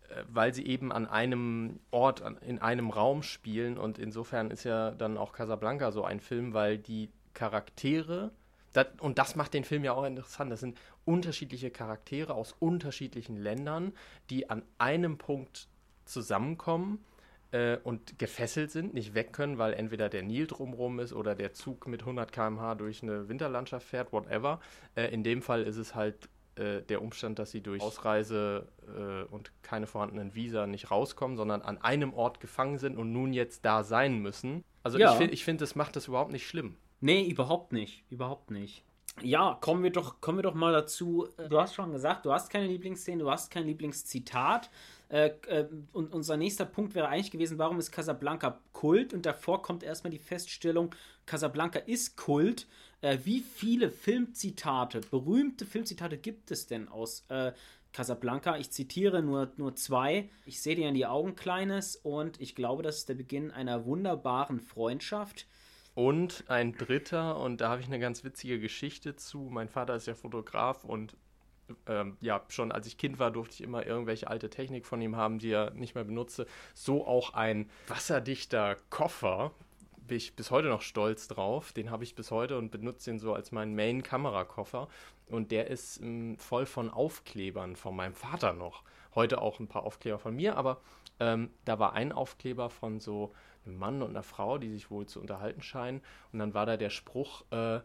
äh, 0.09 0.23
weil 0.29 0.53
sie 0.55 0.67
eben 0.67 0.93
an 0.93 1.07
einem 1.07 1.81
Ort, 1.91 2.23
an, 2.23 2.37
in 2.39 2.59
einem 2.59 2.91
Raum 2.91 3.23
spielen. 3.23 3.79
Und 3.79 3.99
insofern 3.99 4.51
ist 4.51 4.65
ja 4.65 4.91
dann 4.91 5.17
auch 5.17 5.33
Casablanca 5.33 5.93
so 5.93 6.05
ein 6.05 6.21
Film, 6.21 6.53
weil 6.53 6.79
die 6.79 7.11
Charaktere, 7.35 8.33
das, 8.73 8.87
und 9.01 9.19
das 9.19 9.37
macht 9.37 9.55
den 9.55 9.65
Film 9.65 9.85
ja 9.85 9.93
auch 9.93 10.05
interessant, 10.05 10.51
das 10.53 10.61
sind 10.61 10.79
unterschiedliche 11.05 11.71
Charaktere 11.71 12.35
aus 12.35 12.55
unterschiedlichen 12.59 13.37
Ländern, 13.37 13.93
die 14.29 14.51
an 14.51 14.63
einem 14.77 15.17
Punkt 15.17 15.69
zusammenkommen 16.09 17.05
äh, 17.53 17.79
und 17.85 18.19
gefesselt 18.19 18.71
sind, 18.71 18.95
nicht 18.95 19.15
weg 19.15 19.33
können, 19.33 19.59
weil 19.59 19.73
entweder 19.75 20.09
der 20.09 20.23
Nil 20.23 20.47
drumherum 20.47 21.01
ist 21.01 21.13
oder 21.13 21.35
der 21.35 21.53
Zug 21.53 21.87
mit 21.87 22.03
100 22.03 22.33
km/h 22.33 22.75
durch 22.75 23.03
eine 23.03 23.29
Winterlandschaft 23.29 23.87
fährt, 23.87 24.13
whatever. 24.13 24.61
Äh, 24.95 25.13
in 25.13 25.23
dem 25.23 25.43
Fall 25.43 25.63
ist 25.63 25.77
es 25.77 25.95
halt 25.95 26.29
äh, 26.57 26.83
der 26.83 27.03
Umstand, 27.03 27.39
dass 27.39 27.51
sie 27.51 27.61
durch 27.61 27.83
Ausreise 27.83 28.67
äh, 28.87 29.23
und 29.33 29.53
keine 29.63 29.87
vorhandenen 29.87 30.35
Visa 30.35 30.67
nicht 30.67 30.91
rauskommen, 30.91 31.37
sondern 31.37 31.63
an 31.63 31.79
einem 31.79 32.13
Ort 32.15 32.41
gefangen 32.41 32.79
sind 32.79 32.99
und 32.99 33.13
nun 33.13 33.33
jetzt 33.33 33.65
da 33.65 33.85
sein 33.85 34.19
müssen. 34.19 34.65
Also 34.83 34.99
ja. 34.99 35.19
ich, 35.21 35.33
ich 35.33 35.45
finde, 35.45 35.63
das 35.63 35.77
macht 35.77 35.97
das 35.97 36.09
überhaupt 36.09 36.33
nicht 36.33 36.47
schlimm. 36.47 36.77
Nee, 37.01 37.29
überhaupt 37.29 37.73
nicht. 37.73 38.05
Überhaupt 38.11 38.51
nicht. 38.51 38.83
Ja, 39.23 39.57
kommen 39.61 39.83
wir 39.83 39.91
doch, 39.91 40.21
kommen 40.21 40.39
wir 40.39 40.43
doch 40.43 40.55
mal 40.55 40.73
dazu. 40.73 41.29
Du 41.49 41.61
hast 41.61 41.75
schon 41.75 41.93
gesagt, 41.93 42.27
du 42.27 42.33
hast 42.33 42.51
keine 42.51 42.67
Lieblingsszene, 42.67 43.23
du 43.23 43.31
hast 43.31 43.51
kein 43.51 43.65
Lieblingszitat. 43.65 44.71
Äh, 45.09 45.31
äh, 45.47 45.67
und 45.93 46.13
unser 46.13 46.37
nächster 46.37 46.67
Punkt 46.67 46.95
wäre 46.95 47.09
eigentlich 47.09 47.31
gewesen, 47.31 47.59
warum 47.59 47.79
ist 47.79 47.91
Casablanca 47.91 48.61
Kult? 48.73 49.15
Und 49.15 49.25
davor 49.25 49.63
kommt 49.63 49.83
erstmal 49.83 50.11
die 50.11 50.19
Feststellung, 50.19 50.95
Casablanca 51.25 51.79
ist 51.79 52.17
Kult. 52.17 52.67
Äh, 53.01 53.19
wie 53.25 53.41
viele 53.41 53.91
Filmzitate, 53.91 55.01
berühmte 55.01 55.65
Filmzitate 55.65 56.19
gibt 56.19 56.51
es 56.51 56.67
denn 56.67 56.89
aus 56.89 57.25
äh, 57.29 57.53
Casablanca? 57.93 58.59
Ich 58.59 58.71
zitiere 58.71 59.23
nur, 59.23 59.53
nur 59.57 59.75
zwei. 59.77 60.29
Ich 60.45 60.61
sehe 60.61 60.75
dir 60.75 60.89
in 60.89 60.95
die 60.95 61.07
Augen, 61.07 61.37
Kleines, 61.37 61.97
und 61.97 62.41
ich 62.41 62.55
glaube, 62.55 62.83
das 62.83 62.99
ist 62.99 63.09
der 63.09 63.15
Beginn 63.15 63.51
einer 63.51 63.87
wunderbaren 63.87 64.61
Freundschaft. 64.61 65.47
Und 65.95 66.45
ein 66.49 66.77
dritter, 66.77 67.41
und 67.41 67.61
da 67.61 67.71
habe 67.71 67.81
ich 67.81 67.89
eine 67.89 67.99
ganz 67.99 68.25
witzige 68.25 68.61
Geschichte 68.61 69.17
zu. 69.17 69.49
Mein 69.51 69.69
Vater 69.69 69.97
ist 69.97 70.07
ja 70.07 70.15
Fotograf 70.15 70.85
und 70.85 71.17
ähm, 71.87 72.17
ja, 72.21 72.43
schon 72.49 72.73
als 72.73 72.87
ich 72.87 72.99
Kind 72.99 73.19
war, 73.19 73.31
durfte 73.31 73.55
ich 73.55 73.63
immer 73.63 73.87
irgendwelche 73.87 74.29
alte 74.29 74.51
Technik 74.51 74.87
von 74.87 75.01
ihm 75.01 75.17
haben, 75.17 75.39
die 75.39 75.51
er 75.51 75.71
nicht 75.71 75.95
mehr 75.95 76.05
benutze. 76.05 76.47
So 76.75 77.07
auch 77.07 77.35
ein 77.35 77.71
wasserdichter 77.87 78.77
Koffer. 78.91 79.53
Bin 79.97 80.17
ich 80.17 80.37
bis 80.37 80.51
heute 80.51 80.69
noch 80.69 80.83
stolz 80.83 81.29
drauf. 81.29 81.73
Den 81.73 81.91
habe 81.91 82.05
ich 82.05 82.15
bis 82.15 82.31
heute 82.31 82.57
und 82.57 82.71
benutze 82.71 83.11
ihn 83.11 83.19
so 83.19 83.35
als 83.35 83.53
meinen 83.53 83.75
Main-Kamerakoffer. 83.75 84.89
Und 85.27 85.51
der 85.51 85.69
ist 85.69 86.01
ähm, 86.01 86.39
voll 86.39 86.67
von 86.67 86.91
Aufklebern 86.91 87.77
von 87.77 87.95
meinem 87.95 88.15
Vater 88.15 88.53
noch. 88.53 88.83
Heute 89.15 89.41
auch 89.41 89.61
ein 89.61 89.69
paar 89.69 89.85
Aufkleber 89.85 90.19
von 90.19 90.35
mir, 90.37 90.57
aber 90.57 90.81
ähm, 91.21 91.51
da 91.65 91.79
war 91.79 91.93
ein 91.95 92.13
Aufkleber 92.13 92.71
von 92.71 93.01
so 93.01 93.33
einem 93.67 93.79
Mann 93.79 94.03
und 94.03 94.11
einer 94.11 94.23
Frau, 94.23 94.59
die 94.59 94.71
sich 94.71 94.91
wohl 94.91 95.07
zu 95.07 95.21
unterhalten 95.21 95.63
scheinen. 95.63 96.01
Und 96.33 96.39
dann 96.39 96.55
war 96.55 96.67
da 96.67 96.77
der 96.77 96.91
Spruch, 96.91 97.45
äh, 97.51 97.81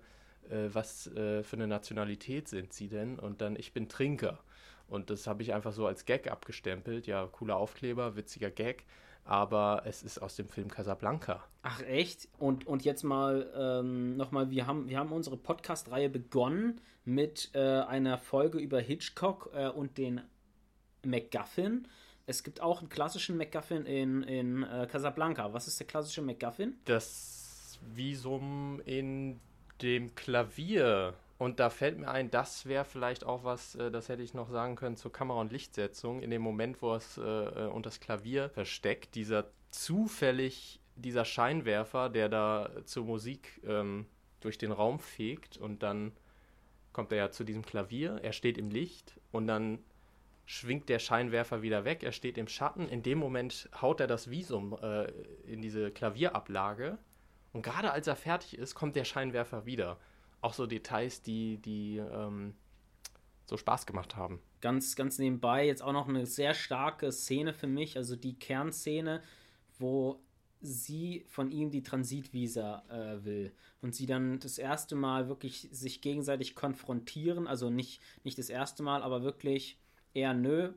äh, 0.49 0.73
was 0.73 1.07
äh, 1.07 1.43
für 1.43 1.55
eine 1.55 1.67
Nationalität 1.67 2.47
sind 2.47 2.73
sie 2.73 2.87
denn? 2.87 3.19
Und 3.19 3.41
dann, 3.41 3.55
ich 3.55 3.73
bin 3.73 3.89
Trinker. 3.89 4.39
Und 4.87 5.09
das 5.09 5.27
habe 5.27 5.41
ich 5.41 5.53
einfach 5.53 5.73
so 5.73 5.87
als 5.87 6.05
Gag 6.05 6.29
abgestempelt. 6.29 7.07
Ja, 7.07 7.27
cooler 7.27 7.57
Aufkleber, 7.57 8.15
witziger 8.15 8.51
Gag. 8.51 8.85
aber 9.25 9.83
es 9.85 10.03
ist 10.03 10.19
aus 10.21 10.35
dem 10.35 10.47
Film 10.47 10.69
Casablanca. 10.69 11.43
Ach 11.61 11.81
echt? 11.81 12.27
Und, 12.37 12.67
und 12.67 12.83
jetzt 12.83 13.03
mal 13.03 13.49
ähm, 13.55 14.17
nochmal, 14.17 14.49
wir 14.49 14.67
haben, 14.67 14.89
wir 14.89 14.97
haben 14.99 15.11
unsere 15.11 15.37
Podcast-Reihe 15.37 16.09
begonnen 16.09 16.81
mit 17.05 17.49
äh, 17.53 17.59
einer 17.59 18.17
Folge 18.17 18.59
über 18.59 18.79
Hitchcock 18.79 19.51
äh, 19.53 19.67
und 19.69 19.97
den 19.97 20.21
MacGuffin. 21.05 21.87
Es 22.25 22.43
gibt 22.43 22.61
auch 22.61 22.79
einen 22.79 22.89
klassischen 22.89 23.37
MacGuffin 23.37 23.85
in, 23.85 24.23
in 24.23 24.63
äh, 24.63 24.87
Casablanca. 24.89 25.53
Was 25.53 25.67
ist 25.67 25.79
der 25.79 25.87
klassische 25.87 26.21
MacGuffin? 26.21 26.77
Das 26.85 27.79
Visum 27.93 28.81
in 28.85 29.39
dem 29.83 30.15
Klavier. 30.15 31.13
Und 31.37 31.59
da 31.59 31.69
fällt 31.69 31.99
mir 31.99 32.07
ein, 32.07 32.31
das 32.31 32.65
wäre 32.65 32.85
vielleicht 32.85 33.25
auch 33.25 33.43
was, 33.43 33.75
äh, 33.75 33.91
das 33.91 34.09
hätte 34.09 34.23
ich 34.23 34.33
noch 34.33 34.49
sagen 34.49 34.75
können 34.75 34.95
zur 34.95 35.11
Kamera- 35.11 35.41
und 35.41 35.51
Lichtsetzung. 35.51 36.21
In 36.21 36.31
dem 36.31 36.41
Moment, 36.41 36.81
wo 36.81 36.95
es 36.95 37.17
äh, 37.17 37.21
äh, 37.21 37.67
unter 37.67 37.89
das 37.89 37.99
Klavier 37.99 38.49
versteckt, 38.49 39.15
dieser 39.15 39.51
zufällig, 39.69 40.79
dieser 40.95 41.25
Scheinwerfer, 41.25 42.09
der 42.09 42.29
da 42.29 42.69
zur 42.85 43.05
Musik 43.05 43.61
ähm, 43.67 44.05
durch 44.39 44.57
den 44.57 44.71
Raum 44.71 44.99
fegt 44.99 45.57
und 45.57 45.83
dann 45.83 46.13
kommt 46.91 47.11
er 47.11 47.17
ja 47.17 47.31
zu 47.31 47.43
diesem 47.43 47.65
Klavier, 47.65 48.19
er 48.21 48.33
steht 48.33 48.57
im 48.57 48.69
Licht 48.69 49.19
und 49.31 49.47
dann 49.47 49.79
schwingt 50.45 50.89
der 50.89 50.99
Scheinwerfer 50.99 51.61
wieder 51.61 51.85
weg, 51.85 52.03
er 52.03 52.11
steht 52.11 52.37
im 52.37 52.47
Schatten. 52.47 52.87
In 52.87 53.01
dem 53.01 53.17
Moment 53.17 53.69
haut 53.81 53.99
er 53.99 54.07
das 54.07 54.29
Visum 54.29 54.77
äh, 54.81 55.05
in 55.47 55.61
diese 55.61 55.91
Klavierablage 55.91 56.99
und 57.53 57.61
gerade 57.61 57.91
als 57.91 58.07
er 58.07 58.15
fertig 58.15 58.57
ist, 58.57 58.75
kommt 58.75 58.95
der 58.95 59.05
Scheinwerfer 59.05 59.65
wieder. 59.65 59.99
Auch 60.41 60.53
so 60.53 60.65
Details, 60.65 61.21
die, 61.21 61.57
die 61.57 61.97
ähm, 61.97 62.55
so 63.45 63.55
Spaß 63.57 63.85
gemacht 63.85 64.15
haben. 64.15 64.41
Ganz, 64.59 64.95
ganz 64.95 65.19
nebenbei 65.19 65.65
jetzt 65.65 65.81
auch 65.81 65.93
noch 65.93 66.09
eine 66.09 66.25
sehr 66.25 66.53
starke 66.53 67.11
Szene 67.11 67.53
für 67.53 67.67
mich, 67.67 67.95
also 67.95 68.15
die 68.15 68.37
Kernszene, 68.37 69.21
wo 69.77 70.19
sie 70.61 71.25
von 71.27 71.51
ihm 71.51 71.69
die 71.69 71.83
Transitvisa 71.83 72.83
äh, 72.89 73.23
will 73.25 73.53
und 73.81 73.93
sie 73.93 74.05
dann 74.05 74.39
das 74.39 74.57
erste 74.57 74.95
Mal 74.95 75.27
wirklich 75.27 75.67
sich 75.71 76.01
gegenseitig 76.01 76.55
konfrontieren, 76.55 77.47
also 77.47 77.69
nicht, 77.69 78.01
nicht 78.23 78.37
das 78.37 78.49
erste 78.49 78.81
Mal, 78.81 79.03
aber 79.03 79.23
wirklich 79.23 79.77
eher 80.13 80.33
nö, 80.33 80.73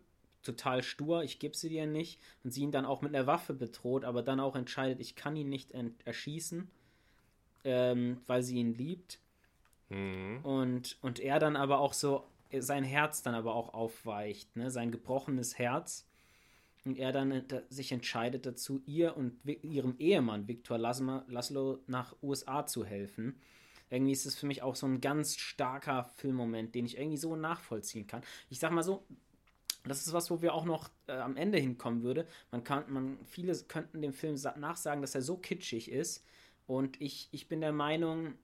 total 0.47 0.83
stur, 0.83 1.23
ich 1.23 1.39
gebe 1.39 1.57
sie 1.57 1.69
dir 1.69 1.87
nicht 1.87 2.21
und 2.45 2.53
sie 2.53 2.63
ihn 2.63 2.73
dann 2.73 2.87
auch 2.87 3.03
mit 3.03 3.15
einer 3.15 3.27
Waffe 3.27 3.55
bedroht, 3.55 4.05
aber 4.05 4.23
dann 4.23 4.41
auch 4.41 4.57
entscheidet, 4.57 5.01
ich 5.01 5.17
kann 5.17 5.37
ihn 5.37 5.49
nicht 5.49 5.73
erschießen, 6.05 6.71
ähm, 7.65 8.19
weil 8.27 8.43
sie 8.43 8.57
ihn 8.57 8.75
liebt. 8.75 9.19
Mhm. 9.89 10.41
Und, 10.43 10.99
und 11.03 11.21
er 11.21 11.39
dann 11.39 11.57
aber 11.57 11.81
auch 11.81 11.93
so, 11.93 12.25
sein 12.59 12.85
Herz 12.85 13.23
dann 13.23 13.35
aber 13.35 13.55
auch 13.55 13.75
aufweicht, 13.75 14.57
ne? 14.57 14.71
sein 14.71 14.91
gebrochenes 14.91 15.59
Herz. 15.59 16.07
Und 16.85 16.99
er 16.99 17.11
dann 17.11 17.43
sich 17.69 17.91
entscheidet 17.91 18.47
dazu, 18.47 18.81
ihr 18.87 19.17
und 19.17 19.35
ihrem 19.63 19.97
Ehemann 19.99 20.47
Viktor 20.47 20.79
Laszlo 20.79 21.81
nach 21.89 22.15
USA 22.23 22.65
zu 22.65 22.85
helfen. 22.85 23.41
Irgendwie 23.91 24.13
ist 24.13 24.27
es 24.27 24.37
für 24.37 24.47
mich 24.47 24.63
auch 24.63 24.77
so 24.77 24.87
ein 24.87 25.01
ganz 25.01 25.37
starker 25.37 26.05
Filmmoment, 26.05 26.75
den 26.75 26.87
ich 26.87 26.97
irgendwie 26.99 27.17
so 27.17 27.35
nachvollziehen 27.35 28.07
kann. 28.07 28.23
Ich 28.51 28.61
sag 28.61 28.71
mal 28.71 28.83
so, 28.83 29.05
das 29.89 30.07
ist 30.07 30.13
was, 30.13 30.31
wo 30.31 30.43
wir 30.43 30.55
auch 30.55 30.65
noch 30.65 30.91
äh, 31.07 31.13
am 31.13 31.37
Ende 31.37 31.59
hinkommen 31.59 32.03
würde. 32.03 32.27
Man 32.51 32.65
kann, 32.65 32.93
man, 32.93 33.19
viele 33.25 33.55
könnten 33.65 34.03
dem 34.03 34.13
Film 34.13 34.37
nachsagen, 34.57 35.03
dass 35.03 35.15
er 35.15 35.23
so 35.23 35.37
kitschig 35.37 35.91
ist. 35.91 36.25
Und 36.67 37.01
ich, 37.01 37.29
ich 37.31 37.49
bin 37.49 37.61
der 37.61 37.73
Meinung, 37.73 38.35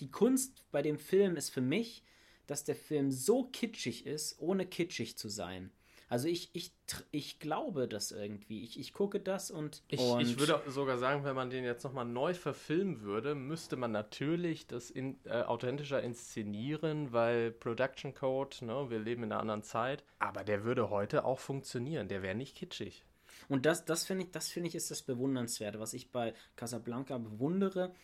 die 0.00 0.10
Kunst 0.10 0.64
bei 0.72 0.82
dem 0.82 0.98
Film 0.98 1.36
ist 1.36 1.50
für 1.50 1.60
mich, 1.60 2.02
dass 2.46 2.64
der 2.64 2.74
Film 2.74 3.12
so 3.12 3.44
kitschig 3.44 4.06
ist, 4.06 4.40
ohne 4.40 4.66
kitschig 4.66 5.16
zu 5.16 5.28
sein. 5.28 5.70
Also 6.10 6.26
ich, 6.26 6.50
ich, 6.54 6.72
ich 7.12 7.38
glaube 7.38 7.86
das 7.86 8.10
irgendwie. 8.10 8.64
Ich, 8.64 8.80
ich 8.80 8.92
gucke 8.92 9.20
das 9.20 9.52
und, 9.52 9.84
ich, 9.86 10.00
und 10.00 10.20
ich 10.20 10.40
würde 10.40 10.60
sogar 10.66 10.98
sagen, 10.98 11.22
wenn 11.22 11.36
man 11.36 11.50
den 11.50 11.62
jetzt 11.62 11.84
nochmal 11.84 12.04
neu 12.04 12.34
verfilmen 12.34 13.02
würde, 13.02 13.36
müsste 13.36 13.76
man 13.76 13.92
natürlich 13.92 14.66
das 14.66 14.90
in, 14.90 15.20
äh, 15.24 15.42
authentischer 15.42 16.02
inszenieren, 16.02 17.12
weil 17.12 17.52
Production 17.52 18.12
Code, 18.12 18.64
ne, 18.66 18.90
wir 18.90 18.98
leben 18.98 19.22
in 19.22 19.30
einer 19.30 19.40
anderen 19.40 19.62
Zeit. 19.62 20.02
Aber 20.18 20.42
der 20.42 20.64
würde 20.64 20.90
heute 20.90 21.24
auch 21.24 21.38
funktionieren. 21.38 22.08
Der 22.08 22.22
wäre 22.22 22.34
nicht 22.34 22.56
kitschig. 22.56 23.04
Und 23.48 23.64
das, 23.64 23.84
das 23.84 24.04
finde 24.04 24.24
ich, 24.24 24.32
das 24.32 24.48
finde 24.48 24.68
ich 24.68 24.74
ist 24.74 24.90
das 24.90 25.02
Bewundernswerte, 25.02 25.78
was 25.78 25.94
ich 25.94 26.10
bei 26.10 26.34
Casablanca 26.56 27.18
bewundere 27.18 27.94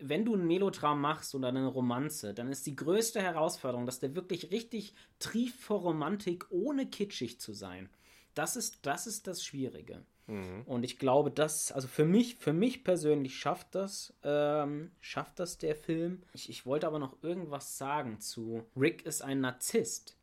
wenn 0.00 0.24
du 0.24 0.34
ein 0.34 0.46
Melodram 0.46 1.00
machst 1.00 1.34
oder 1.34 1.48
eine 1.48 1.66
Romanze, 1.66 2.34
dann 2.34 2.48
ist 2.48 2.66
die 2.66 2.76
größte 2.76 3.20
Herausforderung, 3.20 3.86
dass 3.86 4.00
der 4.00 4.14
wirklich 4.14 4.50
richtig 4.50 4.94
trieft 5.18 5.60
vor 5.60 5.80
Romantik, 5.80 6.46
ohne 6.50 6.86
kitschig 6.86 7.40
zu 7.40 7.52
sein. 7.52 7.88
Das 8.34 8.56
ist 8.56 8.86
das, 8.86 9.06
ist 9.06 9.26
das 9.26 9.44
Schwierige. 9.44 10.02
Mhm. 10.26 10.62
Und 10.66 10.84
ich 10.84 10.98
glaube, 10.98 11.30
das, 11.30 11.72
also 11.72 11.88
für 11.88 12.04
mich, 12.04 12.36
für 12.36 12.52
mich 12.52 12.84
persönlich 12.84 13.36
schafft 13.36 13.74
das, 13.74 14.14
ähm, 14.22 14.92
schafft 15.00 15.38
das 15.38 15.58
der 15.58 15.74
Film. 15.74 16.22
Ich, 16.32 16.48
ich 16.48 16.64
wollte 16.66 16.86
aber 16.86 16.98
noch 16.98 17.22
irgendwas 17.22 17.76
sagen 17.76 18.20
zu 18.20 18.64
Rick 18.76 19.04
ist 19.04 19.22
ein 19.22 19.40
Narzisst. 19.40 20.16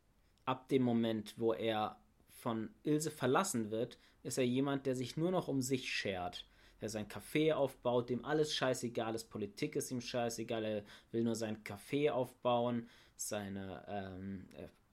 Ab 0.46 0.70
dem 0.70 0.84
Moment, 0.84 1.36
wo 1.38 1.54
er 1.54 1.98
von 2.30 2.70
Ilse 2.84 3.12
verlassen 3.12 3.70
wird, 3.70 3.98
ist 4.24 4.38
er 4.38 4.46
jemand, 4.46 4.86
der 4.86 4.96
sich 4.96 5.18
nur 5.18 5.32
noch 5.32 5.50
um 5.50 5.62
sich 5.62 5.92
schert 5.92 6.46
der 6.82 6.90
sein 6.90 7.08
Café 7.08 7.54
aufbaut, 7.54 8.10
dem 8.10 8.26
alles 8.26 8.56
scheißegal 8.56 9.16
ist, 9.16 9.26
Politik 9.26 9.76
ist 9.76 9.92
ihm 9.92 10.02
scheißegal, 10.02 10.64
er 10.64 10.84
will 11.12 11.24
nur 11.24 11.36
sein 11.36 11.64
Café 11.64 12.12
aufbauen, 12.12 12.88
seine, 13.16 13.84
ähm, 13.88 14.48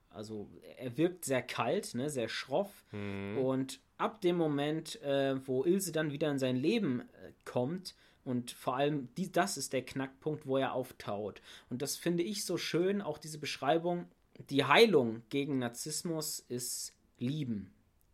also 0.09 0.49
er 0.77 0.97
wirkt 0.97 1.25
sehr 1.25 1.41
kalt, 1.41 1.93
ne, 1.93 2.09
sehr 2.09 2.29
schroff 2.29 2.85
mhm. 2.91 3.37
und 3.37 3.79
ab 3.97 4.21
dem 4.21 4.37
Moment, 4.37 5.01
äh, 5.01 5.35
wo 5.47 5.63
Ilse 5.63 5.91
dann 5.91 6.11
wieder 6.11 6.31
in 6.31 6.39
sein 6.39 6.55
Leben 6.55 7.01
äh, 7.01 7.31
kommt, 7.43 7.95
und 8.25 8.51
vor 8.51 8.75
allem, 8.75 9.13
die, 9.15 9.31
das 9.31 9.55
ist 9.55 9.71
der 9.71 9.85
Knackpunkt, 9.85 10.47
wo 10.47 10.57
er 10.57 10.73
auftaut. 10.73 11.41
Und 11.69 11.83
das 11.83 11.95
finde 11.95 12.23
ich 12.23 12.43
so 12.43 12.57
schön, 12.57 13.01
auch 13.03 13.19
diese 13.19 13.37
Beschreibung. 13.37 14.07
Die 14.49 14.65
Heilung 14.65 15.21
gegen 15.29 15.59
Narzissmus 15.59 16.39
ist 16.39 16.93
Lieben. 17.19 17.71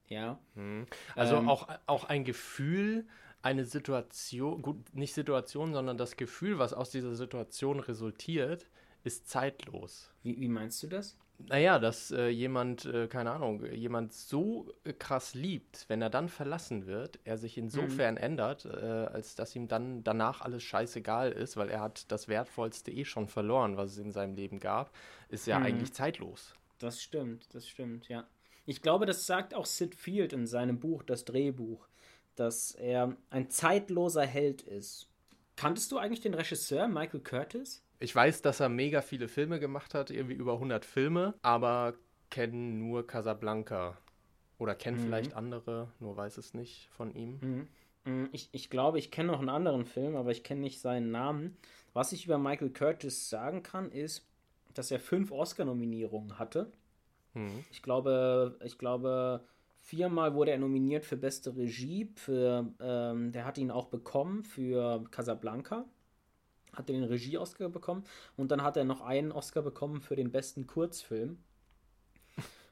Ja. 0.10 0.38
Mhm. 0.56 0.86
Also 1.16 1.38
ähm, 1.38 1.48
auch, 1.48 1.70
auch 1.88 2.04
ein 2.04 2.26
Gefühl, 2.26 3.08
eine 3.42 3.66
Situation, 3.66 4.62
gut, 4.62 4.94
nicht 4.94 5.14
Situation, 5.14 5.74
sondern 5.74 5.98
das 5.98 6.18
Gefühl, 6.18 6.60
was 6.60 6.74
aus 6.74 6.92
dieser 6.92 7.16
Situation 7.16 7.80
resultiert, 7.80 8.68
ist 9.04 9.30
zeitlos. 9.30 10.12
Wie, 10.24 10.40
wie 10.40 10.48
meinst 10.48 10.82
du 10.84 10.88
das? 10.88 11.18
Naja, 11.48 11.80
dass 11.80 12.12
äh, 12.12 12.28
jemand, 12.28 12.86
äh, 12.86 13.08
keine 13.08 13.32
Ahnung, 13.32 13.66
jemand 13.74 14.14
so 14.14 14.72
äh, 14.84 14.94
krass 14.94 15.34
liebt, 15.34 15.86
wenn 15.88 16.02
er 16.02 16.10
dann 16.10 16.30
verlassen 16.30 16.86
wird, 16.86 17.20
er 17.24 17.38
sich 17.38 17.58
insofern 17.58 18.16
mhm. 18.16 18.22
ändert, 18.22 18.66
äh, 18.66 18.70
als 18.70 19.36
dass 19.36 19.56
ihm 19.56 19.68
dann 19.68 20.04
danach 20.04 20.42
alles 20.42 20.62
scheißegal 20.64 21.32
ist, 21.32 21.58
weil 21.58 21.70
er 21.70 21.82
hat 21.82 22.12
das 22.12 22.28
Wertvollste 22.28 22.92
eh 22.92 23.06
schon 23.06 23.28
verloren, 23.28 23.78
was 23.78 23.94
es 23.94 23.98
in 23.98 24.12
seinem 24.12 24.36
Leben 24.36 24.60
gab, 24.60 24.92
ist 25.30 25.48
ja 25.48 25.60
mhm. 25.60 25.66
eigentlich 25.66 25.94
zeitlos. 25.94 26.54
Das 26.78 27.02
stimmt, 27.02 27.54
das 27.54 27.68
stimmt, 27.68 28.08
ja. 28.08 28.28
Ich 28.66 28.84
glaube, 28.84 29.08
das 29.08 29.26
sagt 29.26 29.56
auch 29.56 29.66
Sid 29.66 29.96
Field 29.96 30.34
in 30.34 30.46
seinem 30.46 30.80
Buch, 30.80 31.02
das 31.02 31.26
Drehbuch 31.26 31.88
dass 32.42 32.72
er 32.72 33.16
ein 33.30 33.50
zeitloser 33.52 34.26
Held 34.26 34.64
ist. 34.64 35.08
Kanntest 35.56 35.92
du 35.92 36.00
eigentlich 36.00 36.22
den 36.22 36.34
Regisseur 36.34 36.88
Michael 36.88 37.20
Curtis? 37.20 37.84
Ich 38.00 38.16
weiß, 38.16 38.42
dass 38.42 38.60
er 38.60 38.68
mega 38.68 39.04
viele 39.04 39.28
Filme 39.28 39.60
gemacht 39.60 39.94
hat, 39.94 40.10
irgendwie 40.10 40.34
über 40.34 40.54
100 40.54 40.84
Filme, 40.84 41.36
aber 41.44 41.94
kenne 42.32 42.56
nur 42.56 43.06
Casablanca. 43.06 43.96
Oder 44.58 44.74
kenne 44.74 44.98
mhm. 44.98 45.02
vielleicht 45.04 45.36
andere, 45.36 45.92
nur 46.00 46.18
weiß 46.18 46.38
es 46.38 46.56
nicht 46.56 46.90
von 46.92 47.14
ihm. 47.14 47.40
Mhm. 47.42 47.68
mhm. 48.06 48.30
Ich, 48.32 48.50
ich 48.54 48.72
glaube, 48.72 48.98
ich 48.98 49.12
kenne 49.12 49.32
noch 49.32 49.40
einen 49.40 49.50
anderen 49.50 49.86
Film, 49.86 50.16
aber 50.16 50.32
ich 50.32 50.44
kenne 50.44 50.62
nicht 50.62 50.82
seinen 50.82 51.12
Namen. 51.12 51.58
Was 51.94 52.12
ich 52.12 52.26
über 52.26 52.40
Michael 52.40 52.72
Curtis 52.72 53.30
sagen 53.30 53.62
kann, 53.62 53.92
ist, 53.92 54.26
dass 54.74 54.90
er 54.90 55.00
fünf 55.00 55.32
Oscar-Nominierungen 55.32 56.40
hatte. 56.40 56.72
Mhm. 57.36 57.64
Ich 57.72 57.84
glaube, 57.84 58.58
ich 58.64 58.80
glaube, 58.80 59.46
Viermal 59.82 60.36
wurde 60.36 60.52
er 60.52 60.60
nominiert 60.60 61.06
für 61.06 61.18
beste 61.18 61.58
Regie. 61.58 62.12
Für, 62.16 62.72
ähm, 62.80 63.32
der 63.32 63.46
hat 63.46 63.58
ihn 63.58 63.72
auch 63.72 63.88
bekommen 63.88 64.44
für 64.44 65.04
Casablanca. 65.10 65.86
Hat 66.72 66.88
den 66.88 67.04
Regie-Oscar 67.04 67.68
bekommen. 67.68 68.04
Und 68.38 68.52
dann 68.52 68.62
hat 68.64 68.78
er 68.78 68.86
noch 68.86 69.02
einen 69.02 69.32
Oscar 69.32 69.64
bekommen 69.64 70.00
für 70.00 70.16
den 70.16 70.32
besten 70.32 70.68
Kurzfilm. 70.68 71.40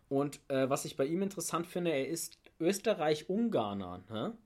Und 0.08 0.40
äh, 0.50 0.70
was 0.70 0.86
ich 0.86 0.98
bei 0.98 1.06
ihm 1.06 1.22
interessant 1.24 1.68
finde, 1.68 1.92
er 1.92 2.08
ist 2.08 2.38
Österreich-Ungarner. 2.60 4.04
Ne? 4.10 4.38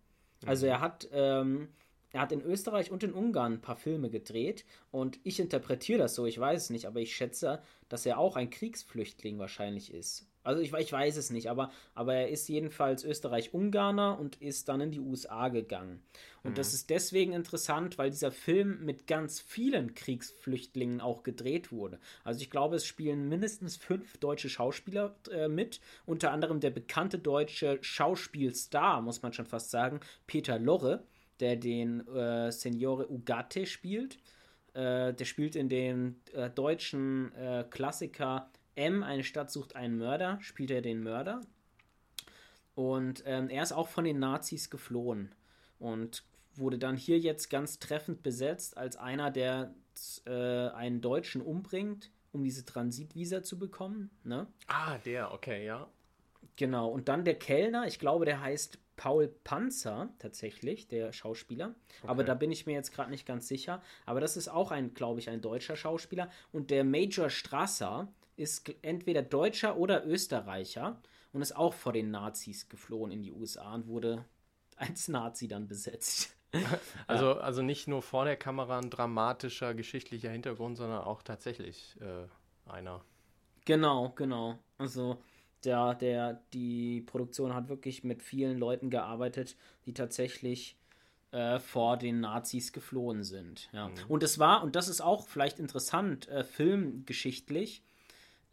Also 0.45 0.65
mhm. 0.65 0.71
er 0.71 0.81
hat, 0.81 1.09
ähm, 1.11 1.67
er 2.11 2.21
hat 2.21 2.31
in 2.31 2.41
Österreich 2.41 2.91
und 2.91 3.03
in 3.03 3.13
Ungarn 3.13 3.53
ein 3.53 3.61
paar 3.61 3.75
Filme 3.75 4.09
gedreht. 4.09 4.65
Und 4.89 5.19
ich 5.23 5.39
interpretiere 5.39 5.99
das 5.99 6.15
so, 6.15 6.25
ich 6.25 6.39
weiß 6.39 6.63
es 6.63 6.69
nicht, 6.69 6.87
aber 6.87 7.01
ich 7.01 7.13
schätze, 7.13 7.61
dass 7.89 8.05
er 8.05 8.19
auch 8.19 8.37
ein 8.37 8.49
Kriegsflüchtling 8.49 9.37
wahrscheinlich 9.37 9.93
ist 9.93 10.27
Also 10.43 10.61
ich, 10.61 10.73
ich 10.73 10.91
weiß 10.91 11.17
es 11.17 11.29
nicht, 11.29 11.49
aber, 11.49 11.71
aber 11.95 12.13
er 12.15 12.29
ist 12.29 12.47
jedenfalls 12.49 13.03
Österreich-Ungarner 13.03 14.19
und 14.19 14.41
ist 14.41 14.69
dann 14.69 14.81
in 14.81 14.91
die 14.91 14.99
USA 14.99 15.49
gegangen. 15.49 16.03
Und 16.43 16.51
mhm. 16.51 16.55
das 16.55 16.73
ist 16.73 16.89
deswegen 16.89 17.33
interessant, 17.33 17.97
weil 17.97 18.09
dieser 18.09 18.31
Film 18.31 18.83
mit 18.83 19.07
ganz 19.07 19.39
vielen 19.39 19.95
Kriegsflüchtlingen 19.95 21.01
auch 21.01 21.23
gedreht 21.23 21.71
wurde. 21.71 21.99
Also 22.23 22.41
ich 22.41 22.49
glaube, 22.49 22.75
es 22.75 22.85
spielen 22.85 23.29
mindestens 23.29 23.77
fünf 23.77 24.17
deutsche 24.17 24.49
Schauspieler 24.49 25.15
äh, 25.31 25.47
mit, 25.47 25.79
unter 26.05 26.31
anderem 26.31 26.59
der 26.59 26.71
bekannte 26.71 27.19
deutsche 27.19 27.79
Schauspielstar, 27.81 29.01
muss 29.01 29.21
man 29.21 29.33
schon 29.33 29.45
fast 29.45 29.71
sagen, 29.71 30.01
Peter 30.27 30.59
Lorre, 30.59 31.03
der 31.39 31.55
den 31.55 32.05
äh, 32.07 32.51
Signore 32.51 33.09
Ugarte 33.09 33.65
spielt. 33.65 34.17
Äh, 34.73 35.13
der 35.13 35.25
spielt 35.25 35.55
in 35.55 35.69
dem 35.69 36.15
äh, 36.33 36.49
deutschen 36.49 37.33
äh, 37.35 37.63
Klassiker 37.69 38.49
M, 38.75 39.03
eine 39.03 39.23
Stadt 39.23 39.51
sucht 39.51 39.75
einen 39.75 39.97
Mörder, 39.97 40.39
spielt 40.41 40.71
er 40.71 40.81
den 40.81 41.03
Mörder. 41.03 41.41
Und 42.75 43.23
ähm, 43.25 43.49
er 43.49 43.63
ist 43.63 43.71
auch 43.71 43.87
von 43.87 44.03
den 44.03 44.19
Nazis 44.19 44.69
geflohen 44.69 45.33
und 45.79 46.23
wurde 46.55 46.77
dann 46.77 46.97
hier 46.97 47.19
jetzt 47.19 47.49
ganz 47.49 47.79
treffend 47.79 48.23
besetzt 48.23 48.77
als 48.77 48.97
einer, 48.97 49.31
der 49.31 49.73
äh, 50.25 50.69
einen 50.69 51.01
Deutschen 51.01 51.41
umbringt, 51.41 52.09
um 52.31 52.43
diese 52.43 52.65
Transitvisa 52.65 53.43
zu 53.43 53.59
bekommen. 53.59 54.09
Ne? 54.23 54.47
Ah, 54.67 54.97
der, 54.99 55.33
okay, 55.33 55.65
ja. 55.65 55.87
Genau, 56.55 56.89
und 56.89 57.09
dann 57.09 57.23
der 57.25 57.35
Kellner, 57.35 57.87
ich 57.87 57.99
glaube, 57.99 58.25
der 58.25 58.41
heißt 58.41 58.79
Paul 58.95 59.27
Panzer 59.43 60.09
tatsächlich, 60.19 60.87
der 60.87 61.13
Schauspieler. 61.13 61.73
Okay. 62.01 62.07
Aber 62.07 62.23
da 62.23 62.35
bin 62.35 62.51
ich 62.51 62.65
mir 62.65 62.73
jetzt 62.73 62.91
gerade 62.91 63.09
nicht 63.09 63.25
ganz 63.25 63.47
sicher. 63.47 63.81
Aber 64.05 64.21
das 64.21 64.37
ist 64.37 64.49
auch 64.49 64.71
ein, 64.71 64.93
glaube 64.93 65.19
ich, 65.19 65.29
ein 65.29 65.41
deutscher 65.41 65.75
Schauspieler. 65.75 66.29
Und 66.51 66.69
der 66.69 66.83
Major 66.83 67.29
Strasser, 67.29 68.07
ist 68.35 68.73
entweder 68.81 69.21
Deutscher 69.21 69.77
oder 69.77 70.05
Österreicher 70.05 71.01
und 71.31 71.41
ist 71.41 71.55
auch 71.55 71.73
vor 71.73 71.93
den 71.93 72.11
Nazis 72.11 72.69
geflohen 72.69 73.11
in 73.11 73.23
die 73.23 73.31
USA 73.31 73.73
und 73.73 73.87
wurde 73.87 74.25
als 74.77 75.07
Nazi 75.07 75.47
dann 75.47 75.67
besetzt. 75.67 76.35
Also, 77.07 77.33
also 77.33 77.63
nicht 77.63 77.87
nur 77.87 78.03
vor 78.03 78.25
der 78.25 78.35
Kamera 78.35 78.77
ein 78.77 78.91
dramatischer 78.91 79.73
geschichtlicher 79.73 80.29
Hintergrund, 80.29 80.77
sondern 80.77 81.01
auch 81.01 81.23
tatsächlich 81.23 81.97
äh, 81.99 82.71
einer. 82.71 83.03
Genau, 83.65 84.11
genau. 84.15 84.59
Also 84.77 85.17
der, 85.63 85.95
der, 85.95 86.43
die 86.53 87.01
Produktion 87.01 87.55
hat 87.55 87.69
wirklich 87.69 88.03
mit 88.03 88.21
vielen 88.21 88.57
Leuten 88.57 88.89
gearbeitet, 88.89 89.55
die 89.87 89.93
tatsächlich 89.93 90.77
äh, 91.31 91.59
vor 91.59 91.97
den 91.97 92.19
Nazis 92.19 92.73
geflohen 92.73 93.23
sind. 93.23 93.69
Ja. 93.71 93.87
Mhm. 93.87 93.95
Und 94.07 94.23
es 94.23 94.39
war, 94.39 94.63
und 94.63 94.75
das 94.75 94.87
ist 94.87 95.01
auch 95.01 95.27
vielleicht 95.27 95.59
interessant, 95.59 96.27
äh, 96.27 96.43
filmgeschichtlich, 96.43 97.81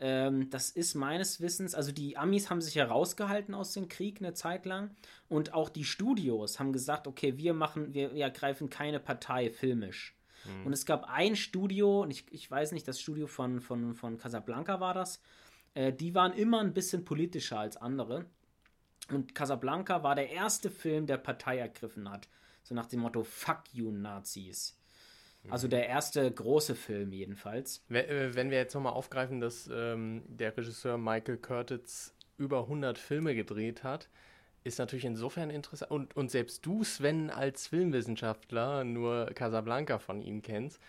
ähm, 0.01 0.49
das 0.49 0.71
ist 0.71 0.95
meines 0.95 1.41
Wissens, 1.41 1.75
also 1.75 1.93
die 1.93 2.17
Amis 2.17 2.49
haben 2.49 2.63
sich 2.63 2.77
herausgehalten 2.77 3.55
aus 3.55 3.73
dem 3.73 3.89
Krieg 3.89 4.19
eine 4.21 4.33
Zeit 4.33 4.65
lang 4.65 4.91
und 5.29 5.53
auch 5.53 5.69
die 5.69 5.85
Studios 5.85 6.59
haben 6.59 6.73
gesagt, 6.73 7.07
okay, 7.07 7.37
wir 7.37 7.53
machen, 7.53 7.93
wir, 7.93 8.13
ergreifen 8.13 8.71
keine 8.71 8.99
Partei 8.99 9.51
filmisch. 9.51 10.17
Mhm. 10.47 10.67
Und 10.67 10.73
es 10.73 10.87
gab 10.87 11.05
ein 11.11 11.37
Studio, 11.37 12.03
und 12.03 12.11
ich, 12.11 12.25
ich 12.31 12.51
weiß 12.51 12.73
nicht, 12.73 12.89
das 12.89 12.99
Studio 12.99 13.27
von, 13.27 13.61
von, 13.61 13.95
von 13.95 14.17
Casablanca 14.17 14.81
war 14.81 14.95
das, 14.95 15.21
äh, 15.75 15.93
die 15.93 16.15
waren 16.15 16.33
immer 16.33 16.61
ein 16.61 16.73
bisschen 16.73 17.05
politischer 17.05 17.61
als 17.61 17.77
andere. 17.77 18.25
Und 19.11 19.35
Casablanca 19.35 20.03
war 20.03 20.15
der 20.15 20.31
erste 20.31 20.71
Film, 20.71 21.07
der 21.07 21.19
Partei 21.19 21.59
ergriffen 21.59 22.11
hat. 22.11 22.29
So 22.63 22.75
nach 22.75 22.87
dem 22.87 23.01
Motto, 23.01 23.23
fuck 23.23 23.65
you 23.73 23.91
Nazis. 23.91 24.80
Also 25.49 25.69
der 25.69 25.89
erste 25.89 26.31
große 26.31 26.75
Film 26.75 27.13
jedenfalls. 27.13 27.83
Äh, 27.89 28.35
wenn 28.35 28.51
wir 28.51 28.59
jetzt 28.59 28.75
nochmal 28.75 28.93
aufgreifen, 28.93 29.41
dass 29.41 29.71
ähm, 29.73 30.23
der 30.29 30.57
Regisseur 30.57 30.99
Michael 30.99 31.39
Curtis 31.39 32.15
über 32.37 32.63
100 32.63 32.99
Filme 32.99 33.35
gedreht 33.35 33.83
hat, 33.83 34.09
ist 34.65 34.79
natürlich 34.79 35.05
insofern 35.05 35.51
interessant. 35.51 35.91
Und, 35.91 36.17
und 36.17 36.31
selbst 36.31 36.67
du, 36.67 36.85
Sven, 36.85 37.31
als 37.31 37.69
Filmwissenschaftler 37.69 38.85
nur 38.85 39.27
Casablanca 39.35 39.99
von 39.99 40.21
ihm 40.21 40.43
kennst, 40.43 40.81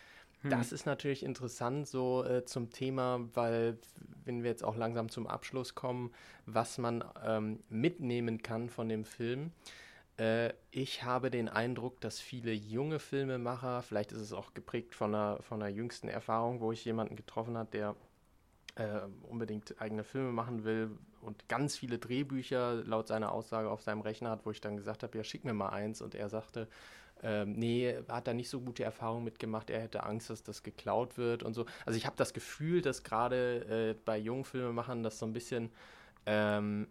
hm. 0.42 0.50
das 0.50 0.72
ist 0.72 0.86
natürlich 0.86 1.24
interessant 1.24 1.88
so 1.88 2.26
äh, 2.26 2.44
zum 2.46 2.70
Thema, 2.70 3.22
weil 3.34 3.78
wenn 4.26 4.44
wir 4.44 4.50
jetzt 4.50 4.64
auch 4.64 4.76
langsam 4.76 5.10
zum 5.10 5.28
Abschluss 5.28 5.76
kommen, 5.76 6.12
was 6.46 6.78
man 6.78 7.04
ähm, 7.26 7.60
mitnehmen 7.70 8.42
kann 8.42 8.70
von 8.70 8.90
dem 8.90 9.06
Film. 9.06 9.52
Äh, 10.22 10.54
ich 10.70 11.04
habe 11.04 11.32
den 11.32 11.50
Eindruck, 11.50 12.00
dass 12.00 12.20
viele 12.20 12.52
junge 12.54 13.00
Filmemacher, 13.00 13.82
vielleicht 13.82 14.12
ist 14.12 14.22
es 14.22 14.34
auch 14.34 14.54
geprägt 14.54 14.94
von 14.94 15.16
einer, 15.16 15.42
von 15.42 15.62
einer 15.62 15.72
jüngsten 15.72 16.08
Erfahrung, 16.10 16.62
wo 16.62 16.72
ich 16.72 16.86
jemanden 16.86 17.16
getroffen 17.16 17.58
habe, 17.58 17.72
der 17.72 17.96
äh, 18.76 19.02
unbedingt 19.24 19.82
eigene 19.82 20.04
Filme 20.04 20.32
machen 20.32 20.64
will 20.64 20.92
und 21.22 21.50
ganz 21.50 21.76
viele 21.76 21.98
Drehbücher 21.98 22.84
laut 22.86 23.08
seiner 23.08 23.32
Aussage 23.32 23.70
auf 23.70 23.82
seinem 23.82 24.02
Rechner 24.02 24.30
hat, 24.30 24.46
wo 24.46 24.52
ich 24.52 24.62
dann 24.62 24.78
gesagt 24.78 25.02
habe, 25.02 25.18
ja, 25.18 25.24
schick 25.24 25.44
mir 25.44 25.54
mal 25.54 25.70
eins. 25.70 26.02
Und 26.02 26.14
er 26.14 26.30
sagte, 26.30 26.68
ähm, 27.24 27.54
nee, 27.54 27.96
hat 28.08 28.28
da 28.28 28.34
nicht 28.34 28.50
so 28.50 28.62
gute 28.62 28.84
Erfahrungen 28.84 29.24
mitgemacht, 29.24 29.70
er 29.72 29.82
hätte 29.82 30.04
Angst, 30.04 30.30
dass 30.30 30.44
das 30.44 30.62
geklaut 30.62 31.18
wird 31.18 31.42
und 31.44 31.54
so. 31.56 31.66
Also 31.86 31.98
ich 31.98 32.06
habe 32.06 32.16
das 32.16 32.34
Gefühl, 32.34 32.82
dass 32.82 33.04
gerade 33.04 33.92
äh, 33.92 33.96
bei 34.06 34.18
jungen 34.20 34.46
Filmemachern 34.46 35.04
das 35.04 35.20
so 35.20 35.26
ein 35.26 35.34
bisschen 35.34 35.72
ähm, 36.28 36.88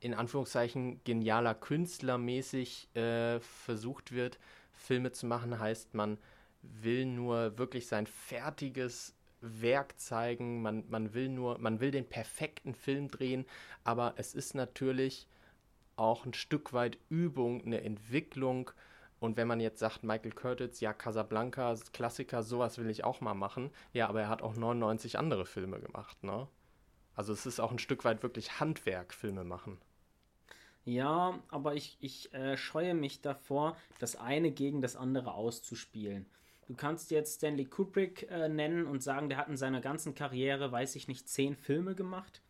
in 0.00 0.14
Anführungszeichen 0.14 1.02
genialer 1.04 1.54
Künstler 1.54 2.18
mäßig 2.18 2.94
äh, 2.94 3.40
versucht 3.40 4.12
wird, 4.12 4.38
Filme 4.72 5.12
zu 5.12 5.26
machen, 5.26 5.58
heißt 5.58 5.94
man 5.94 6.18
will 6.62 7.06
nur 7.06 7.58
wirklich 7.58 7.86
sein 7.86 8.06
fertiges 8.06 9.14
Werk 9.40 9.98
zeigen, 9.98 10.62
man, 10.62 10.84
man 10.88 11.14
will 11.14 11.28
nur, 11.28 11.58
man 11.58 11.80
will 11.80 11.90
den 11.90 12.08
perfekten 12.08 12.74
Film 12.74 13.08
drehen, 13.08 13.46
aber 13.84 14.14
es 14.16 14.34
ist 14.34 14.54
natürlich 14.54 15.28
auch 15.96 16.24
ein 16.24 16.34
Stück 16.34 16.72
weit 16.72 16.98
Übung, 17.08 17.64
eine 17.64 17.82
Entwicklung. 17.82 18.70
Und 19.20 19.36
wenn 19.36 19.48
man 19.48 19.58
jetzt 19.58 19.80
sagt, 19.80 20.04
Michael 20.04 20.32
Curtis, 20.32 20.80
ja, 20.80 20.92
Casablanca, 20.92 21.74
Klassiker, 21.92 22.44
sowas 22.44 22.78
will 22.78 22.88
ich 22.88 23.02
auch 23.02 23.20
mal 23.20 23.34
machen. 23.34 23.70
Ja, 23.92 24.08
aber 24.08 24.22
er 24.22 24.28
hat 24.28 24.42
auch 24.42 24.54
99 24.54 25.18
andere 25.18 25.44
Filme 25.44 25.80
gemacht, 25.80 26.22
ne? 26.22 26.46
Also 27.16 27.32
es 27.32 27.46
ist 27.46 27.58
auch 27.58 27.72
ein 27.72 27.80
Stück 27.80 28.04
weit 28.04 28.22
wirklich 28.22 28.60
Handwerk, 28.60 29.12
Filme 29.12 29.42
machen. 29.42 29.78
Ja, 30.88 31.38
aber 31.48 31.74
ich, 31.74 31.98
ich 32.00 32.32
äh, 32.32 32.56
scheue 32.56 32.94
mich 32.94 33.20
davor, 33.20 33.76
das 33.98 34.16
eine 34.16 34.50
gegen 34.50 34.80
das 34.80 34.96
andere 34.96 35.34
auszuspielen. 35.34 36.24
Du 36.66 36.74
kannst 36.74 37.10
jetzt 37.10 37.36
Stanley 37.36 37.66
Kubrick 37.66 38.26
äh, 38.30 38.48
nennen 38.48 38.86
und 38.86 39.02
sagen, 39.02 39.28
der 39.28 39.36
hat 39.36 39.48
in 39.48 39.58
seiner 39.58 39.82
ganzen 39.82 40.14
Karriere, 40.14 40.72
weiß 40.72 40.96
ich 40.96 41.06
nicht, 41.06 41.28
zehn 41.28 41.56
Filme 41.56 41.94
gemacht 41.94 42.40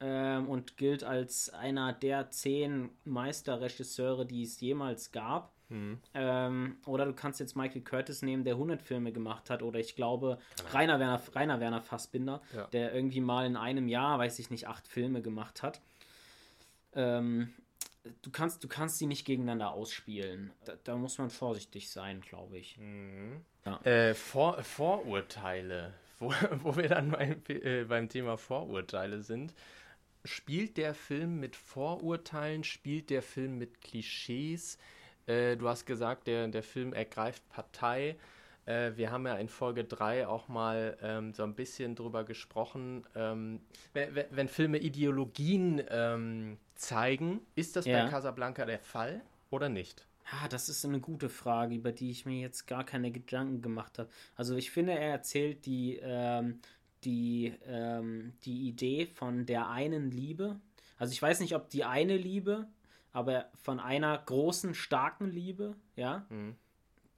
ähm, 0.00 0.48
und 0.48 0.78
gilt 0.78 1.04
als 1.04 1.50
einer 1.50 1.92
der 1.92 2.30
zehn 2.30 2.88
Meisterregisseure, 3.04 4.24
die 4.24 4.44
es 4.44 4.58
jemals 4.62 5.12
gab. 5.12 5.52
Mhm. 5.68 5.98
Ähm, 6.14 6.78
oder 6.86 7.04
du 7.04 7.12
kannst 7.12 7.38
jetzt 7.38 7.54
Michael 7.54 7.82
Curtis 7.82 8.22
nehmen, 8.22 8.44
der 8.44 8.54
100 8.54 8.80
Filme 8.80 9.12
gemacht 9.12 9.50
hat. 9.50 9.62
Oder 9.62 9.78
ich 9.78 9.94
glaube 9.94 10.38
Rainer 10.72 10.98
Werner, 10.98 11.20
Rainer 11.34 11.60
Werner 11.60 11.82
Fassbinder, 11.82 12.40
ja. 12.56 12.66
der 12.68 12.94
irgendwie 12.94 13.20
mal 13.20 13.44
in 13.44 13.56
einem 13.56 13.88
Jahr, 13.88 14.18
weiß 14.18 14.38
ich 14.38 14.48
nicht, 14.48 14.68
acht 14.68 14.88
Filme 14.88 15.20
gemacht 15.20 15.62
hat 15.62 15.82
ähm, 16.94 17.54
du 18.22 18.30
kannst, 18.30 18.62
du 18.64 18.68
kannst 18.68 18.98
sie 18.98 19.06
nicht 19.06 19.24
gegeneinander 19.24 19.72
ausspielen. 19.72 20.52
Da, 20.64 20.74
da 20.84 20.96
muss 20.96 21.18
man 21.18 21.30
vorsichtig 21.30 21.90
sein, 21.90 22.20
glaube 22.20 22.58
ich. 22.58 22.78
Mhm. 22.78 23.44
Ja. 23.64 23.80
Äh, 23.82 24.14
Vor 24.14 24.62
Vorurteile, 24.62 25.94
wo, 26.18 26.32
wo 26.62 26.76
wir 26.76 26.88
dann 26.88 27.10
beim, 27.10 27.42
äh, 27.48 27.84
beim 27.84 28.08
Thema 28.08 28.36
Vorurteile 28.36 29.22
sind. 29.22 29.54
Spielt 30.24 30.76
der 30.76 30.94
Film 30.94 31.40
mit 31.40 31.56
Vorurteilen? 31.56 32.64
Spielt 32.64 33.10
der 33.10 33.22
Film 33.22 33.58
mit 33.58 33.80
Klischees? 33.80 34.78
Äh, 35.26 35.56
du 35.56 35.68
hast 35.68 35.86
gesagt, 35.86 36.26
der, 36.26 36.48
der 36.48 36.62
Film 36.62 36.92
ergreift 36.92 37.48
Partei. 37.48 38.16
Äh, 38.68 38.96
wir 38.96 39.10
haben 39.10 39.26
ja 39.26 39.36
in 39.36 39.48
Folge 39.48 39.84
3 39.84 40.26
auch 40.26 40.48
mal 40.48 40.98
ähm, 41.02 41.32
so 41.32 41.42
ein 41.42 41.54
bisschen 41.54 41.94
drüber 41.94 42.24
gesprochen, 42.24 43.06
ähm, 43.14 43.60
wenn, 43.94 44.24
wenn, 44.30 44.48
Filme 44.48 44.78
Ideologien 44.78 45.82
ähm, 45.88 46.58
zeigen, 46.78 47.40
ist 47.54 47.76
das 47.76 47.86
ja. 47.86 48.04
bei 48.04 48.10
Casablanca 48.10 48.64
der 48.64 48.80
Fall 48.80 49.22
oder 49.50 49.68
nicht? 49.68 50.06
Ja, 50.30 50.48
das 50.48 50.68
ist 50.68 50.84
eine 50.84 51.00
gute 51.00 51.28
Frage, 51.28 51.74
über 51.74 51.92
die 51.92 52.10
ich 52.10 52.26
mir 52.26 52.40
jetzt 52.40 52.66
gar 52.66 52.84
keine 52.84 53.10
Gedanken 53.10 53.62
gemacht 53.62 53.98
habe. 53.98 54.10
Also 54.36 54.56
ich 54.56 54.70
finde, 54.70 54.92
er 54.92 55.10
erzählt 55.10 55.64
die, 55.64 55.98
ähm, 56.02 56.60
die, 57.04 57.54
ähm, 57.66 58.34
die 58.44 58.68
Idee 58.68 59.06
von 59.06 59.46
der 59.46 59.68
einen 59.68 60.10
Liebe. 60.10 60.60
Also 60.98 61.12
ich 61.12 61.22
weiß 61.22 61.40
nicht, 61.40 61.54
ob 61.54 61.70
die 61.70 61.84
eine 61.84 62.16
Liebe, 62.16 62.66
aber 63.12 63.50
von 63.62 63.80
einer 63.80 64.18
großen, 64.18 64.74
starken 64.74 65.30
Liebe, 65.30 65.76
ja. 65.96 66.26
Mhm 66.28 66.56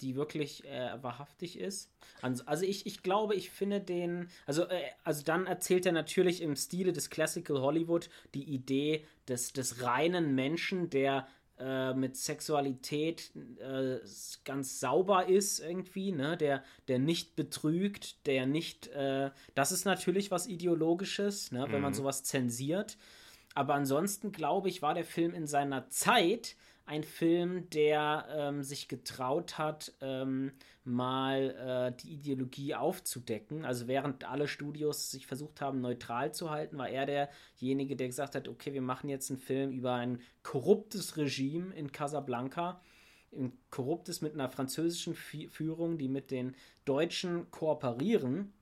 die 0.00 0.16
wirklich 0.16 0.64
äh, 0.64 1.02
wahrhaftig 1.02 1.58
ist. 1.58 1.90
Also 2.22 2.64
ich, 2.64 2.86
ich 2.86 3.02
glaube, 3.02 3.34
ich 3.34 3.50
finde 3.50 3.80
den, 3.80 4.28
also, 4.46 4.64
äh, 4.64 4.82
also 5.04 5.22
dann 5.22 5.46
erzählt 5.46 5.86
er 5.86 5.92
natürlich 5.92 6.42
im 6.42 6.56
Stile 6.56 6.92
des 6.92 7.10
Classical 7.10 7.60
Hollywood 7.60 8.10
die 8.34 8.44
Idee 8.44 9.06
des, 9.28 9.52
des 9.52 9.82
reinen 9.82 10.34
Menschen, 10.34 10.90
der 10.90 11.26
äh, 11.60 11.92
mit 11.92 12.16
Sexualität 12.16 13.32
äh, 13.58 13.98
ganz 14.44 14.80
sauber 14.80 15.26
ist 15.26 15.60
irgendwie, 15.60 16.10
ne? 16.10 16.36
der, 16.38 16.64
der 16.88 16.98
nicht 16.98 17.36
betrügt, 17.36 18.26
der 18.26 18.46
nicht, 18.46 18.88
äh, 18.88 19.30
das 19.54 19.70
ist 19.70 19.84
natürlich 19.84 20.30
was 20.30 20.46
Ideologisches, 20.46 21.52
ne? 21.52 21.66
wenn 21.68 21.82
man 21.82 21.92
mhm. 21.92 21.96
sowas 21.96 22.24
zensiert. 22.24 22.96
Aber 23.54 23.74
ansonsten 23.74 24.32
glaube 24.32 24.70
ich, 24.70 24.80
war 24.80 24.94
der 24.94 25.04
Film 25.04 25.34
in 25.34 25.46
seiner 25.46 25.88
Zeit 25.90 26.56
ein 26.90 27.04
Film, 27.04 27.70
der 27.70 28.26
ähm, 28.32 28.64
sich 28.64 28.88
getraut 28.88 29.58
hat, 29.58 29.92
ähm, 30.00 30.50
mal 30.82 31.92
äh, 31.94 32.02
die 32.02 32.14
Ideologie 32.14 32.74
aufzudecken. 32.74 33.64
Also 33.64 33.86
während 33.86 34.24
alle 34.24 34.48
Studios 34.48 35.12
sich 35.12 35.28
versucht 35.28 35.60
haben, 35.60 35.80
neutral 35.80 36.34
zu 36.34 36.50
halten, 36.50 36.78
war 36.78 36.88
er 36.88 37.06
derjenige, 37.06 37.94
der 37.94 38.08
gesagt 38.08 38.34
hat, 38.34 38.48
okay, 38.48 38.72
wir 38.72 38.82
machen 38.82 39.08
jetzt 39.08 39.30
einen 39.30 39.38
Film 39.38 39.70
über 39.70 39.94
ein 39.94 40.20
korruptes 40.42 41.16
Regime 41.16 41.72
in 41.76 41.92
Casablanca. 41.92 42.80
Ein 43.32 43.52
korruptes 43.70 44.20
mit 44.20 44.34
einer 44.34 44.48
französischen 44.48 45.14
Führung, 45.14 45.96
die 45.96 46.08
mit 46.08 46.32
den 46.32 46.56
Deutschen 46.86 47.52
kooperieren. 47.52 48.52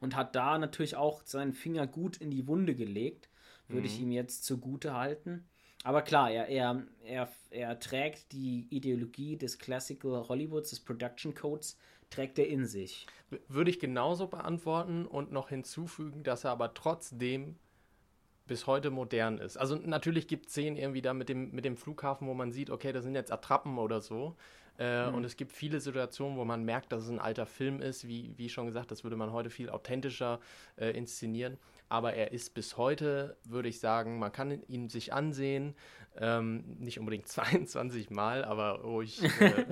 Und 0.00 0.16
hat 0.16 0.34
da 0.34 0.58
natürlich 0.58 0.96
auch 0.96 1.22
seinen 1.24 1.52
Finger 1.52 1.86
gut 1.86 2.16
in 2.16 2.32
die 2.32 2.48
Wunde 2.48 2.74
gelegt. 2.74 3.28
Würde 3.68 3.82
mhm. 3.82 3.86
ich 3.86 4.00
ihm 4.00 4.10
jetzt 4.10 4.44
zugute 4.44 4.94
halten. 4.94 5.44
Aber 5.84 6.02
klar, 6.02 6.30
er, 6.30 6.48
er, 6.48 6.82
er, 7.04 7.28
er 7.50 7.78
trägt 7.78 8.32
die 8.32 8.66
Ideologie 8.70 9.36
des 9.36 9.58
Classical 9.58 10.28
Hollywoods, 10.28 10.70
des 10.70 10.80
Production 10.80 11.34
Codes, 11.34 11.78
trägt 12.10 12.38
er 12.38 12.48
in 12.48 12.66
sich. 12.66 13.06
Würde 13.48 13.70
ich 13.70 13.78
genauso 13.78 14.26
beantworten 14.26 15.06
und 15.06 15.30
noch 15.30 15.50
hinzufügen, 15.50 16.22
dass 16.22 16.44
er 16.44 16.50
aber 16.50 16.74
trotzdem 16.74 17.56
bis 18.46 18.66
heute 18.66 18.90
modern 18.90 19.38
ist. 19.38 19.56
Also 19.58 19.76
natürlich 19.76 20.26
gibt 20.26 20.46
es 20.46 20.52
Szenen 20.52 20.76
irgendwie 20.76 21.02
da 21.02 21.14
mit 21.14 21.28
dem, 21.28 21.50
mit 21.52 21.64
dem 21.64 21.76
Flughafen, 21.76 22.26
wo 22.26 22.34
man 22.34 22.50
sieht, 22.50 22.70
okay, 22.70 22.92
das 22.92 23.04
sind 23.04 23.14
jetzt 23.14 23.30
Attrappen 23.30 23.78
oder 23.78 24.00
so. 24.00 24.36
Äh, 24.78 25.08
mhm. 25.08 25.14
Und 25.16 25.24
es 25.24 25.36
gibt 25.36 25.52
viele 25.52 25.80
Situationen, 25.80 26.38
wo 26.38 26.44
man 26.44 26.64
merkt, 26.64 26.92
dass 26.92 27.04
es 27.04 27.10
ein 27.10 27.18
alter 27.18 27.46
Film 27.46 27.80
ist. 27.80 28.06
Wie, 28.06 28.32
wie 28.36 28.48
schon 28.48 28.66
gesagt, 28.66 28.90
das 28.90 29.04
würde 29.04 29.16
man 29.16 29.32
heute 29.32 29.50
viel 29.50 29.70
authentischer 29.70 30.40
äh, 30.76 30.90
inszenieren 30.90 31.58
aber 31.88 32.14
er 32.14 32.32
ist 32.32 32.54
bis 32.54 32.76
heute, 32.76 33.36
würde 33.44 33.68
ich 33.68 33.80
sagen, 33.80 34.18
man 34.18 34.32
kann 34.32 34.62
ihn 34.68 34.88
sich 34.88 35.12
ansehen, 35.12 35.74
ähm, 36.16 36.64
nicht 36.78 36.98
unbedingt 36.98 37.26
22 37.28 38.10
Mal, 38.10 38.44
aber 38.44 38.80
ruhig 38.82 39.22
äh, 39.22 39.64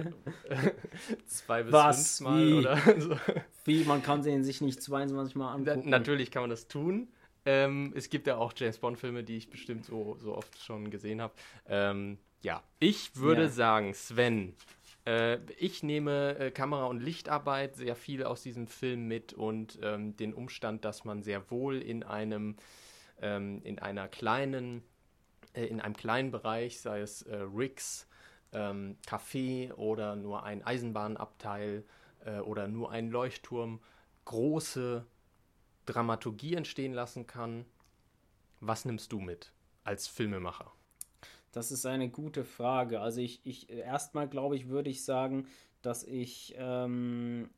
zwei 1.26 1.62
bis 1.62 1.72
Was? 1.72 2.18
fünf 2.18 2.30
Mal 2.30 2.46
Wie? 2.46 2.54
oder 2.54 3.00
so. 3.00 3.16
Wie, 3.64 3.84
man 3.84 4.02
kann 4.02 4.24
ihn 4.24 4.44
sich 4.44 4.60
nicht 4.60 4.82
22 4.82 5.36
Mal 5.36 5.52
angucken? 5.52 5.90
Natürlich 5.90 6.30
kann 6.30 6.42
man 6.42 6.50
das 6.50 6.68
tun. 6.68 7.08
Ähm, 7.44 7.92
es 7.94 8.10
gibt 8.10 8.26
ja 8.26 8.36
auch 8.36 8.52
James 8.56 8.78
Bond-Filme, 8.78 9.22
die 9.22 9.36
ich 9.36 9.50
bestimmt 9.50 9.84
so, 9.84 10.16
so 10.18 10.34
oft 10.34 10.58
schon 10.60 10.90
gesehen 10.90 11.20
habe. 11.20 11.34
Ähm, 11.68 12.18
ja, 12.42 12.62
ich 12.80 13.16
würde 13.16 13.42
ja. 13.42 13.48
sagen, 13.48 13.94
Sven, 13.94 14.54
äh, 15.06 15.38
ich 15.56 15.82
nehme 15.82 16.38
äh, 16.38 16.50
Kamera- 16.50 16.86
und 16.86 17.00
Lichtarbeit 17.00 17.76
sehr 17.76 17.96
viel 17.96 18.24
aus 18.24 18.42
diesem 18.42 18.66
Film 18.66 19.08
mit 19.08 19.32
und 19.32 19.78
ähm, 19.82 20.16
den 20.16 20.34
Umstand, 20.34 20.84
dass 20.84 21.04
man 21.04 21.22
sehr 21.22 21.50
wohl 21.50 21.80
in 21.80 22.02
einem, 22.02 22.56
ähm, 23.20 23.62
in 23.62 23.78
einer 23.78 24.08
kleinen, 24.08 24.82
äh, 25.54 25.64
in 25.64 25.80
einem 25.80 25.96
kleinen 25.96 26.30
Bereich, 26.30 26.80
sei 26.80 27.00
es 27.00 27.22
äh, 27.22 27.36
Rigs, 27.36 28.08
ähm, 28.52 28.96
Café 29.06 29.72
oder 29.74 30.16
nur 30.16 30.42
ein 30.44 30.62
Eisenbahnabteil 30.64 31.84
äh, 32.24 32.40
oder 32.40 32.68
nur 32.68 32.90
ein 32.90 33.10
Leuchtturm, 33.10 33.80
große 34.24 35.06
Dramaturgie 35.86 36.54
entstehen 36.54 36.92
lassen 36.92 37.26
kann. 37.26 37.64
Was 38.60 38.84
nimmst 38.84 39.12
du 39.12 39.20
mit 39.20 39.52
als 39.84 40.08
Filmemacher? 40.08 40.75
Das 41.56 41.72
ist 41.72 41.86
eine 41.86 42.10
gute 42.10 42.44
Frage. 42.44 43.00
Also 43.00 43.22
ich, 43.22 43.40
ich 43.44 43.70
erstmal 43.70 44.28
glaube 44.28 44.56
ich, 44.56 44.68
würde 44.68 44.90
ich 44.90 45.02
sagen, 45.04 45.46
dass 45.80 46.04
ich 46.04 46.54
ähm, 46.58 47.48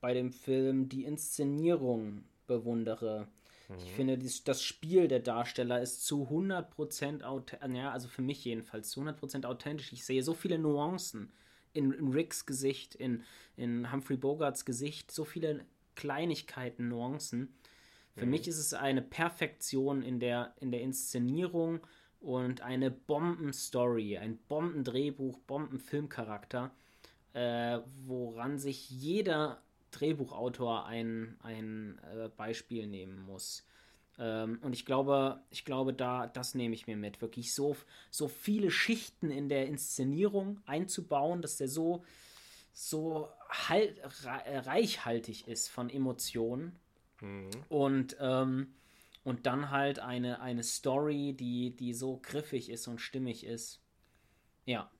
bei 0.00 0.14
dem 0.14 0.30
Film 0.30 0.88
die 0.88 1.02
Inszenierung 1.02 2.22
bewundere. 2.46 3.26
Mhm. 3.68 3.74
Ich 3.78 3.90
finde, 3.90 4.16
das 4.44 4.62
Spiel 4.62 5.08
der 5.08 5.18
Darsteller 5.18 5.82
ist 5.82 6.06
zu 6.06 6.28
100% 6.30 7.24
authentisch, 7.24 7.76
ja, 7.76 7.90
also 7.90 8.06
für 8.06 8.22
mich 8.22 8.44
jedenfalls 8.44 8.90
zu 8.90 9.00
100% 9.00 9.44
authentisch. 9.44 9.92
Ich 9.92 10.04
sehe 10.04 10.22
so 10.22 10.32
viele 10.32 10.60
Nuancen 10.60 11.32
in, 11.72 11.90
in 11.90 12.12
Ricks 12.12 12.46
Gesicht, 12.46 12.94
in, 12.94 13.24
in 13.56 13.90
Humphrey 13.90 14.18
Bogarts 14.18 14.64
Gesicht, 14.64 15.10
so 15.10 15.24
viele 15.24 15.64
Kleinigkeiten, 15.96 16.86
Nuancen. 16.86 17.56
Für 18.14 18.24
mhm. 18.24 18.30
mich 18.30 18.46
ist 18.46 18.58
es 18.58 18.72
eine 18.72 19.02
Perfektion 19.02 20.02
in 20.02 20.20
der, 20.20 20.54
in 20.60 20.70
der 20.70 20.82
Inszenierung 20.82 21.80
und 22.20 22.60
eine 22.60 22.90
Bombenstory, 22.90 24.18
ein 24.18 24.38
Bombendrehbuch, 24.48 25.38
Bombenfilmcharakter, 25.40 26.70
äh, 27.32 27.78
woran 28.06 28.58
sich 28.58 28.90
jeder 28.90 29.62
Drehbuchautor 29.90 30.86
ein, 30.86 31.36
ein 31.42 31.98
äh, 32.14 32.28
Beispiel 32.28 32.86
nehmen 32.86 33.24
muss. 33.24 33.64
Ähm, 34.18 34.58
und 34.62 34.74
ich 34.74 34.84
glaube, 34.84 35.40
ich 35.50 35.64
glaube, 35.64 35.94
da, 35.94 36.26
das 36.26 36.54
nehme 36.54 36.74
ich 36.74 36.86
mir 36.86 36.96
mit, 36.96 37.22
wirklich 37.22 37.54
so, 37.54 37.76
so 38.10 38.28
viele 38.28 38.70
Schichten 38.70 39.30
in 39.30 39.48
der 39.48 39.66
Inszenierung 39.66 40.60
einzubauen, 40.66 41.40
dass 41.40 41.56
der 41.56 41.68
so, 41.68 42.04
so 42.72 43.28
halt, 43.48 43.98
reichhaltig 44.24 45.48
ist 45.48 45.68
von 45.68 45.88
Emotionen. 45.88 46.78
Mhm. 47.20 47.50
Und 47.68 48.16
ähm, 48.20 48.74
und 49.30 49.46
dann 49.46 49.70
halt 49.70 50.00
eine, 50.00 50.40
eine 50.40 50.64
Story, 50.64 51.34
die, 51.38 51.70
die 51.76 51.94
so 51.94 52.18
griffig 52.20 52.68
ist 52.68 52.88
und 52.88 53.00
stimmig 53.00 53.46
ist. 53.46 53.80
Ja. 54.66 54.90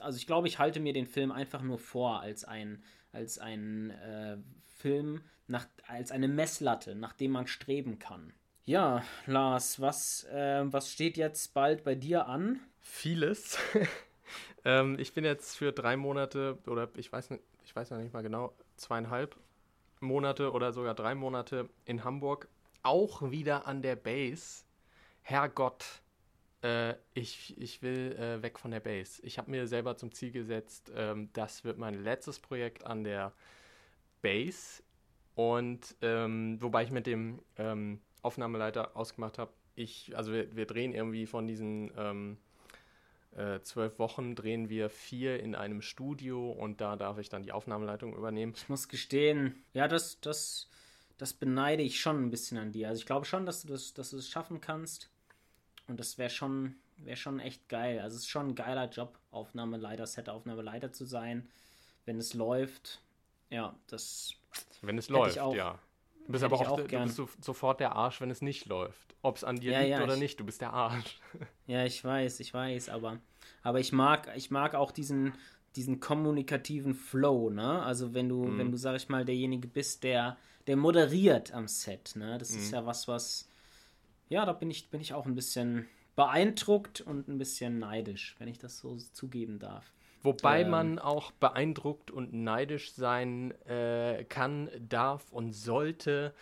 Also 0.00 0.16
ich 0.16 0.26
glaube, 0.26 0.48
ich 0.48 0.58
halte 0.58 0.80
mir 0.80 0.94
den 0.94 1.06
Film 1.06 1.30
einfach 1.30 1.60
nur 1.60 1.78
vor 1.78 2.20
als 2.20 2.44
ein, 2.44 2.82
als 3.12 3.38
ein 3.38 3.90
äh, 3.90 4.38
Film, 4.64 5.22
nach, 5.46 5.66
als 5.86 6.10
eine 6.10 6.26
Messlatte, 6.26 6.94
nach 6.94 7.12
dem 7.12 7.32
man 7.32 7.46
streben 7.46 7.98
kann. 7.98 8.32
Ja, 8.64 9.04
Lars, 9.26 9.78
was, 9.78 10.24
äh, 10.24 10.64
was 10.64 10.90
steht 10.90 11.18
jetzt 11.18 11.52
bald 11.52 11.84
bei 11.84 11.94
dir 11.94 12.26
an? 12.26 12.60
Vieles. 12.80 13.58
ähm, 14.64 14.98
ich 14.98 15.12
bin 15.12 15.24
jetzt 15.24 15.54
für 15.54 15.70
drei 15.70 15.98
Monate 15.98 16.58
oder 16.66 16.88
ich 16.96 17.12
weiß, 17.12 17.28
ich 17.62 17.76
weiß 17.76 17.90
noch 17.90 17.98
nicht 17.98 18.14
mal 18.14 18.22
genau, 18.22 18.54
zweieinhalb 18.76 19.36
Monate 20.00 20.52
oder 20.52 20.72
sogar 20.72 20.94
drei 20.94 21.14
Monate 21.14 21.68
in 21.84 22.04
Hamburg 22.04 22.48
auch 22.86 23.30
wieder 23.30 23.66
an 23.66 23.82
der 23.82 23.96
Base. 23.96 24.64
Herrgott, 25.22 25.84
äh, 26.62 26.94
ich, 27.14 27.60
ich 27.60 27.82
will 27.82 28.12
äh, 28.12 28.42
weg 28.42 28.58
von 28.58 28.70
der 28.70 28.80
Base. 28.80 29.20
Ich 29.22 29.38
habe 29.38 29.50
mir 29.50 29.66
selber 29.66 29.96
zum 29.96 30.12
Ziel 30.12 30.30
gesetzt, 30.30 30.92
ähm, 30.94 31.30
das 31.32 31.64
wird 31.64 31.78
mein 31.78 31.94
letztes 31.94 32.38
Projekt 32.38 32.86
an 32.86 33.04
der 33.04 33.32
Base. 34.22 34.82
Und 35.34 35.96
ähm, 36.00 36.58
wobei 36.62 36.84
ich 36.84 36.90
mit 36.90 37.06
dem 37.06 37.42
ähm, 37.58 38.00
Aufnahmeleiter 38.22 38.96
ausgemacht 38.96 39.38
habe, 39.38 39.52
ich, 39.74 40.16
also 40.16 40.32
wir, 40.32 40.56
wir, 40.56 40.66
drehen 40.66 40.94
irgendwie 40.94 41.26
von 41.26 41.46
diesen 41.46 41.90
ähm, 41.98 42.38
äh, 43.36 43.60
zwölf 43.60 43.98
Wochen 43.98 44.34
drehen 44.34 44.70
wir 44.70 44.88
vier 44.88 45.40
in 45.40 45.54
einem 45.54 45.82
Studio 45.82 46.50
und 46.50 46.80
da 46.80 46.96
darf 46.96 47.18
ich 47.18 47.28
dann 47.28 47.42
die 47.42 47.52
Aufnahmeleitung 47.52 48.16
übernehmen. 48.16 48.54
Ich 48.56 48.70
muss 48.70 48.88
gestehen, 48.88 49.62
ja, 49.74 49.88
das, 49.88 50.18
das 50.20 50.70
das 51.18 51.32
beneide 51.32 51.82
ich 51.82 52.00
schon 52.00 52.24
ein 52.24 52.30
bisschen 52.30 52.58
an 52.58 52.72
dir. 52.72 52.88
Also 52.88 53.00
ich 53.00 53.06
glaube 53.06 53.26
schon, 53.26 53.46
dass 53.46 53.62
du 53.62 53.68
das, 53.68 53.94
dass 53.94 54.10
du 54.10 54.16
das 54.16 54.28
schaffen 54.28 54.60
kannst. 54.60 55.10
Und 55.88 55.98
das 56.00 56.18
wäre 56.18 56.30
schon, 56.30 56.74
wäre 56.98 57.16
schon 57.16 57.40
echt 57.40 57.68
geil. 57.68 58.00
Also 58.00 58.16
es 58.16 58.22
ist 58.22 58.28
schon 58.28 58.48
ein 58.48 58.54
geiler 58.54 58.88
Job, 58.90 59.18
Aufnahmeleiter, 59.30 60.06
Set-Aufnahmeleiter 60.06 60.92
zu 60.92 61.04
sein. 61.04 61.48
Wenn 62.04 62.18
es 62.18 62.34
läuft, 62.34 63.00
ja, 63.50 63.74
das. 63.86 64.34
Wenn 64.82 64.98
es 64.98 65.08
läuft, 65.08 65.38
auch, 65.38 65.54
ja. 65.54 65.78
Du 66.26 66.32
bist 66.32 66.44
aber 66.44 66.56
auch, 66.56 66.68
auch 66.68 66.80
du 66.80 66.86
bist 66.86 67.44
sofort 67.44 67.78
der 67.78 67.92
Arsch, 67.92 68.20
wenn 68.20 68.30
es 68.30 68.42
nicht 68.42 68.66
läuft. 68.66 69.14
Ob 69.22 69.36
es 69.36 69.44
an 69.44 69.56
dir 69.56 69.72
ja, 69.72 69.80
liegt 69.80 69.90
ja, 69.90 70.02
oder 70.02 70.14
ich, 70.14 70.20
nicht, 70.20 70.40
du 70.40 70.44
bist 70.44 70.60
der 70.60 70.72
Arsch. 70.72 71.20
Ja, 71.68 71.84
ich 71.84 72.04
weiß, 72.04 72.38
ich 72.38 72.54
weiß, 72.54 72.90
aber, 72.90 73.18
aber 73.64 73.80
ich 73.80 73.92
mag, 73.92 74.30
ich 74.36 74.52
mag 74.52 74.76
auch 74.76 74.92
diesen, 74.92 75.34
diesen 75.76 76.00
kommunikativen 76.00 76.94
Flow, 76.94 77.50
ne? 77.50 77.82
Also 77.82 78.14
wenn 78.14 78.28
du, 78.28 78.44
mhm. 78.44 78.58
wenn 78.58 78.70
du, 78.72 78.78
sag 78.78 78.96
ich 78.96 79.08
mal, 79.08 79.24
derjenige 79.24 79.68
bist, 79.68 80.02
der, 80.04 80.36
der 80.66 80.76
moderiert 80.76 81.52
am 81.52 81.68
Set, 81.68 82.14
ne? 82.16 82.38
Das 82.38 82.52
mhm. 82.52 82.58
ist 82.58 82.72
ja 82.72 82.86
was, 82.86 83.06
was, 83.06 83.48
ja, 84.28 84.44
da 84.44 84.52
bin 84.52 84.70
ich, 84.70 84.90
bin 84.90 85.00
ich 85.00 85.12
auch 85.12 85.26
ein 85.26 85.34
bisschen 85.34 85.86
beeindruckt 86.16 87.02
und 87.02 87.28
ein 87.28 87.38
bisschen 87.38 87.78
neidisch, 87.78 88.34
wenn 88.38 88.48
ich 88.48 88.58
das 88.58 88.78
so 88.78 88.96
zugeben 88.96 89.58
darf. 89.58 89.92
Wobei 90.22 90.62
ähm, 90.62 90.70
man 90.70 90.98
auch 90.98 91.30
beeindruckt 91.32 92.10
und 92.10 92.32
neidisch 92.32 92.92
sein 92.94 93.52
äh, 93.66 94.24
kann, 94.28 94.70
darf 94.80 95.30
und 95.30 95.52
sollte. 95.52 96.34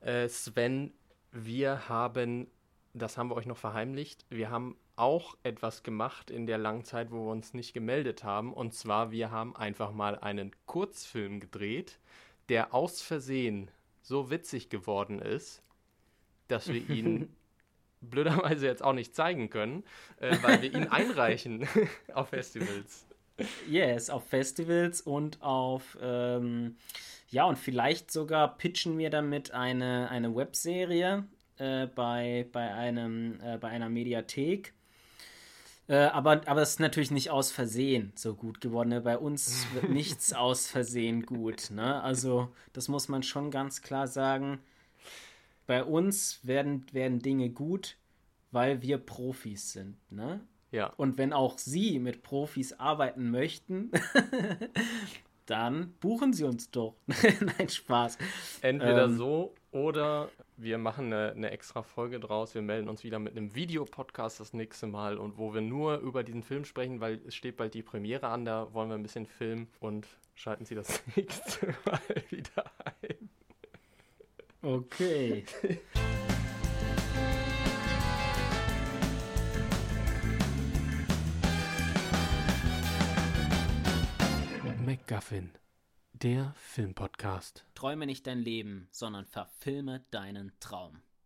Äh, 0.00 0.28
Sven, 0.28 0.92
wir 1.32 1.88
haben, 1.88 2.46
das 2.94 3.18
haben 3.18 3.28
wir 3.28 3.34
euch 3.34 3.46
noch 3.46 3.58
verheimlicht, 3.58 4.24
wir 4.30 4.50
haben 4.50 4.76
auch 4.96 5.36
etwas 5.42 5.82
gemacht 5.82 6.30
in 6.30 6.46
der 6.46 6.58
langen 6.58 6.84
Zeit, 6.84 7.10
wo 7.10 7.26
wir 7.26 7.32
uns 7.32 7.54
nicht 7.54 7.74
gemeldet 7.74 8.24
haben. 8.24 8.52
Und 8.52 8.74
zwar, 8.74 9.10
wir 9.10 9.30
haben 9.30 9.54
einfach 9.54 9.92
mal 9.92 10.18
einen 10.18 10.52
Kurzfilm 10.66 11.40
gedreht, 11.40 11.98
der 12.48 12.74
aus 12.74 13.02
Versehen 13.02 13.70
so 14.02 14.30
witzig 14.30 14.70
geworden 14.70 15.20
ist, 15.20 15.62
dass 16.48 16.68
wir 16.68 16.88
ihn 16.90 17.34
blöderweise 18.00 18.66
jetzt 18.66 18.82
auch 18.82 18.92
nicht 18.92 19.14
zeigen 19.14 19.50
können, 19.50 19.84
äh, 20.18 20.36
weil 20.42 20.62
wir 20.62 20.74
ihn 20.74 20.88
einreichen 20.88 21.68
auf 22.14 22.30
Festivals. 22.30 23.06
Yes, 23.68 24.08
auf 24.08 24.26
Festivals 24.26 25.02
und 25.02 25.42
auf, 25.42 25.98
ähm, 26.00 26.76
ja, 27.28 27.44
und 27.44 27.58
vielleicht 27.58 28.10
sogar 28.10 28.56
pitchen 28.56 28.96
wir 28.96 29.10
damit 29.10 29.50
eine, 29.50 30.08
eine 30.08 30.34
Webserie 30.34 31.24
äh, 31.58 31.86
bei, 31.86 32.46
bei, 32.52 32.72
einem, 32.72 33.38
äh, 33.42 33.58
bei 33.58 33.68
einer 33.68 33.90
Mediathek. 33.90 34.72
Äh, 35.88 35.96
aber, 35.96 36.42
aber 36.46 36.62
es 36.62 36.70
ist 36.70 36.80
natürlich 36.80 37.10
nicht 37.10 37.30
aus 37.30 37.52
Versehen 37.52 38.12
so 38.16 38.34
gut 38.34 38.60
geworden. 38.60 38.88
Ne? 38.88 39.00
Bei 39.00 39.18
uns 39.18 39.66
wird 39.72 39.88
nichts 39.90 40.32
aus 40.32 40.66
Versehen 40.66 41.24
gut. 41.24 41.70
Ne? 41.70 42.02
Also, 42.02 42.48
das 42.72 42.88
muss 42.88 43.08
man 43.08 43.22
schon 43.22 43.50
ganz 43.50 43.82
klar 43.82 44.08
sagen. 44.08 44.58
Bei 45.66 45.84
uns 45.84 46.40
werden, 46.42 46.86
werden 46.92 47.20
Dinge 47.20 47.50
gut, 47.50 47.96
weil 48.50 48.82
wir 48.82 48.98
Profis 48.98 49.72
sind. 49.72 49.96
Ne? 50.10 50.40
Ja. 50.72 50.92
Und 50.96 51.18
wenn 51.18 51.32
auch 51.32 51.58
Sie 51.58 51.98
mit 51.98 52.22
Profis 52.22 52.72
arbeiten 52.72 53.30
möchten, 53.30 53.90
dann 55.46 55.94
buchen 56.00 56.32
Sie 56.32 56.44
uns 56.44 56.70
doch. 56.70 56.96
Nein, 57.58 57.68
Spaß. 57.68 58.18
Entweder 58.62 59.04
ähm, 59.04 59.16
so 59.16 59.54
oder 59.76 60.30
wir 60.56 60.78
machen 60.78 61.12
eine, 61.12 61.32
eine, 61.32 61.50
extra 61.50 61.82
Folge 61.82 62.18
draus. 62.18 62.54
Wir 62.54 62.62
melden 62.62 62.88
uns 62.88 63.04
wieder 63.04 63.18
mit 63.18 63.36
einem 63.36 63.54
Videopodcast 63.54 64.40
das 64.40 64.54
nächste 64.54 64.86
Mal 64.86 65.18
und 65.18 65.36
wo 65.36 65.52
wir 65.52 65.60
nur 65.60 65.98
über 65.98 66.24
diesen 66.24 66.42
Film 66.42 66.64
sprechen, 66.64 67.00
weil 67.00 67.20
es 67.26 67.34
steht 67.34 67.58
bald 67.58 67.74
die 67.74 67.82
Premiere 67.82 68.28
an. 68.28 68.46
Da 68.46 68.72
wollen 68.72 68.88
wir 68.88 68.94
ein 68.94 69.02
bisschen 69.02 69.26
filmen 69.26 69.68
und 69.78 70.06
schalten 70.34 70.64
Sie 70.64 70.74
das 70.74 71.02
nächste 71.16 71.74
Mal 71.84 72.00
wieder 72.30 72.64
ein. 73.02 73.28
Okay. 74.62 75.44
MacGuffin, 84.86 85.50
der 86.22 86.54
Filmpodcast. 86.56 87.66
Träume 87.74 88.06
nicht 88.06 88.26
dein 88.26 88.38
Leben, 88.38 88.88
sondern 88.90 89.26
verfilme 89.26 90.04
deinen 90.10 90.52
Traum. 90.60 91.02